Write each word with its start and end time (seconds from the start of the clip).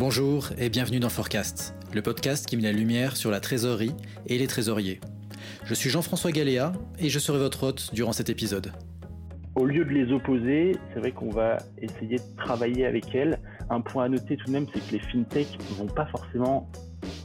Bonjour 0.00 0.48
et 0.56 0.70
bienvenue 0.70 0.98
dans 0.98 1.10
Forecast, 1.10 1.74
le 1.92 2.00
podcast 2.00 2.46
qui 2.46 2.56
met 2.56 2.62
la 2.62 2.72
lumière 2.72 3.18
sur 3.18 3.30
la 3.30 3.38
trésorerie 3.38 3.92
et 4.24 4.38
les 4.38 4.46
trésoriers. 4.46 4.98
Je 5.66 5.74
suis 5.74 5.90
Jean-François 5.90 6.32
Galéa 6.32 6.72
et 6.98 7.10
je 7.10 7.18
serai 7.18 7.36
votre 7.36 7.64
hôte 7.64 7.90
durant 7.92 8.12
cet 8.12 8.30
épisode. 8.30 8.72
Au 9.56 9.66
lieu 9.66 9.84
de 9.84 9.90
les 9.90 10.10
opposer, 10.10 10.74
c'est 10.88 11.00
vrai 11.00 11.12
qu'on 11.12 11.28
va 11.28 11.58
essayer 11.82 12.16
de 12.16 12.36
travailler 12.38 12.86
avec 12.86 13.14
elles. 13.14 13.40
Un 13.68 13.82
point 13.82 14.04
à 14.04 14.08
noter 14.08 14.38
tout 14.38 14.46
de 14.46 14.52
même, 14.52 14.66
c'est 14.72 14.80
que 14.80 14.92
les 14.92 15.00
fintechs 15.00 15.58
ne 15.70 15.74
vont 15.76 15.94
pas 15.94 16.06
forcément 16.06 16.72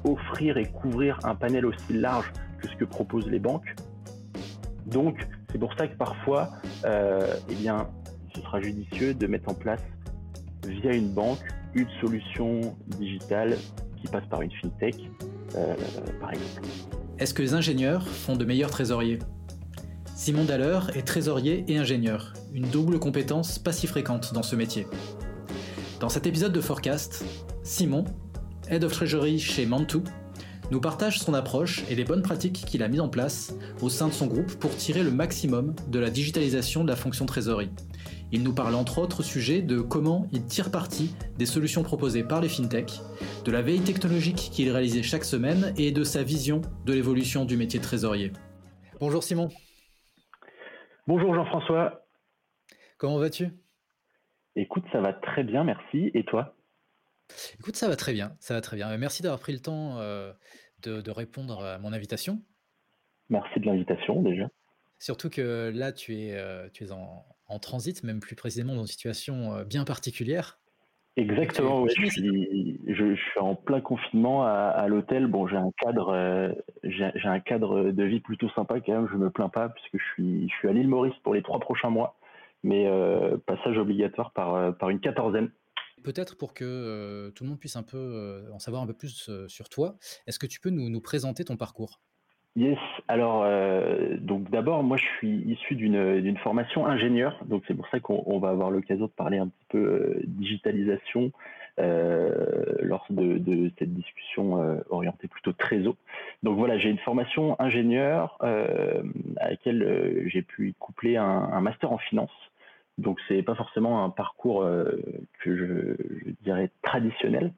offrir 0.04 0.58
et 0.58 0.66
couvrir 0.66 1.18
un 1.24 1.36
panel 1.36 1.66
aussi 1.66 1.94
large 1.94 2.30
que 2.58 2.68
ce 2.68 2.76
que 2.76 2.84
proposent 2.84 3.30
les 3.30 3.40
banques. 3.40 3.74
Donc, 4.86 5.26
c'est 5.50 5.60
pour 5.60 5.74
ça 5.78 5.88
que 5.88 5.96
parfois, 5.96 6.50
euh, 6.84 7.36
eh 7.50 7.56
bien, 7.56 7.88
ce 8.36 8.42
sera 8.42 8.60
judicieux 8.60 9.14
de 9.14 9.28
mettre 9.28 9.48
en 9.48 9.54
place 9.54 9.82
via 10.68 10.94
une 10.94 11.14
banque 11.14 11.40
une 11.76 11.88
solution 12.00 12.76
digitale 12.98 13.58
qui 14.02 14.08
passe 14.08 14.26
par 14.30 14.42
une 14.42 14.52
fintech, 14.62 14.96
euh, 15.56 15.76
par 16.20 16.32
exemple. 16.32 16.68
Est-ce 17.20 17.34
que 17.34 17.42
les 17.42 17.54
ingénieurs 17.54 18.08
font 18.08 18.36
de 18.36 18.46
meilleurs 18.46 18.72
trésoriers? 18.72 19.20
Simon 20.16 20.46
Daller 20.46 20.80
est 20.96 21.06
trésorier 21.06 21.66
et 21.68 21.78
ingénieur, 21.78 22.34
une 22.54 22.68
double 22.68 23.00
compétence 23.00 23.60
pas 23.60 23.74
si 23.74 23.86
fréquente 23.86 24.34
dans 24.34 24.44
ce 24.44 24.56
métier. 24.56 24.88
Dans 26.00 26.10
cet 26.10 26.26
épisode 26.26 26.54
de 26.54 26.62
Forecast, 26.62 27.26
Simon, 27.64 28.06
Head 28.70 28.84
of 28.84 28.94
Treasury 28.94 29.38
chez 29.40 29.66
Mantou, 29.66 30.04
nous 30.72 30.82
partage 30.82 31.20
son 31.20 31.34
approche 31.34 31.84
et 31.90 31.96
les 31.96 32.06
bonnes 32.06 32.24
pratiques 32.24 32.64
qu'il 32.66 32.82
a 32.82 32.88
mises 32.88 33.02
en 33.02 33.10
place 33.10 33.54
au 33.82 33.90
sein 33.90 34.08
de 34.08 34.14
son 34.14 34.26
groupe 34.26 34.56
pour 34.56 34.76
tirer 34.76 35.04
le 35.04 35.12
maximum 35.12 35.76
de 35.90 36.00
la 36.00 36.10
digitalisation 36.10 36.84
de 36.84 36.90
la 36.90 36.96
fonction 36.96 37.26
trésorerie 37.26 37.70
il 38.32 38.44
nous 38.44 38.54
parle 38.54 38.76
entre 38.76 39.00
autres 39.00 39.24
sujets 39.24 39.62
de 39.62 39.80
comment 39.80 40.28
il 40.32 40.46
tire 40.46 40.72
parti 40.72 41.16
des 41.38 41.46
solutions 41.46 41.84
proposées 41.84 42.24
par 42.24 42.42
les 42.42 42.50
fintechs, 42.50 43.00
de 43.46 43.52
la 43.52 43.62
veille 43.62 43.82
technologique 43.82 44.50
qu'il 44.52 44.72
réalisait 44.72 45.04
chaque 45.04 45.24
semaine 45.24 45.74
et 45.78 45.92
de 45.92 46.04
sa 46.04 46.24
vision 46.24 46.62
de 46.86 46.94
l'évolution 46.94 47.46
du 47.46 47.58
métier 47.58 47.80
de 47.80 47.86
trésorier. 47.86 48.32
Bonjour 49.00 49.24
Simon. 49.24 49.50
Bonjour 51.08 51.36
Jean-François. 51.36 52.06
Comment 52.98 53.20
vas-tu? 53.20 53.50
Écoute, 54.56 54.86
ça 54.92 55.02
va 55.02 55.14
très 55.14 55.44
bien, 55.44 55.64
merci. 55.64 56.12
Et 56.14 56.24
toi? 56.24 56.56
Écoute, 57.60 57.76
ça 57.76 57.88
va 57.88 57.96
très 57.96 58.14
bien, 58.14 58.36
ça 58.40 58.54
va 58.54 58.62
très 58.62 58.78
bien. 58.78 58.96
Merci 58.98 59.22
d'avoir 59.22 59.40
pris 59.40 59.54
le 59.54 59.60
temps 59.60 60.00
euh, 60.00 60.32
de, 60.84 61.12
répondre 61.12 61.64
à 61.64 61.78
mon 61.78 61.94
invitation. 61.94 62.42
Merci 63.30 63.60
de 63.60 63.66
l'invitation 63.66 64.22
déjà. 64.22 64.48
Surtout 65.00 65.30
que 65.30 65.72
là, 65.74 65.92
tu 65.92 66.16
es, 66.16 66.34
euh, 66.34 66.70
tu 66.74 66.86
es 66.86 66.92
en, 66.92 67.26
en 67.48 67.60
transit, 67.60 68.04
même 68.04 68.20
plus 68.20 68.36
précisément 68.36 68.76
dans 68.76 68.82
une 68.82 68.88
situation 68.88 69.54
euh, 69.54 69.64
bien 69.64 69.84
particulière. 69.84 70.60
Exactement, 71.18 71.84
oui. 71.84 71.90
Je 71.96 72.06
suis, 72.08 72.82
je, 72.88 73.16
suis, 73.16 73.40
en 73.40 73.56
plein 73.56 73.80
confinement 73.80 74.44
à, 74.44 74.86
l'hôtel. 74.90 75.28
Bon, 75.28 75.48
j'ai 75.48 75.56
un 75.56 75.72
cadre, 75.78 76.10
euh, 76.10 76.52
j'ai 76.84 77.28
un 77.28 77.40
cadre 77.40 77.92
de 77.92 78.04
vie 78.04 78.20
plutôt 78.20 78.50
sympa 78.50 78.82
quand 78.82 78.92
même. 78.92 79.08
Je 79.10 79.16
me 79.16 79.30
plains 79.30 79.48
pas 79.48 79.70
puisque 79.70 79.98
je 79.98 80.14
suis, 80.14 80.50
je 80.50 80.56
suis 80.56 80.68
à 80.68 80.74
l'île 80.74 80.90
Maurice 80.90 81.16
pour 81.24 81.34
les 81.34 81.42
trois 81.42 81.62
prochains 81.62 81.90
mois, 81.90 82.18
mais 82.64 82.86
euh, 82.88 83.38
passage 83.46 83.78
obligatoire 83.78 84.34
par, 84.34 84.76
par 84.78 84.90
une 84.90 85.00
quatorzaine. 85.00 85.52
Peut-être 86.04 86.38
pour 86.38 86.54
que 86.54 87.30
tout 87.34 87.46
le 87.46 87.50
monde 87.50 87.60
puisse 87.60 87.78
un 87.78 87.84
peu 87.84 88.44
en 88.52 88.60
savoir 88.60 88.84
un 88.84 88.88
peu 88.88 88.94
plus 88.94 89.30
sur 89.48 89.70
toi, 89.70 89.96
est-ce 90.28 90.38
que 90.38 90.48
tu 90.48 90.60
peux 90.60 90.70
nous, 90.70 90.90
nous 90.90 91.02
présenter 91.02 91.46
ton 91.46 91.56
parcours? 91.56 92.02
Yes. 92.56 92.78
Alors, 93.10 93.44
euh, 93.44 94.16
donc 94.18 94.50
d'abord, 94.50 94.82
moi, 94.82 94.96
je 94.96 95.04
suis 95.18 95.40
issu 95.46 95.76
d'une 95.76 96.38
formation 96.38 96.86
ingénieur, 96.86 97.38
donc 97.46 97.64
c'est 97.68 97.74
pour 97.74 97.88
ça 97.90 98.00
qu'on 98.00 98.40
va 98.40 98.50
avoir 98.50 98.72
l'occasion 98.72 99.08
de 99.08 99.12
parler 99.12 99.38
un 99.38 99.48
petit 99.48 99.66
peu 99.68 99.78
euh, 99.78 100.22
digitalisation 100.24 101.34
euh, 101.80 102.64
lors 102.80 103.06
de, 103.10 103.38
de, 103.40 103.70
cette 103.78 103.94
discussion 103.94 104.62
euh, 104.62 104.78
orientée 104.90 105.28
plutôt 105.28 105.52
trésor. 105.52 105.96
Donc 106.44 106.58
voilà, 106.58 106.78
j'ai 106.78 106.90
une 106.90 106.98
formation 107.00 107.58
ingénieur 107.60 108.38
euh, 108.42 109.04
à 109.42 109.50
laquelle 109.50 110.24
j'ai 110.28 110.42
pu 110.42 110.74
coupler 110.80 111.18
un, 111.18 111.26
un, 111.26 111.60
master 111.60 111.92
en 111.92 111.98
finance. 111.98 112.32
Donc 112.98 113.20
c'est 113.28 113.44
pas 113.44 113.56
forcément 113.56 114.06
un 114.06 114.10
parcours 114.10 114.66
que 115.44 115.58
je, 115.58 116.32
dirais 116.44 116.72
traditionnel 116.82 117.52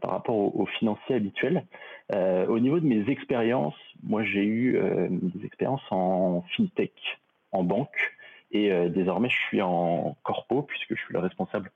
par 0.00 0.12
rapport 0.12 0.36
aux 0.36 0.52
au 0.54 0.66
financiers 0.66 1.16
habituels. 1.16 1.64
Euh, 2.12 2.46
au 2.46 2.60
niveau 2.60 2.78
de 2.78 2.86
mes 2.86 3.08
expériences, 3.10 3.76
moi 4.02 4.22
j'ai 4.22 4.44
eu 4.44 4.76
euh, 4.76 5.08
des 5.10 5.44
expériences 5.44 5.82
en 5.90 6.42
fintech, 6.56 7.18
en 7.52 7.64
banque, 7.64 8.14
et 8.52 8.72
euh, 8.72 8.88
désormais 8.88 9.28
je 9.28 9.40
suis 9.48 9.60
en 9.60 10.16
corpo 10.22 10.62
puisque 10.62 10.94
je 10.94 11.02
suis 11.02 11.14
le 11.14 11.20
responsable 11.20 11.70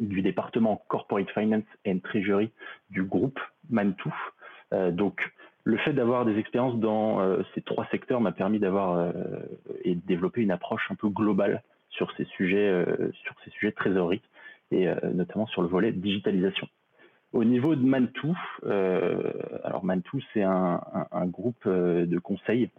du 0.00 0.20
département 0.20 0.82
Corporate 0.88 1.30
Finance 1.30 1.64
and 1.86 1.98
Treasury 2.02 2.50
du 2.90 3.02
groupe 3.02 3.40
Mantou. 3.70 4.14
donc 4.90 5.32
le 5.64 5.78
fait 5.78 5.94
d'avoir 5.94 6.26
des 6.26 6.38
expériences 6.38 6.76
dans 6.78 7.42
ces 7.54 7.62
trois 7.62 7.86
secteurs 7.86 8.20
m'a 8.20 8.30
permis 8.30 8.58
d'avoir 8.58 9.10
et 9.84 9.94
de 9.94 10.06
développer 10.06 10.42
une 10.42 10.50
approche 10.50 10.86
un 10.90 10.96
peu 10.96 11.08
globale 11.08 11.62
sur 11.96 12.12
ces 12.16 12.24
sujets, 12.24 12.84
sur 13.24 13.34
de 13.44 13.70
trésorerie 13.70 14.22
et 14.70 14.88
notamment 15.14 15.46
sur 15.46 15.62
le 15.62 15.68
volet 15.68 15.92
digitalisation. 15.92 16.68
Au 17.32 17.44
niveau 17.44 17.74
de 17.74 17.84
Mantou, 17.84 18.34
euh, 18.64 19.32
alors 19.62 19.84
Mantou, 19.84 20.20
c'est 20.32 20.42
un, 20.42 20.80
groupe 21.26 21.66
euh, 21.66 22.06
de 22.06 22.18
conseil 22.18 22.70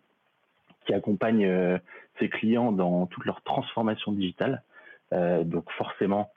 qui 0.85 0.93
accompagne 0.95 1.45
euh, 1.45 1.77
ses 2.17 2.27
clients 2.27 2.71
dans 2.71 3.05
toute 3.05 3.25
leur 3.25 3.41
transformation 3.43 4.11
digitale. 4.11 4.63
donc 5.11 5.69
forcément, 5.77 6.31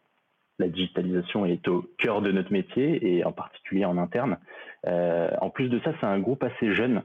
la 0.58 0.68
digitalisation 0.68 1.46
est 1.46 1.66
au 1.66 1.88
cœur 1.96 2.20
de 2.20 2.30
notre 2.30 2.52
métier 2.52 3.16
et 3.16 3.24
en 3.24 3.32
particulier 3.32 3.86
en 3.86 3.96
interne. 3.96 4.36
en 4.84 5.50
plus 5.50 5.68
de 5.70 5.80
ça, 5.80 5.92
c'est 5.98 6.06
un 6.06 6.20
groupe 6.20 6.44
assez 6.44 6.74
jeune. 6.74 7.02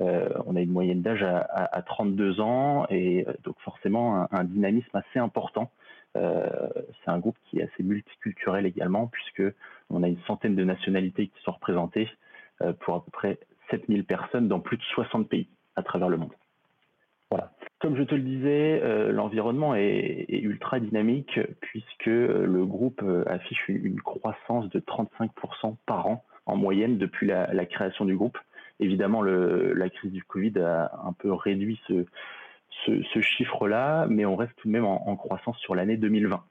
On 0.00 0.56
a 0.56 0.60
une 0.60 0.72
moyenne 0.72 1.02
d'âge 1.02 1.22
à, 1.22 1.82
32 1.82 2.40
ans 2.40 2.86
et 2.90 3.26
donc 3.44 3.56
forcément 3.60 4.26
un 4.30 4.44
dynamisme 4.44 4.96
assez 4.96 5.18
important 5.18 5.70
euh, 6.16 6.68
c'est 7.04 7.10
un 7.10 7.18
groupe 7.18 7.36
qui 7.44 7.58
est 7.58 7.64
assez 7.64 7.82
multiculturel 7.82 8.66
également, 8.66 9.06
puisque 9.08 9.42
on 9.90 10.02
a 10.02 10.08
une 10.08 10.20
centaine 10.26 10.54
de 10.54 10.64
nationalités 10.64 11.28
qui 11.28 11.42
sont 11.42 11.52
représentées 11.52 12.08
euh, 12.62 12.72
pour 12.72 12.94
à 12.94 13.04
peu 13.04 13.10
près 13.10 13.38
7000 13.70 14.04
personnes 14.04 14.48
dans 14.48 14.60
plus 14.60 14.76
de 14.76 14.82
60 14.82 15.28
pays 15.28 15.48
à 15.76 15.82
travers 15.82 16.08
le 16.08 16.16
monde. 16.16 16.32
Voilà. 17.30 17.52
Comme 17.80 17.96
je 17.96 18.04
te 18.04 18.14
le 18.14 18.22
disais, 18.22 18.80
euh, 18.82 19.12
l'environnement 19.12 19.74
est, 19.74 20.26
ultra 20.28 20.80
dynamique 20.80 21.38
puisque 21.60 22.06
le 22.06 22.64
groupe 22.64 23.04
affiche 23.26 23.68
une, 23.68 24.00
croissance 24.00 24.68
de 24.70 24.80
35% 24.80 25.76
par 25.86 26.06
an 26.06 26.24
en 26.46 26.56
moyenne 26.56 26.98
depuis 26.98 27.26
la, 27.26 27.66
création 27.66 28.04
du 28.04 28.16
groupe. 28.16 28.38
Évidemment, 28.80 29.22
la 29.22 29.88
crise 29.90 30.12
du 30.12 30.22
Covid 30.22 30.58
a 30.58 30.92
un 31.04 31.12
peu 31.12 31.32
réduit 31.32 31.80
ce, 31.88 32.04
ce, 32.84 33.20
chiffre-là, 33.20 34.06
mais 34.08 34.24
on 34.26 34.36
reste 34.36 34.52
tout 34.56 34.68
de 34.68 34.72
même 34.72 34.84
en, 34.84 35.16
croissance 35.16 35.58
sur 35.58 35.74
l'année 35.74 35.96
2020. 35.96 36.44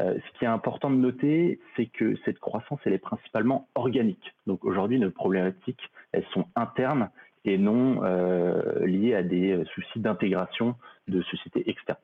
Euh, 0.00 0.14
ce 0.14 0.38
qui 0.38 0.44
est 0.44 0.48
important 0.48 0.90
de 0.90 0.96
noter, 0.96 1.60
c'est 1.76 1.86
que 1.86 2.16
cette 2.24 2.38
croissance, 2.38 2.80
elle 2.84 2.94
est 2.94 2.98
principalement 2.98 3.68
organique. 3.74 4.34
Donc 4.46 4.64
aujourd'hui, 4.64 4.98
nos 4.98 5.10
problématiques, 5.10 5.90
elles 6.12 6.26
sont 6.32 6.46
internes 6.56 7.10
et 7.44 7.58
non 7.58 8.02
euh, 8.04 8.86
liées 8.86 9.14
à 9.14 9.22
des 9.22 9.62
soucis 9.74 10.00
d'intégration 10.00 10.76
de 11.08 11.22
sociétés 11.22 11.68
externes. 11.68 11.98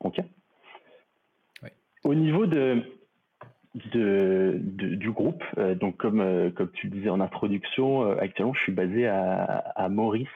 Ok? 0.00 0.20
Au 2.04 2.14
niveau 2.14 2.46
de, 2.46 2.82
de, 3.74 4.58
du 4.60 5.10
groupe, 5.10 5.42
euh, 5.58 5.74
donc 5.74 5.96
comme 5.96 6.52
comme 6.54 6.70
tu 6.72 6.88
le 6.88 6.92
disais 6.92 7.08
en 7.08 7.20
introduction, 7.20 8.10
actuellement, 8.18 8.54
je 8.54 8.62
suis 8.62 8.72
basé 8.72 9.06
à, 9.06 9.44
à 9.74 9.88
Maurice 9.88 10.28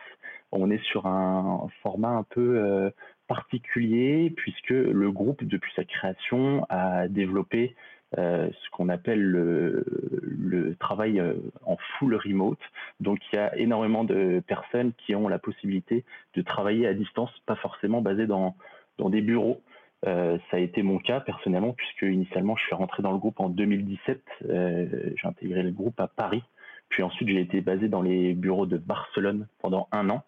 on 0.52 0.70
est 0.70 0.82
sur 0.84 1.06
un 1.06 1.68
format 1.82 2.10
un 2.10 2.22
peu 2.22 2.58
euh, 2.58 2.90
particulier 3.26 4.32
puisque 4.36 4.70
le 4.70 5.10
groupe, 5.10 5.44
depuis 5.44 5.72
sa 5.74 5.84
création, 5.84 6.66
a 6.68 7.08
développé 7.08 7.74
euh, 8.18 8.48
ce 8.52 8.70
qu'on 8.70 8.88
appelle 8.88 9.20
le, 9.20 10.76
travail 10.78 11.18
euh, 11.18 11.34
en 11.64 11.76
full 11.98 12.14
remote. 12.14 12.60
Donc 13.00 13.18
il 13.32 13.36
y 13.36 13.38
a 13.38 13.56
énormément 13.56 14.04
de 14.04 14.42
personnes 14.46 14.92
qui 14.98 15.14
ont 15.14 15.28
la 15.28 15.38
possibilité 15.38 16.04
de 16.34 16.42
travailler 16.42 16.86
à 16.86 16.94
distance, 16.94 17.30
pas 17.46 17.56
forcément 17.56 18.00
basé 18.00 18.26
dans, 18.26 18.54
dans 18.98 19.10
des 19.10 19.22
bureaux. 19.22 19.60
Ça 20.06 20.56
a 20.56 20.58
été 20.58 20.82
mon 20.82 20.98
cas 20.98 21.20
personnellement 21.20 21.72
puisque 21.72 22.02
initialement 22.02 22.56
je 22.56 22.64
suis 22.64 22.74
rentré 22.74 23.02
dans 23.02 23.12
le 23.12 23.18
groupe 23.18 23.40
en 23.40 23.48
2017. 23.48 24.22
j'ai 24.48 25.14
intégré 25.24 25.62
le 25.62 25.72
groupe 25.72 25.98
à 26.00 26.06
Paris. 26.06 26.42
Puis 26.88 27.02
ensuite 27.02 27.28
j'ai 27.28 27.40
été 27.40 27.60
basé 27.60 27.88
dans 27.88 28.02
les 28.02 28.32
bureaux 28.32 28.66
de 28.66 28.76
Barcelone 28.78 29.46
pendant 29.60 29.88
un 29.92 30.08
an. 30.10 30.22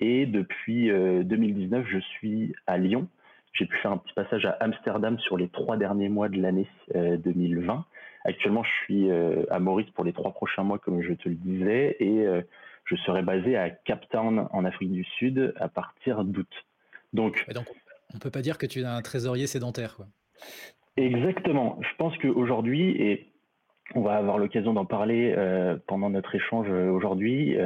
Et 0.00 0.26
depuis 0.26 0.88
2019, 0.88 1.84
euh, 1.84 1.88
je 1.88 1.98
suis 1.98 2.54
à 2.66 2.78
Lyon. 2.78 3.08
J'ai 3.52 3.66
pu 3.66 3.76
faire 3.78 3.92
un 3.92 3.98
petit 3.98 4.12
passage 4.14 4.44
à 4.44 4.56
Amsterdam 4.60 5.18
sur 5.20 5.36
les 5.36 5.48
trois 5.48 5.76
derniers 5.76 6.08
mois 6.08 6.28
de 6.28 6.40
l'année 6.40 6.68
2020. 6.94 7.72
Euh, 7.72 7.78
Actuellement, 8.26 8.64
je 8.64 8.70
suis 8.84 9.10
euh, 9.10 9.44
à 9.50 9.60
Maurice 9.60 9.90
pour 9.90 10.04
les 10.04 10.12
trois 10.12 10.32
prochains 10.32 10.62
mois, 10.62 10.78
comme 10.78 11.02
je 11.02 11.12
te 11.12 11.28
le 11.28 11.34
disais, 11.34 11.96
et 12.00 12.26
je 12.84 12.96
serai 12.96 13.22
basé 13.22 13.56
à 13.56 13.70
Cape 13.70 14.08
Town, 14.08 14.48
en 14.50 14.64
Afrique 14.64 14.92
du 14.92 15.04
Sud, 15.04 15.54
à 15.56 15.68
partir 15.68 16.24
d'août. 16.24 16.48
Donc, 17.12 17.46
on 18.14 18.18
peut 18.18 18.30
pas 18.30 18.42
dire 18.42 18.58
que 18.58 18.66
tu 18.66 18.80
es 18.80 18.84
un 18.84 19.02
trésorier 19.02 19.46
sédentaire. 19.46 19.98
Exactement. 20.96 21.78
Je 21.80 21.96
pense 21.98 22.16
qu'aujourd'hui, 22.18 22.90
et 22.90 23.32
on 23.94 24.02
va 24.02 24.16
avoir 24.16 24.38
l'occasion 24.38 24.72
d'en 24.72 24.84
parler 24.84 25.34
pendant 25.86 26.10
notre 26.10 26.34
échange 26.34 26.70
aujourd'hui. 26.70 27.56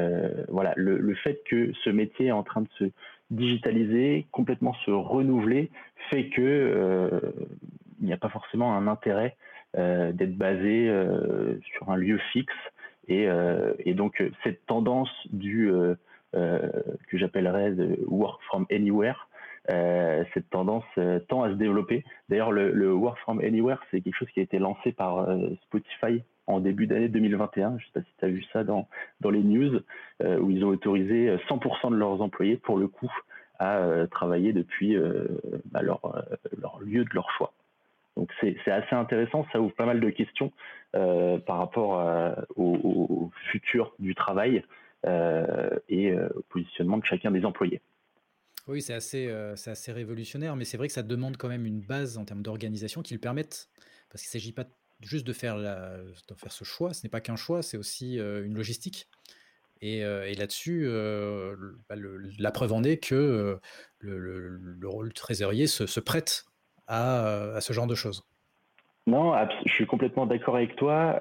voilà, 0.48 0.72
le, 0.76 1.14
fait 1.14 1.40
que 1.48 1.72
ce 1.84 1.90
métier 1.90 2.26
est 2.26 2.32
en 2.32 2.42
train 2.42 2.62
de 2.62 2.68
se 2.78 2.84
digitaliser, 3.30 4.26
complètement 4.32 4.74
se 4.86 4.90
renouveler, 4.90 5.70
fait 6.10 6.28
que 6.30 7.20
il 8.00 8.06
n'y 8.06 8.12
a 8.12 8.16
pas 8.16 8.30
forcément 8.30 8.74
un 8.74 8.86
intérêt 8.86 9.36
d'être 9.74 10.36
basé 10.36 10.90
sur 11.74 11.90
un 11.90 11.96
lieu 11.96 12.18
fixe. 12.32 12.54
Et, 13.08 13.28
et 13.78 13.94
donc 13.94 14.22
cette 14.42 14.64
tendance 14.66 15.10
du 15.30 15.70
que 16.32 17.18
j'appellerais 17.18 17.74
work 18.06 18.40
from 18.48 18.66
anywhere 18.70 19.27
euh, 19.70 20.24
cette 20.32 20.48
tendance 20.48 20.84
euh, 20.96 21.18
tend 21.28 21.42
à 21.42 21.50
se 21.50 21.54
développer. 21.54 22.04
D'ailleurs, 22.28 22.52
le, 22.52 22.92
Work 22.92 23.18
from 23.18 23.40
Anywhere, 23.40 23.78
c'est 23.90 24.00
quelque 24.00 24.16
chose 24.16 24.30
qui 24.30 24.40
a 24.40 24.42
été 24.42 24.58
lancé 24.58 24.92
par 24.92 25.28
euh, 25.28 25.50
Spotify 25.64 26.22
en 26.46 26.60
début 26.60 26.86
d'année 26.86 27.08
2021. 27.08 27.78
Je 27.78 27.84
sais 27.84 27.92
pas 27.92 28.00
si 28.00 28.12
tu 28.18 28.24
as 28.24 28.28
vu 28.28 28.42
ça 28.52 28.64
dans, 28.64 28.88
dans 29.20 29.30
les 29.30 29.42
news, 29.42 29.80
où 30.40 30.50
ils 30.50 30.64
ont 30.64 30.68
autorisé 30.68 31.36
100% 31.48 31.90
de 31.90 31.96
leurs 31.96 32.22
employés, 32.22 32.56
pour 32.56 32.78
le 32.78 32.88
coup, 32.88 33.12
à 33.58 33.82
travailler 34.10 34.54
depuis 34.54 34.96
bah, 35.66 35.82
leur, 35.82 36.00
leur, 36.58 36.80
lieu 36.80 37.04
de 37.04 37.10
leur 37.12 37.30
choix. 37.32 37.52
Donc 38.16 38.32
c'est 38.40 38.56
assez 38.66 38.94
intéressant, 38.94 39.46
ça 39.52 39.60
ouvre 39.60 39.74
pas 39.74 39.84
mal 39.84 40.00
de 40.00 40.08
questions 40.08 40.50
par 40.92 41.58
rapport 41.58 42.02
au, 42.56 42.78
au, 42.82 43.30
futur 43.50 43.92
du 43.98 44.14
travail 44.14 44.64
et 45.04 46.14
au 46.14 46.42
positionnement 46.48 46.96
de 46.96 47.04
chacun 47.04 47.30
des 47.30 47.44
employés. 47.44 47.82
Oui, 48.68 48.82
c'est 48.82 48.92
assez, 48.92 49.26
euh, 49.28 49.54
révolutionnaire, 49.88 50.54
mais 50.54 50.64
c'est 50.64 50.76
vrai 50.76 50.88
que 50.88 50.92
ça 50.92 51.02
demande 51.02 51.38
quand 51.38 51.48
même 51.48 51.64
une 51.64 51.80
base 51.80 52.18
en 52.18 52.26
termes 52.26 52.42
d'organisation 52.42 53.00
qui 53.00 53.14
le 53.14 53.20
permettent, 53.20 53.70
parce 54.10 54.22
qu'il 54.22 54.28
ne 54.28 54.40
s'agit 54.40 54.52
pas 54.52 54.64
juste 55.00 55.26
de 55.26 55.32
faire, 55.32 55.56
la, 55.56 55.96
faire 56.36 56.52
ce 56.52 56.64
choix, 56.64 56.92
ce 56.92 57.02
n'est 57.02 57.08
pas 57.08 57.22
qu'un 57.22 57.36
choix, 57.36 57.62
c'est 57.62 57.78
aussi 57.78 58.18
euh, 58.18 58.44
une 58.44 58.54
logistique. 58.54 59.08
Et, 59.80 60.04
euh, 60.04 60.30
là-dessus, 60.34 60.86
bah, 61.88 61.94
la 62.38 62.50
preuve 62.50 62.72
en 62.72 62.82
est 62.82 62.98
que 62.98 63.58
le, 64.00 64.78
rôle 64.84 65.14
trésorier 65.14 65.66
se, 65.66 66.00
prête 66.00 66.44
à, 66.88 67.58
ce 67.60 67.72
genre 67.72 67.86
de 67.86 67.94
choses. 67.94 68.24
Non, 69.06 69.32
je 69.64 69.72
suis 69.72 69.86
complètement 69.86 70.26
d'accord 70.26 70.56
avec 70.56 70.76
toi 70.76 71.18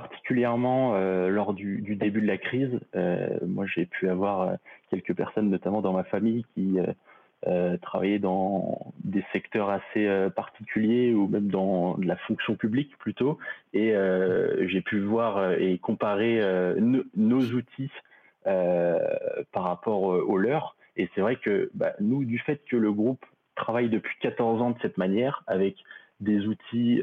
particulièrement 0.00 0.94
euh, 0.94 1.28
lors 1.28 1.54
du, 1.54 1.96
début 1.96 2.20
de 2.20 2.26
la 2.26 2.38
crise. 2.38 2.78
Euh, 2.94 3.38
moi, 3.46 3.66
j'ai 3.66 3.86
pu 3.86 4.08
avoir 4.08 4.40
euh, 4.42 4.54
quelques 4.90 5.14
personnes, 5.14 5.50
notamment 5.50 5.80
dans 5.80 5.92
ma 5.92 6.04
famille, 6.04 6.44
qui 6.54 6.78
travaillaient 7.82 8.18
dans 8.18 8.92
des 9.04 9.24
secteurs 9.32 9.70
assez 9.70 10.08
particuliers 10.34 11.14
ou 11.14 11.28
même 11.28 11.48
dans 11.48 11.96
la 12.02 12.16
fonction 12.16 12.56
publique 12.56 12.98
plutôt. 12.98 13.38
Et 13.72 13.94
j'ai 14.66 14.80
pu 14.80 14.98
voir 14.98 15.52
et 15.52 15.78
comparer 15.78 16.42
nos 16.80 17.42
outils 17.52 17.92
par 18.44 19.62
rapport 19.62 20.02
aux 20.02 20.36
leurs. 20.36 20.74
Et 20.96 21.08
c'est 21.14 21.20
vrai 21.20 21.36
que 21.36 21.70
bah, 21.74 21.92
nous, 22.00 22.24
du 22.24 22.40
fait 22.40 22.60
que 22.68 22.76
le 22.76 22.92
groupe 22.92 23.24
travaille 23.54 23.88
depuis 23.88 24.16
14 24.20 24.60
ans 24.60 24.70
de 24.70 24.78
cette 24.82 24.98
manière, 24.98 25.44
avec 25.46 25.76
des 26.18 26.46
outils 26.46 27.02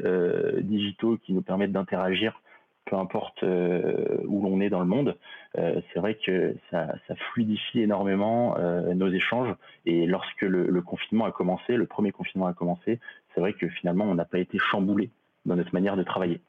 digitaux 0.60 1.16
qui 1.16 1.32
nous 1.32 1.42
permettent 1.42 1.72
d'interagir 1.72 2.42
peu 2.86 2.96
importe 2.96 3.42
euh, 3.42 4.16
où 4.26 4.42
l'on 4.42 4.60
est 4.60 4.70
dans 4.70 4.80
le 4.80 4.86
monde, 4.86 5.18
euh, 5.58 5.80
c'est 5.92 5.98
vrai 5.98 6.16
que 6.24 6.56
ça, 6.70 6.88
fluidifie 7.32 7.80
énormément 7.80 8.56
euh, 8.58 8.94
nos 8.94 9.12
échanges. 9.12 9.54
Et 9.84 10.06
lorsque 10.06 10.42
le, 10.42 10.80
confinement 10.82 11.26
a 11.26 11.32
commencé, 11.32 11.76
le 11.76 11.86
premier 11.86 12.12
confinement 12.12 12.46
a 12.46 12.54
commencé, 12.54 13.00
c'est 13.34 13.40
vrai 13.40 13.52
que 13.52 13.68
finalement, 13.68 14.04
on 14.04 14.14
n'a 14.14 14.24
pas 14.24 14.38
été 14.38 14.58
chamboulé 14.58 15.10
dans 15.44 15.56
notre 15.56 15.74
manière 15.74 15.96
de 15.96 16.04
travailler. 16.04 16.40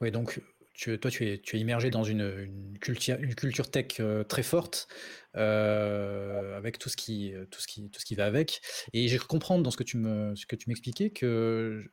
Oui, 0.00 0.10
donc 0.10 0.40
toi, 1.00 1.10
tu 1.10 1.24
es, 1.26 1.40
immergé 1.58 1.90
dans 1.90 2.04
une, 2.04 2.76
culture, 2.80 3.16
une 3.20 3.34
culture 3.34 3.70
tech 3.70 4.00
très 4.28 4.42
forte, 4.42 4.88
avec 5.34 6.78
tout 6.78 6.88
ce, 6.88 6.96
qui, 6.96 7.34
tout, 7.50 7.60
ce 7.60 7.66
qui, 7.66 7.90
tout 7.90 8.00
ce 8.00 8.06
qui 8.06 8.14
va 8.14 8.26
avec. 8.26 8.60
Et 8.92 9.08
j'ai 9.08 9.18
comprendre 9.18 9.62
dans 9.62 9.70
ce 9.70 9.76
que 9.76 9.84
tu 9.84 9.98
m'expliquais 9.98 11.10
que 11.10 11.84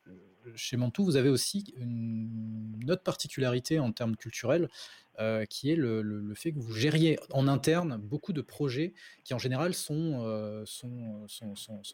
chez 0.54 0.76
Mantou, 0.76 1.04
vous 1.04 1.16
avez 1.16 1.28
aussi 1.28 1.74
une 1.76 2.86
autre 2.88 3.02
particularité 3.02 3.78
en 3.78 3.92
termes 3.92 4.16
culturels, 4.16 4.68
euh, 5.20 5.44
qui 5.46 5.72
est 5.72 5.74
le, 5.74 6.32
fait 6.36 6.52
que 6.52 6.60
vous 6.60 6.72
gériez 6.72 7.18
en 7.32 7.48
interne 7.48 7.96
beaucoup 7.96 8.32
de 8.32 8.40
projets 8.40 8.94
qui 9.24 9.34
en 9.34 9.38
général 9.38 9.74
sont, 9.74 10.20
euh, 10.22 10.64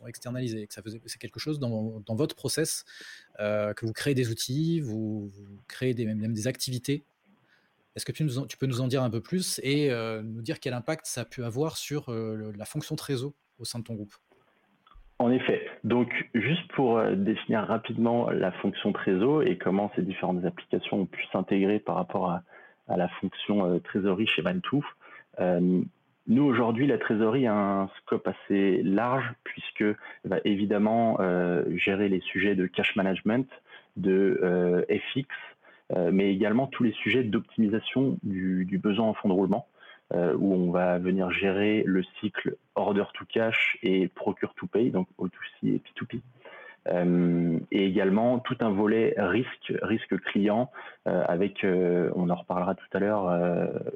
externalisés, 0.07 0.67
que 0.67 0.75
c'est 1.07 1.19
quelque 1.19 1.41
chose 1.41 1.59
dans, 1.59 2.03
votre 2.09 2.37
process, 2.37 2.85
euh, 3.41 3.73
que 3.73 3.87
vous 3.87 3.95
créez 3.95 4.15
des 4.15 4.29
outils, 4.29 4.81
vous, 4.81 5.33
créez 5.69 5.95
même 6.05 6.35
des 6.35 6.47
activités. 6.47 7.07
Est-ce 7.97 8.05
que 8.05 8.13
tu, 8.13 8.27
tu, 8.49 8.59
peux 8.59 8.67
nous 8.67 8.83
en 8.83 8.89
dire 8.89 9.03
un 9.03 9.11
peu 9.11 9.23
plus 9.23 9.59
et 9.63 9.89
nous 10.23 10.43
dire 10.43 10.61
quel 10.61 10.75
impact 10.75 11.07
ça 11.07 11.23
a 11.23 11.25
pu 11.25 11.45
avoir 11.45 11.79
sur 11.79 12.11
la 12.13 12.65
fonction 12.67 12.95
trésor 12.95 13.33
au 13.59 13.65
sein 13.65 13.79
de 13.79 13.85
ton 13.85 13.95
groupe? 13.95 14.15
En 15.19 15.31
effet. 15.31 15.63
Donc, 15.85 16.29
juste 16.35 16.67
pour 16.73 16.99
euh, 16.99 17.15
définir 17.15 17.61
rapidement 17.61 18.31
la 18.31 18.53
fonction 18.53 18.93
Trésor 18.93 19.43
et 19.43 19.57
comment 19.57 19.91
ces 19.95 20.03
différentes 20.03 20.45
applications 20.45 21.03
ont 21.03 21.07
pu 21.07 21.25
s'intégrer 21.33 21.79
par 21.79 21.97
rapport 21.97 22.31
à, 22.31 22.43
la 22.97 23.09
fonction 23.09 23.67
euh, 23.67 23.79
trésorerie 23.79 24.27
chez 24.27 24.43
Mantouf. 24.43 24.85
Euh, 25.41 25.81
nous, 26.27 26.43
aujourd'hui, 26.43 26.87
la 26.87 26.99
trésorerie 26.99 27.47
a 27.47 27.55
un 27.55 27.89
scope 28.01 28.27
assez 28.27 28.83
large 28.83 29.25
puisque 29.45 29.85
va 30.25 30.39
évidemment 30.47 31.19
gérer 31.77 32.09
les 32.09 32.21
sujets 32.21 32.55
de 32.55 32.67
cash 32.67 32.97
management, 32.97 33.47
de 33.99 34.87
FX, 34.89 35.29
mais 36.13 36.33
également 36.33 36.67
tous 36.67 36.83
les 36.83 36.93
sujets 36.93 37.25
d'optimisation 37.25 38.17
du, 38.23 38.81
besoin 38.83 39.09
en 39.09 39.13
fonds 39.13 39.29
de 39.29 39.35
roulement. 39.35 39.67
Euh, 40.13 40.35
où 40.37 40.53
on 40.53 40.71
va 40.71 40.99
venir 40.99 41.31
gérer 41.31 41.83
le 41.87 42.03
cycle 42.21 42.57
order 42.75 43.05
to 43.15 43.25
cash 43.25 43.79
et 43.83 44.09
procure 44.09 44.53
to 44.55 44.67
pay, 44.67 44.91
donc 44.91 45.09
O2C 45.19 45.31
et 45.65 45.81
P2P. 45.81 46.21
Euh, 46.89 47.59
et 47.73 47.87
également 47.87 48.39
tout 48.39 48.57
un 48.61 48.69
volet 48.69 49.15
risque, 49.17 49.73
risque 49.81 50.21
client, 50.21 50.71
euh, 51.09 51.25
avec, 51.27 51.65
on 51.65 52.29
en 52.29 52.35
reparlera 52.35 52.75
tout 52.75 52.87
à 52.93 52.99
l'heure, 52.99 53.31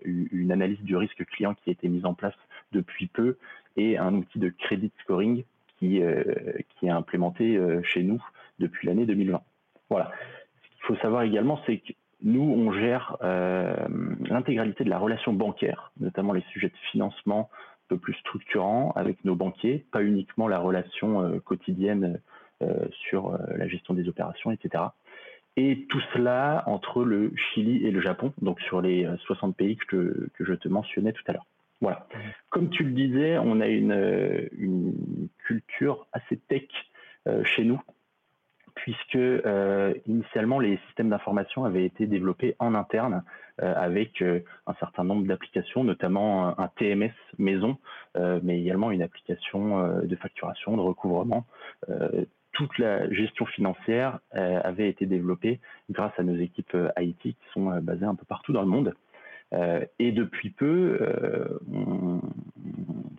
une 0.05 0.50
analyse 0.50 0.81
du 0.81 0.96
risque 0.96 1.25
client 1.26 1.55
qui 1.55 1.69
a 1.69 1.72
été 1.72 1.88
mise 1.88 2.06
en 2.06 2.14
place 2.14 2.34
depuis 2.72 3.06
peu 3.06 3.37
et 3.76 3.99
un 3.99 4.14
outil 4.14 4.38
de 4.38 4.49
credit 4.49 4.93
scoring 5.02 5.44
qui, 5.78 6.00
qui 6.70 6.87
est 6.87 6.90
implémenté 6.90 7.61
chez 7.82 8.02
nous 8.02 8.25
depuis 8.58 8.88
l'année 8.88 9.04
2020. 9.04 9.43
Voilà. 9.90 10.11
Ce 10.62 10.69
qu'il 10.70 10.84
faut 10.87 10.97
savoir 11.02 11.23
également, 11.23 11.61
c'est 11.66 11.76
que 11.76 11.92
nous, 12.22 12.42
on 12.42 12.72
gère 12.72 13.16
euh, 13.22 13.75
l'intégralité 14.28 14.84
de 14.84 14.90
la 14.90 14.98
relation 14.98 15.32
bancaire, 15.32 15.92
notamment 16.00 16.32
les 16.32 16.42
sujets 16.52 16.68
de 16.68 16.76
financement 16.90 17.48
un 17.52 17.88
peu 17.88 17.98
plus 17.98 18.14
structurants 18.14 18.92
avec 18.96 19.25
nos 19.25 19.37
banquiers, 19.37 19.87
pas 19.92 20.02
uniquement 20.02 20.48
la 20.48 20.58
relation 20.58 21.22
euh, 21.22 21.38
quotidienne 21.38 22.20
euh, 22.62 22.87
sur 22.90 23.38
la 23.56 23.68
gestion 23.68 23.94
des 23.94 24.08
opérations, 24.08 24.50
etc. 24.50 24.84
Et 25.56 25.87
tout 25.88 26.00
cela 26.12 26.64
entre 26.66 27.04
le 27.04 27.32
Chili 27.37 27.87
et 27.87 27.90
le 27.90 28.00
Japon, 28.00 28.32
donc 28.42 28.60
sur 28.60 28.80
les 28.80 29.08
60 29.26 29.56
pays 29.56 29.76
que, 29.76 30.28
je 30.38 30.54
te 30.54 30.68
mentionnais 30.68 31.12
tout 31.12 31.22
à 31.26 31.32
l'heure. 31.32 31.46
Voilà. 31.80 32.06
Comme 32.50 32.70
tu 32.70 32.84
le 32.84 32.90
disais, 32.90 33.38
on 33.38 33.60
a 33.60 33.66
une, 33.66 34.48
une 34.56 35.28
culture 35.38 36.06
assez 36.12 36.37
tech 36.37 36.64
chez 37.44 37.64
nous, 37.64 37.80
puisque 38.88 39.16
euh, 39.16 39.92
initialement 40.07 40.59
les 40.61 40.78
systèmes 40.87 41.11
d'information 41.11 41.66
avaient 41.66 41.85
été 41.85 42.07
développés 42.07 42.57
en 42.59 42.75
interne 42.75 43.23
euh, 43.61 43.75
avec 43.76 44.23
euh, 44.23 44.40
un 44.66 44.73
certain 44.80 45.04
nombre 45.04 45.26
d'applications, 45.26 45.85
notamment 45.85 46.59
un, 46.59 46.68
TMS 46.78 47.12
maison, 47.37 47.76
mais 48.42 48.61
également 48.61 48.90
une 48.90 49.02
application 49.02 50.00
de 50.02 50.16
facturation, 50.16 50.76
de 50.76 50.80
recouvrement. 50.83 51.45
toute 52.52 52.78
la 52.78 53.11
gestion 53.12 53.47
financière 53.47 54.18
avait 54.33 54.88
été 54.88 55.07
développée 55.07 55.61
grâce 55.90 56.12
à 56.18 56.23
nos 56.23 56.37
équipes 56.37 56.76
IT 56.99 57.21
qui 57.21 57.37
sont 57.52 57.66
basées 57.80 58.04
un 58.04 58.14
peu 58.14 58.25
partout 58.26 58.52
dans 58.52 58.62
le 58.62 58.68
monde. 58.68 58.95
Euh, 59.55 59.85
et 59.99 60.12
depuis 60.12 60.50
peu, 60.50 60.99
euh, 61.00 61.59
on, 61.73 62.21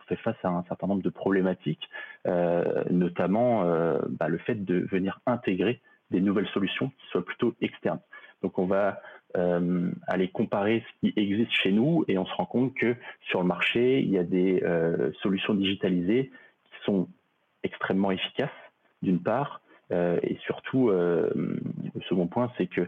fait 0.07 0.15
face 0.17 0.37
à 0.43 0.49
un 0.49 0.63
certain 0.63 0.87
nombre 0.87 1.03
de 1.03 1.09
problématiques, 1.09 1.87
euh, 2.25 2.83
notamment 2.89 3.63
bah, 4.09 4.27
le 4.27 4.39
fait 4.39 4.55
de 4.55 4.87
venir 4.91 5.19
intégrer 5.27 5.81
des 6.09 6.19
nouvelles 6.19 6.47
solutions 6.47 6.89
qui 6.89 7.07
soient 7.11 7.23
plutôt 7.23 7.53
externes. 7.61 7.99
Donc 8.41 8.57
on 8.57 8.65
va 8.65 9.01
aller 9.35 10.29
comparer 10.29 10.83
ce 10.87 10.99
qui 10.99 11.13
existe 11.15 11.51
chez 11.51 11.71
nous 11.71 12.05
et 12.07 12.17
on 12.17 12.25
se 12.25 12.33
rend 12.33 12.47
compte 12.47 12.73
que 12.73 12.95
sur 13.21 13.41
le 13.41 13.45
marché, 13.45 13.99
il 13.99 14.09
y 14.09 14.17
a 14.17 14.23
des 14.23 14.63
solutions 15.21 15.53
digitalisées 15.53 16.31
qui 16.63 16.85
sont 16.85 17.07
extrêmement 17.61 18.09
efficaces, 18.09 18.49
d'une 19.03 19.21
part, 19.21 19.61
et 19.91 20.37
surtout, 20.43 20.89
le 20.89 22.01
second 22.07 22.25
point, 22.25 22.51
c'est 22.57 22.65
que 22.65 22.87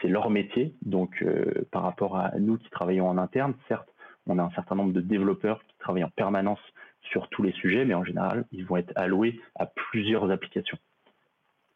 c'est 0.00 0.08
leur 0.08 0.30
métier. 0.30 0.74
Donc, 0.82 1.22
euh, 1.22 1.66
par 1.70 1.82
rapport 1.82 2.16
à 2.16 2.32
nous 2.38 2.58
qui 2.58 2.70
travaillons 2.70 3.08
en 3.08 3.18
interne, 3.18 3.54
certes, 3.68 3.88
on 4.26 4.38
a 4.38 4.42
un 4.42 4.50
certain 4.50 4.74
nombre 4.74 4.92
de 4.92 5.00
développeurs 5.00 5.60
qui 5.66 5.74
travaillent 5.78 6.04
en 6.04 6.10
permanence 6.10 6.60
sur 7.02 7.28
tous 7.28 7.42
les 7.42 7.52
sujets, 7.52 7.84
mais 7.84 7.94
en 7.94 8.04
général, 8.04 8.44
ils 8.52 8.66
vont 8.66 8.76
être 8.76 8.92
alloués 8.96 9.40
à 9.54 9.66
plusieurs 9.66 10.30
applications. 10.30 10.78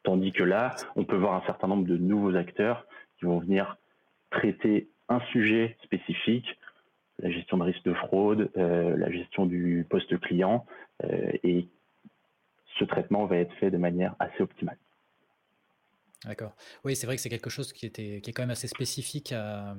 Tandis 0.02 0.32
que 0.32 0.42
là, 0.42 0.74
on 0.96 1.04
peut 1.04 1.16
voir 1.16 1.34
un 1.34 1.46
certain 1.46 1.68
nombre 1.68 1.86
de 1.86 1.96
nouveaux 1.96 2.34
acteurs 2.34 2.86
qui 3.18 3.24
vont 3.24 3.38
venir 3.38 3.76
traiter 4.30 4.88
un 5.08 5.20
sujet 5.32 5.76
spécifique, 5.82 6.58
la 7.20 7.30
gestion 7.30 7.56
de 7.56 7.62
risque 7.62 7.84
de 7.84 7.94
fraude, 7.94 8.50
euh, 8.56 8.96
la 8.96 9.10
gestion 9.10 9.46
du 9.46 9.86
poste 9.88 10.18
client, 10.20 10.66
euh, 11.04 11.32
et 11.44 11.68
ce 12.78 12.84
traitement 12.84 13.26
va 13.26 13.36
être 13.36 13.54
fait 13.54 13.70
de 13.70 13.78
manière 13.78 14.14
assez 14.18 14.42
optimale. 14.42 14.78
D'accord. 16.24 16.54
Oui, 16.84 16.94
c'est 16.94 17.06
vrai 17.06 17.16
que 17.16 17.22
c'est 17.22 17.28
quelque 17.28 17.50
chose 17.50 17.72
qui 17.72 17.84
était 17.84 18.20
qui 18.20 18.30
est 18.30 18.32
quand 18.32 18.44
même 18.44 18.50
assez 18.50 18.68
spécifique 18.68 19.32
à, 19.32 19.74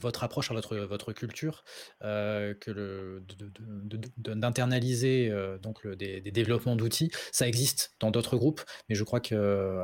votre 0.00 0.24
approche, 0.24 0.50
à 0.50 0.54
votre 0.54 0.74
votre 0.76 1.12
culture, 1.12 1.64
euh, 2.02 2.54
d'internaliser 4.16 5.28
euh, 5.30 5.58
donc 5.58 5.86
des, 5.86 6.22
développements 6.22 6.76
d'outils. 6.76 7.10
Ça 7.30 7.46
existe 7.46 7.92
dans 8.00 8.10
d'autres 8.10 8.38
groupes, 8.38 8.62
mais 8.88 8.94
je 8.94 9.04
crois 9.04 9.20
que 9.20 9.34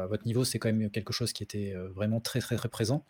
à 0.02 0.06
votre 0.06 0.24
niveau, 0.24 0.44
c'est 0.44 0.58
quand 0.58 0.72
même 0.72 0.90
quelque 0.90 1.12
chose 1.12 1.34
qui 1.34 1.42
était 1.42 1.74
euh, 1.74 1.88
vraiment 1.88 2.20
très 2.20 2.40
très 2.40 2.56
très 2.56 2.70
présent. 2.70 3.04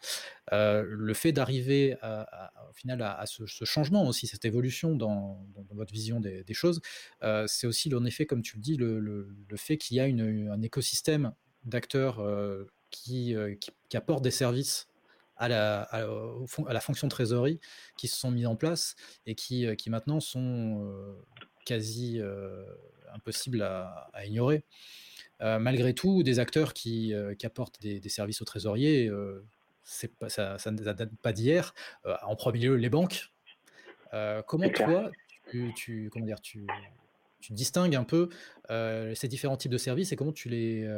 le 0.50 1.14
fait 1.14 1.30
d'arriver 1.30 1.96
au 2.02 2.72
final 2.74 3.00
à, 3.02 3.24
ce, 3.26 3.44
changement 3.64 4.08
aussi, 4.08 4.26
cette 4.26 4.44
évolution 4.44 4.96
dans, 4.96 5.46
votre 5.70 5.92
vision 5.92 6.18
des, 6.18 6.44
choses, 6.54 6.80
c'est 7.46 7.66
aussi 7.68 7.94
en 7.94 8.04
effet, 8.04 8.26
comme 8.26 8.42
tu 8.42 8.56
le 8.56 8.62
dis, 8.62 8.76
le, 8.76 9.28
fait 9.56 9.78
qu'il 9.78 9.96
y 9.96 10.00
a 10.00 10.04
un 10.04 10.62
écosystème 10.62 11.32
d'acteurs 11.66 12.20
euh, 12.20 12.66
qui, 12.90 13.34
euh, 13.34 13.54
qui, 13.56 13.70
qui, 13.88 13.96
apportent 13.96 14.24
des 14.24 14.30
services 14.30 14.88
à 15.36 15.48
la, 15.48 15.82
à, 15.82 16.02
à 16.02 16.72
la, 16.72 16.80
fonction 16.80 17.08
trésorerie 17.08 17.60
qui 17.98 18.08
se 18.08 18.16
sont 18.16 18.30
mis 18.30 18.46
en 18.46 18.56
place 18.56 18.96
et 19.26 19.34
qui, 19.34 19.66
euh, 19.66 19.74
qui 19.74 19.90
maintenant 19.90 20.20
sont 20.20 21.16
quasi 21.66 22.20
impossibles 23.12 23.62
à, 23.62 24.08
à 24.12 24.24
ignorer. 24.24 24.64
malgré 25.40 25.94
tout, 25.94 26.22
des 26.22 26.38
acteurs 26.38 26.72
qui, 26.72 27.12
qui 27.38 27.46
apportent 27.46 27.80
des, 27.82 27.98
des, 27.98 28.08
services 28.08 28.40
aux 28.40 28.44
trésoriers, 28.44 29.10
pas, 30.20 30.28
ça, 30.28 30.58
ça, 30.58 30.70
ne 30.70 30.78
date 30.78 31.10
pas 31.22 31.32
d'hier. 31.32 31.74
en 32.22 32.36
premier 32.36 32.60
lieu, 32.60 32.76
les 32.76 32.88
banques. 32.88 33.32
comment 34.46 34.70
toi, 34.70 35.10
tu, 35.50 35.74
tu, 35.74 36.08
comment 36.12 36.24
dire, 36.24 36.40
tu, 36.40 36.66
tu 37.46 37.52
distingues 37.52 37.94
un 37.94 38.04
peu 38.04 38.28
ces 39.14 39.28
différents 39.28 39.56
types 39.56 39.70
de 39.70 39.78
services 39.78 40.10
et 40.12 40.16
comment 40.16 40.32
tu 40.32 40.48
les, 40.48 40.88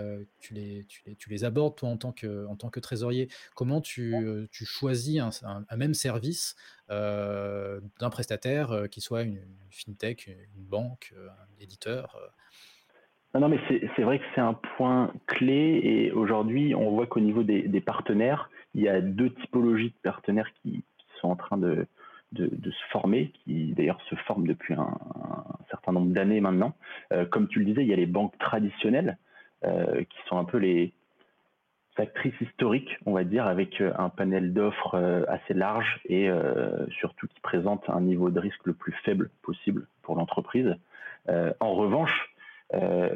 tu 0.41 0.55
les, 0.55 0.87
tu 0.89 1.03
les, 1.07 1.15
tu 1.17 1.29
les, 1.29 1.45
abordes 1.45 1.77
toi 1.77 1.91
en 1.91 1.99
tant 1.99 2.13
que, 2.13 2.47
en 2.47 2.57
tant 2.57 2.71
que 2.71 2.81
trésorier? 2.81 3.29
Comment 3.55 3.83
tu, 3.83 4.15
tu 4.51 4.65
choisis 4.65 5.21
un, 5.21 5.65
un, 5.69 5.77
même 5.77 5.95
service 5.95 6.57
d'un 6.89 8.11
prestataire 8.11 8.85
qui 8.91 9.03
soit 9.03 9.23
une, 9.23 9.41
fintech, 9.71 10.29
une 10.57 10.65
banque, 10.65 11.13
un 11.17 11.63
éditeur 11.63 12.17
non, 13.35 13.49
mais 13.49 13.59
c'est 13.69 14.03
vrai 14.03 14.19
que 14.19 14.25
c'est 14.35 14.41
un 14.41 14.55
point 14.55 15.13
clé 15.27 15.81
et 15.83 16.13
aujourd'hui 16.13 16.75
on 16.75 16.91
voit 16.91 17.07
qu'au 17.07 17.21
niveau 17.21 17.43
des, 17.43 17.69
des, 17.69 17.81
partenaires, 17.81 18.51
il 18.75 18.83
y 18.83 18.89
a 18.89 19.01
deux 19.01 19.31
typologies 19.35 19.91
de 19.91 19.99
partenaires 20.03 20.51
qui, 20.63 20.83
qui 20.99 21.07
sont 21.21 21.29
en 21.29 21.37
train 21.37 21.59
de, 21.59 21.87
de, 22.33 22.71
se 22.71 22.85
former, 22.91 23.33
qui 23.45 23.73
d'ailleurs 23.73 24.01
se 24.09 24.15
forment 24.15 24.47
depuis 24.47 24.75
un, 24.75 24.99
certain 25.71 25.93
nombre 25.93 26.13
d'années 26.13 26.41
maintenant. 26.41 26.75
Euh, 27.13 27.25
comme 27.27 27.49
tu 27.49 27.59
le 27.59 27.65
disais, 27.65 27.83
il 27.83 27.89
y 27.89 27.93
a 27.93 27.97
les 27.97 28.07
banques 28.07 28.37
traditionnelles 28.39 29.19
euh, 29.65 30.03
qui 30.05 30.19
sont 30.27 30.39
un 30.39 30.45
peu 30.45 30.59
les 30.59 30.93
actrices 31.97 32.41
historiques, 32.41 32.97
on 33.07 33.13
va 33.13 33.25
dire, 33.25 33.47
avec 33.47 33.81
euh, 33.81 33.93
un 33.99 34.09
panel 34.09 34.53
d'offres 34.53 35.25
assez 35.29 35.55
large 35.55 36.01
et 36.09 36.31
surtout 37.01 37.27
qui 37.27 37.41
présentent 37.41 37.89
un 37.89 38.01
niveau 38.01 38.31
de 38.31 38.39
risque 38.39 38.65
le 38.65 38.75
plus 38.75 38.93
faible 39.05 39.31
possible 39.43 39.87
pour 40.03 40.17
l'entreprise. 40.17 40.75
en 41.29 41.75
revanche, 41.75 42.35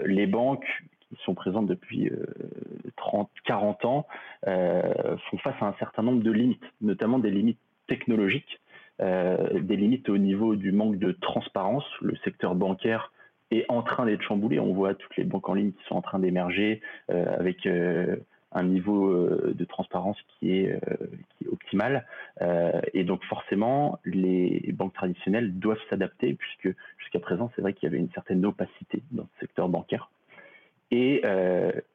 les 0.04 0.26
banques 0.26 0.66
qui 1.00 1.16
sont 1.24 1.34
présentes 1.34 1.66
depuis 1.66 2.10
30, 2.96 3.30
40 3.44 3.84
ans 3.84 4.06
font 4.44 5.38
face 5.38 5.54
à 5.60 5.66
un 5.66 5.74
certain 5.78 6.02
nombre 6.02 6.22
de 6.22 6.30
limites, 6.30 6.64
notamment 6.80 7.18
des 7.18 7.30
limites 7.30 7.60
technologiques 7.86 8.60
des 9.00 9.76
limites 9.76 10.08
au 10.08 10.18
niveau 10.18 10.54
du 10.54 10.72
manque 10.72 10.98
de 10.98 11.12
transparence. 11.12 11.84
Le 12.00 12.14
secteur 12.24 12.54
bancaire 12.54 13.12
est 13.50 13.64
en 13.68 13.82
train 13.82 14.06
d'être 14.06 14.22
chamboulé. 14.22 14.60
On 14.60 14.72
voit 14.72 14.94
toutes 14.94 15.16
les 15.16 15.24
banques 15.24 15.48
en 15.48 15.54
ligne 15.54 15.72
qui 15.72 15.84
sont 15.84 15.96
en 15.96 16.02
train 16.02 16.18
d'émerger 16.18 16.80
euh, 17.10 17.36
avec 17.38 17.66
euh, 17.66 18.16
un 18.52 18.64
niveau 18.64 19.10
de 19.28 19.64
transparence 19.64 20.18
qui 20.28 20.52
est, 20.52 20.78
qui 21.30 21.44
est 21.44 21.48
optimal. 21.48 22.06
et 22.92 23.02
donc 23.02 23.24
forcément, 23.24 23.98
les 24.04 24.70
banques 24.74 24.92
traditionnelles 24.92 25.58
doivent 25.58 25.80
s'adapter 25.88 26.34
puisque 26.34 26.76
jusqu'à 26.98 27.18
présent, 27.18 27.50
c'est 27.56 27.62
vrai 27.62 27.72
qu'il 27.72 27.88
y 27.88 27.90
avait 27.90 27.98
une 27.98 28.10
certaine 28.10 28.44
opacité 28.44 29.02
dans 29.10 29.22
le 29.22 29.40
secteur 29.40 29.70
bancaire. 29.70 30.10
Et, 30.90 31.22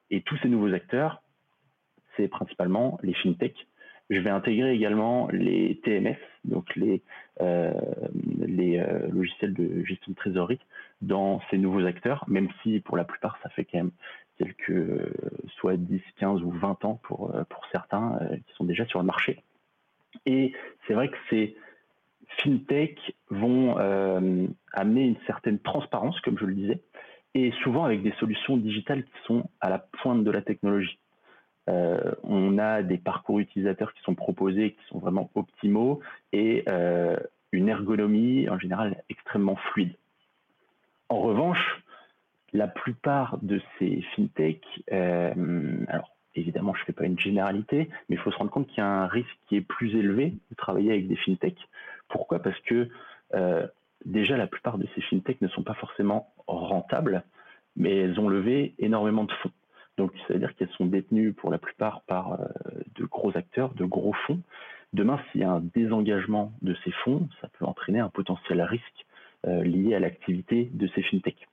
et 0.10 0.22
tous 0.22 0.36
ces 0.38 0.50
nouveaux 0.50 0.74
acteurs, 0.74 1.22
c'est 2.16 2.27
principalement 2.27 2.98
les 3.04 3.13
fintechs 3.13 3.68
je 4.10 4.20
vais 4.20 4.30
intégrer 4.30 4.74
également 4.74 5.28
les 5.32 5.80
TMS, 5.84 6.18
donc 6.46 6.76
les, 6.76 7.02
euh, 7.42 7.74
euh, 8.30 9.08
logiciels 9.12 9.54
de 9.54 9.84
gestion 9.84 10.12
de 10.12 10.16
trésorerie, 10.16 10.60
dans 11.02 11.42
ces 11.50 11.58
nouveaux 11.58 11.86
acteurs, 11.86 12.24
même 12.28 12.48
si 12.62 12.80
pour 12.80 12.96
la 12.96 13.04
plupart, 13.04 13.38
ça 13.44 13.50
fait 13.50 13.66
quand 13.66 13.80
même 13.80 13.92
quelques, 14.38 14.70
euh, 14.70 15.12
soit 15.58 15.76
10, 15.76 16.02
15 16.20 16.42
ou 16.42 16.52
20 16.52 16.86
ans 16.86 17.00
pour, 17.04 17.34
pour 17.50 17.66
certains 17.72 18.20
qui 18.48 18.54
sont 18.56 18.64
déjà 18.64 18.86
sur 18.86 19.00
le 19.00 19.06
marché. 19.06 19.44
Et 20.26 20.54
c'est 20.88 20.94
vrai 20.94 21.10
que 21.10 21.18
ces 21.30 21.56
fintech 22.42 23.16
vont 23.30 23.78
amener 24.74 25.06
une 25.06 25.18
certaine 25.26 25.60
transparence, 25.60 26.20
comme 26.22 26.38
je 26.38 26.46
le 26.46 26.54
disais, 26.54 26.82
et 27.34 27.52
souvent 27.64 27.84
avec 27.84 28.04
des 28.04 28.14
solutions 28.20 28.58
digitales 28.58 29.04
qui 29.04 29.24
sont 29.26 29.50
à 29.60 29.70
la 29.70 29.80
pointe 29.80 30.24
de 30.24 30.32
la 30.32 30.42
technologie. 30.42 30.98
Euh, 31.69 32.13
on 32.24 32.57
a 32.57 32.81
des 32.81 32.97
parcours 32.97 33.39
utilisateurs 33.39 33.93
qui 33.93 34.01
sont 34.03 34.15
proposés, 34.15 34.71
qui 34.71 34.86
sont 34.88 35.00
vraiment 35.00 35.29
optimaux, 35.36 36.00
et 36.31 36.63
euh, 36.67 37.17
une 37.51 37.69
ergonomie 37.69 38.47
en 38.50 38.57
général 38.57 39.03
extrêmement 39.09 39.57
fluide. 39.71 39.93
En 41.09 41.19
revanche, 41.19 41.83
la 42.53 42.67
plupart 42.67 43.38
de 43.41 43.62
ces 43.77 44.01
fintechs, 44.15 44.65
euh, 44.91 45.86
alors 45.88 46.15
évidemment 46.36 46.74
je 46.74 46.81
ne 46.81 46.86
fais 46.86 46.93
pas 46.93 47.05
une 47.05 47.19
généralité, 47.19 47.89
mais 48.07 48.15
il 48.15 48.19
faut 48.19 48.31
se 48.31 48.38
rendre 48.38 48.51
compte 48.51 48.67
qu'il 48.67 48.77
y 48.77 48.81
a 48.81 48.88
un 48.88 49.07
risque 49.07 49.38
qui 49.47 49.57
est 49.57 49.62
plus 49.62 49.95
élevé 49.95 50.33
de 50.50 50.55
travailler 50.55 50.91
avec 50.91 51.07
des 51.07 51.15
fintechs. 51.15 51.59
Pourquoi? 52.09 52.41
Parce 52.41 52.59
que 52.62 52.89
déjà 54.05 54.38
la 54.38 54.47
plupart 54.47 54.77
de 54.77 54.88
ces 54.95 55.01
fintechs 55.01 55.41
ne 55.41 55.47
sont 55.50 55.63
pas 55.63 55.74
forcément 55.74 56.33
rentables, 56.47 57.24
mais 57.75 57.95
elles 57.97 58.19
ont 58.19 58.29
levé 58.29 58.75
énormément 58.79 59.25
de 59.25 59.33
fonds. 59.33 59.51
Donc, 59.98 60.12
ça 60.27 60.34
veut 60.34 60.39
dire 60.39 60.56
qu'elles 60.56 60.72
sont 60.77 60.86
détenues 60.86 61.34
pour 61.34 61.51
la 61.51 61.58
plupart 61.58 62.01
par 62.01 62.34
euh, 62.34 62.46
de 62.96 63.06
gros 63.06 63.36
acteurs, 63.36 63.74
de 63.74 63.84
gros 63.86 64.13
fonds. 64.13 64.42
Demain, 64.94 65.20
s'il 65.32 65.42
y 65.42 65.44
a 65.44 65.51
un 65.51 65.60
désengagement 65.60 66.54
de 66.62 66.75
ces 66.84 66.92
fonds, 66.92 67.27
ça 67.42 67.50
peut 67.50 67.66
entraîner 67.66 68.00
un 68.00 68.10
potentiel 68.10 68.62
risque 68.62 69.06
euh, 69.48 69.63
lié 69.63 69.96
à 69.96 70.00
l'activité 70.00 70.70
de 70.74 70.88
ces 70.94 71.01
fintechs. 71.01 71.48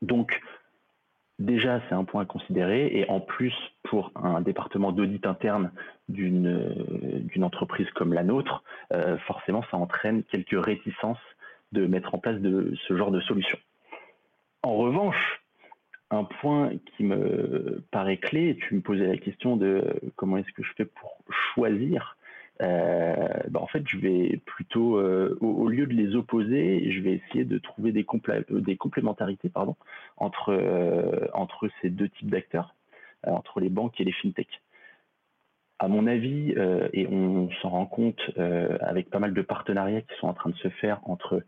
Donc, 0.00 0.40
déjà, 1.40 1.80
c'est 1.88 1.94
un 1.94 2.04
point 2.04 2.22
à 2.22 2.24
considérer. 2.24 2.86
Et 2.96 3.08
en 3.10 3.20
plus, 3.20 3.54
pour 3.82 4.12
un 4.14 4.40
département 4.40 4.92
d'audit 4.92 5.26
interne 5.26 5.72
d'une 6.08 6.46
euh, 6.46 7.42
entreprise 7.42 7.90
comme 7.90 8.14
la 8.14 8.22
nôtre, 8.22 8.62
forcément, 9.26 9.64
ça 9.70 9.76
entraîne 9.76 10.22
quelques 10.22 10.64
réticences 10.64 11.18
de 11.72 11.86
mettre 11.86 12.14
en 12.14 12.18
place 12.18 12.40
de, 12.40 12.72
ce 12.86 12.96
genre 12.96 13.10
de 13.10 13.20
solution. 13.20 13.58
En 14.62 14.76
revanche, 14.76 15.43
un 16.14 16.24
point 16.24 16.72
qui 16.96 17.04
me 17.04 17.82
paraît 17.90 18.16
clé, 18.16 18.56
tu 18.56 18.74
me 18.74 18.80
posais 18.80 19.06
la 19.06 19.16
question 19.16 19.56
de 19.56 19.84
comment 20.16 20.36
est-ce 20.38 20.52
que 20.52 20.62
je 20.62 20.72
fais 20.76 20.84
pour 20.84 21.18
choisir. 21.30 22.16
Euh, 22.62 23.14
bah, 23.48 23.60
en 23.60 23.66
fait, 23.66 23.82
je 23.88 23.98
vais 23.98 24.40
plutôt, 24.46 24.96
euh, 24.96 25.36
au, 25.40 25.68
lieu 25.68 25.86
de 25.86 25.92
les 25.92 26.14
opposer, 26.14 26.90
je 26.90 27.00
vais 27.00 27.14
essayer 27.14 27.44
de 27.44 27.58
trouver 27.58 27.92
des, 27.92 28.04
complémentarités 28.04 29.48
pardon, 29.48 29.76
entre, 30.16 30.50
euh, 30.50 31.26
ces 31.82 31.90
deux 31.90 32.08
types 32.08 32.30
d'acteurs, 32.30 32.74
entre 33.26 33.60
les 33.60 33.70
banques 33.70 34.00
et 34.00 34.04
les 34.04 34.12
fintechs. 34.12 34.60
À 35.80 35.88
mon 35.88 36.06
avis, 36.06 36.54
et 36.92 37.06
on 37.08 37.50
s'en 37.60 37.70
rend 37.70 37.86
compte 37.86 38.30
avec 38.80 39.10
pas 39.10 39.18
mal 39.18 39.34
de 39.34 39.42
partenariats 39.42 40.02
qui 40.02 40.14
sont 40.20 40.28
en 40.28 40.34
train 40.34 40.50
de 40.50 40.56
se 40.56 40.68
faire 40.68 41.00
entre 41.04 41.42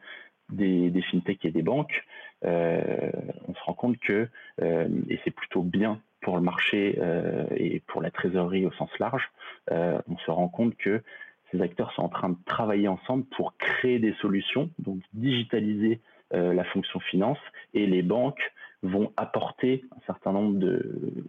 des, 0.50 0.90
des 0.90 1.02
fintechs 1.02 1.44
et 1.44 1.50
des 1.50 1.62
banques, 1.62 1.94
euh, 1.94 2.25
on 2.42 3.54
se 3.54 3.60
rend 3.64 3.74
compte 3.74 3.98
que, 3.98 4.28
euh, 4.62 4.88
et 5.08 5.20
c'est 5.24 5.30
plutôt 5.30 5.62
bien 5.62 6.00
pour 6.20 6.36
le 6.36 6.42
marché 6.42 6.98
euh, 6.98 7.44
et 7.56 7.80
pour 7.86 8.02
la 8.02 8.10
trésorerie 8.10 8.66
au 8.66 8.72
sens 8.72 8.90
large, 8.98 9.30
on 9.70 10.16
se 10.24 10.30
rend 10.30 10.48
compte 10.48 10.76
que 10.76 11.02
ces 11.50 11.60
acteurs 11.60 11.92
sont 11.92 12.02
en 12.02 12.08
train 12.08 12.30
de 12.30 12.36
travailler 12.44 12.88
ensemble 12.88 13.24
pour 13.36 13.56
créer 13.56 13.98
des 13.98 14.12
solutions, 14.14 14.70
donc 14.78 15.00
digitaliser 15.12 16.00
la 16.32 16.64
fonction 16.64 16.98
finance, 17.00 17.38
et 17.72 17.86
les 17.86 18.02
banques 18.02 18.52
vont 18.82 19.12
apporter 19.16 19.84
un 19.92 20.00
certain 20.06 20.32
nombre 20.32 20.58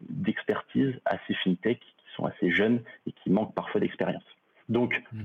d'expertise 0.10 0.94
à 1.06 1.18
ces 1.28 1.34
fintechs 1.36 1.80
qui 1.80 2.16
sont 2.16 2.26
assez 2.26 2.52
jeunes 2.52 2.82
et 3.06 3.12
qui 3.12 3.30
manquent 3.30 3.54
parfois 3.54 3.80
d'expérience. 3.80 4.26
Donc, 4.70 5.02
mmh 5.14 5.24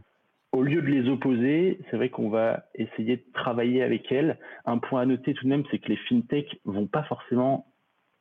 au 0.53 0.63
lieu 0.63 0.83
de 0.83 0.87
les 0.87 1.09
opposer, 1.09 1.81
c'est 1.91 1.97
vrai 1.97 2.11
qu'on 2.11 2.29
va 2.29 2.67
essayer 2.75 3.17
de 3.17 3.25
travailler 3.33 3.83
avec 3.83 4.13
elles. 4.13 4.39
Un 4.67 4.79
point 4.79 5.01
à 5.01 5.07
noter 5.07 5.35
tout 5.35 5.45
de 5.45 5.49
même, 5.49 5.65
c'est 5.71 5.79
que 5.79 5.89
les 5.89 5.97
fintechs 5.97 6.61
vont 6.65 6.87
pas 6.87 7.03
forcément 7.05 7.67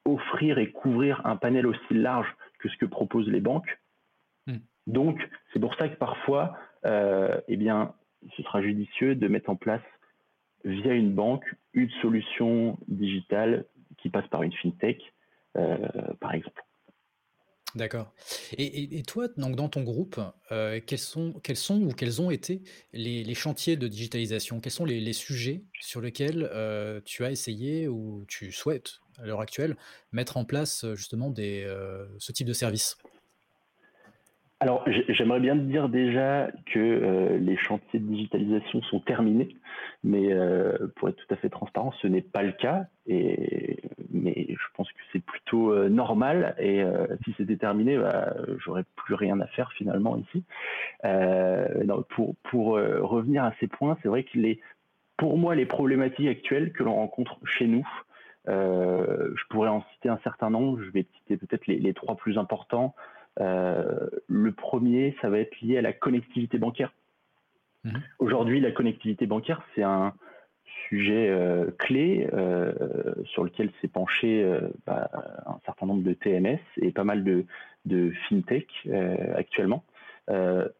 offrir 0.05 0.57
et 0.57 0.71
couvrir 0.71 1.25
un 1.25 1.35
panel 1.35 1.67
aussi 1.67 1.93
large 1.93 2.27
que 2.59 2.69
ce 2.69 2.77
que 2.77 2.85
proposent 2.85 3.27
les 3.27 3.41
banques. 3.41 3.79
Hmm. 4.47 4.59
Donc, 4.87 5.29
c'est 5.51 5.59
pour 5.59 5.75
ça 5.75 5.89
que 5.89 5.97
parfois, 5.97 6.57
euh, 6.85 7.39
eh 7.47 7.57
bien, 7.57 7.93
ce 8.37 8.43
sera 8.43 8.61
judicieux 8.61 9.15
de 9.15 9.27
mettre 9.27 9.49
en 9.49 9.55
place 9.55 9.81
via 10.63 10.93
une 10.93 11.13
banque 11.13 11.55
une 11.73 11.89
solution 12.01 12.77
digitale 12.87 13.65
qui 13.97 14.09
passe 14.09 14.27
par 14.27 14.43
une 14.43 14.53
fintech, 14.53 15.01
euh, 15.57 15.77
par 16.19 16.33
exemple. 16.33 16.63
D'accord. 17.75 18.13
Et, 18.57 19.03
toi, 19.03 19.27
donc 19.37 19.55
dans 19.55 19.69
ton 19.69 19.83
groupe, 19.83 20.19
euh, 20.51 20.79
quels, 20.85 20.99
sont, 20.99 21.33
ou 21.35 21.93
quels 21.93 22.21
ont 22.21 22.31
été 22.31 22.61
les, 22.93 23.33
chantiers 23.33 23.77
de 23.77 23.87
digitalisation? 23.87 24.59
Quels 24.59 24.71
sont 24.71 24.85
les, 24.85 25.13
sujets 25.13 25.63
sur 25.79 26.01
lesquels 26.01 26.49
euh, 26.53 26.99
tu 27.05 27.23
as 27.23 27.31
essayé 27.31 27.87
ou 27.87 28.25
tu 28.27 28.51
souhaites, 28.51 28.99
à 29.17 29.25
l'heure 29.25 29.41
actuelle, 29.41 29.77
mettre 30.11 30.37
en 30.37 30.45
place 30.45 30.85
justement 30.95 31.29
des, 31.29 31.65
ce 32.19 32.31
type 32.31 32.47
de 32.47 32.53
service? 32.53 32.97
Alors, 34.61 34.85
j'aimerais 35.09 35.39
bien 35.39 35.57
te 35.57 35.63
dire 35.63 35.89
déjà 35.89 36.51
que 36.67 36.77
euh, 36.77 37.39
les 37.39 37.57
chantiers 37.57 37.99
de 37.99 38.05
digitalisation 38.05 38.79
sont 38.83 38.99
terminés, 38.99 39.57
mais 40.03 40.31
euh, 40.31 40.77
pour 40.97 41.09
être 41.09 41.15
tout 41.15 41.33
à 41.33 41.35
fait 41.37 41.49
transparent, 41.49 41.91
ce 41.99 42.05
n'est 42.05 42.21
pas 42.21 42.43
le 42.43 42.51
cas. 42.51 42.85
Et, 43.07 43.81
mais 44.11 44.45
je 44.49 44.67
pense 44.75 44.87
que 44.91 44.99
c'est 45.11 45.23
plutôt 45.25 45.73
euh, 45.73 45.89
normal. 45.89 46.53
Et 46.59 46.83
si 47.25 47.33
c'était 47.37 47.57
terminé, 47.57 47.97
bah, 47.97 48.35
j'aurais 48.59 48.83
plus 48.97 49.15
rien 49.15 49.39
à 49.39 49.47
faire 49.47 49.71
finalement 49.71 50.15
ici. 50.15 50.43
pour 52.09 52.35
pour 52.43 52.65
revenir 52.75 53.43
à 53.43 53.53
ces 53.59 53.67
points, 53.67 53.97
c'est 54.03 54.09
vrai 54.09 54.25
que 54.25 54.37
les, 54.37 54.59
pour 55.17 55.39
moi, 55.39 55.55
les 55.55 55.65
problématiques 55.65 56.27
actuelles 56.27 56.71
que 56.71 56.83
l'on 56.83 56.93
rencontre 56.93 57.39
chez 57.45 57.65
nous, 57.65 57.87
je 58.45 59.43
pourrais 59.49 59.69
en 59.69 59.83
citer 59.93 60.09
un 60.09 60.19
certain 60.23 60.51
nombre. 60.51 60.83
Je 60.83 60.91
vais 60.91 61.07
citer 61.17 61.37
peut-être 61.37 61.65
les, 61.65 61.79
les 61.79 61.95
trois 61.95 62.15
plus 62.15 62.37
importants. 62.37 62.93
Euh, 63.39 64.09
le 64.27 64.51
premier, 64.51 65.15
ça 65.21 65.29
va 65.29 65.39
être 65.39 65.59
lié 65.61 65.77
à 65.77 65.81
la 65.81 65.93
connectivité 65.93 66.57
bancaire. 66.57 66.93
Mhm. 67.83 68.01
Aujourd'hui, 68.19 68.59
la 68.59 68.71
connectivité 68.71 69.25
bancaire, 69.25 69.63
c'est 69.73 69.83
un 69.83 70.13
sujet 70.87 71.29
euh, 71.29 71.71
clé 71.79 72.29
euh, 72.33 72.73
sur 73.25 73.43
lequel 73.43 73.71
s'est 73.81 73.87
penché 73.87 74.45
bah, 74.85 75.09
un 75.45 75.59
certain 75.65 75.85
nombre 75.85 76.03
de 76.03 76.13
TMS 76.13 76.59
et 76.77 76.91
pas 76.91 77.03
mal 77.03 77.23
de, 77.23 77.45
de 77.85 78.11
fintech 78.27 78.67
actuellement. 79.35 79.83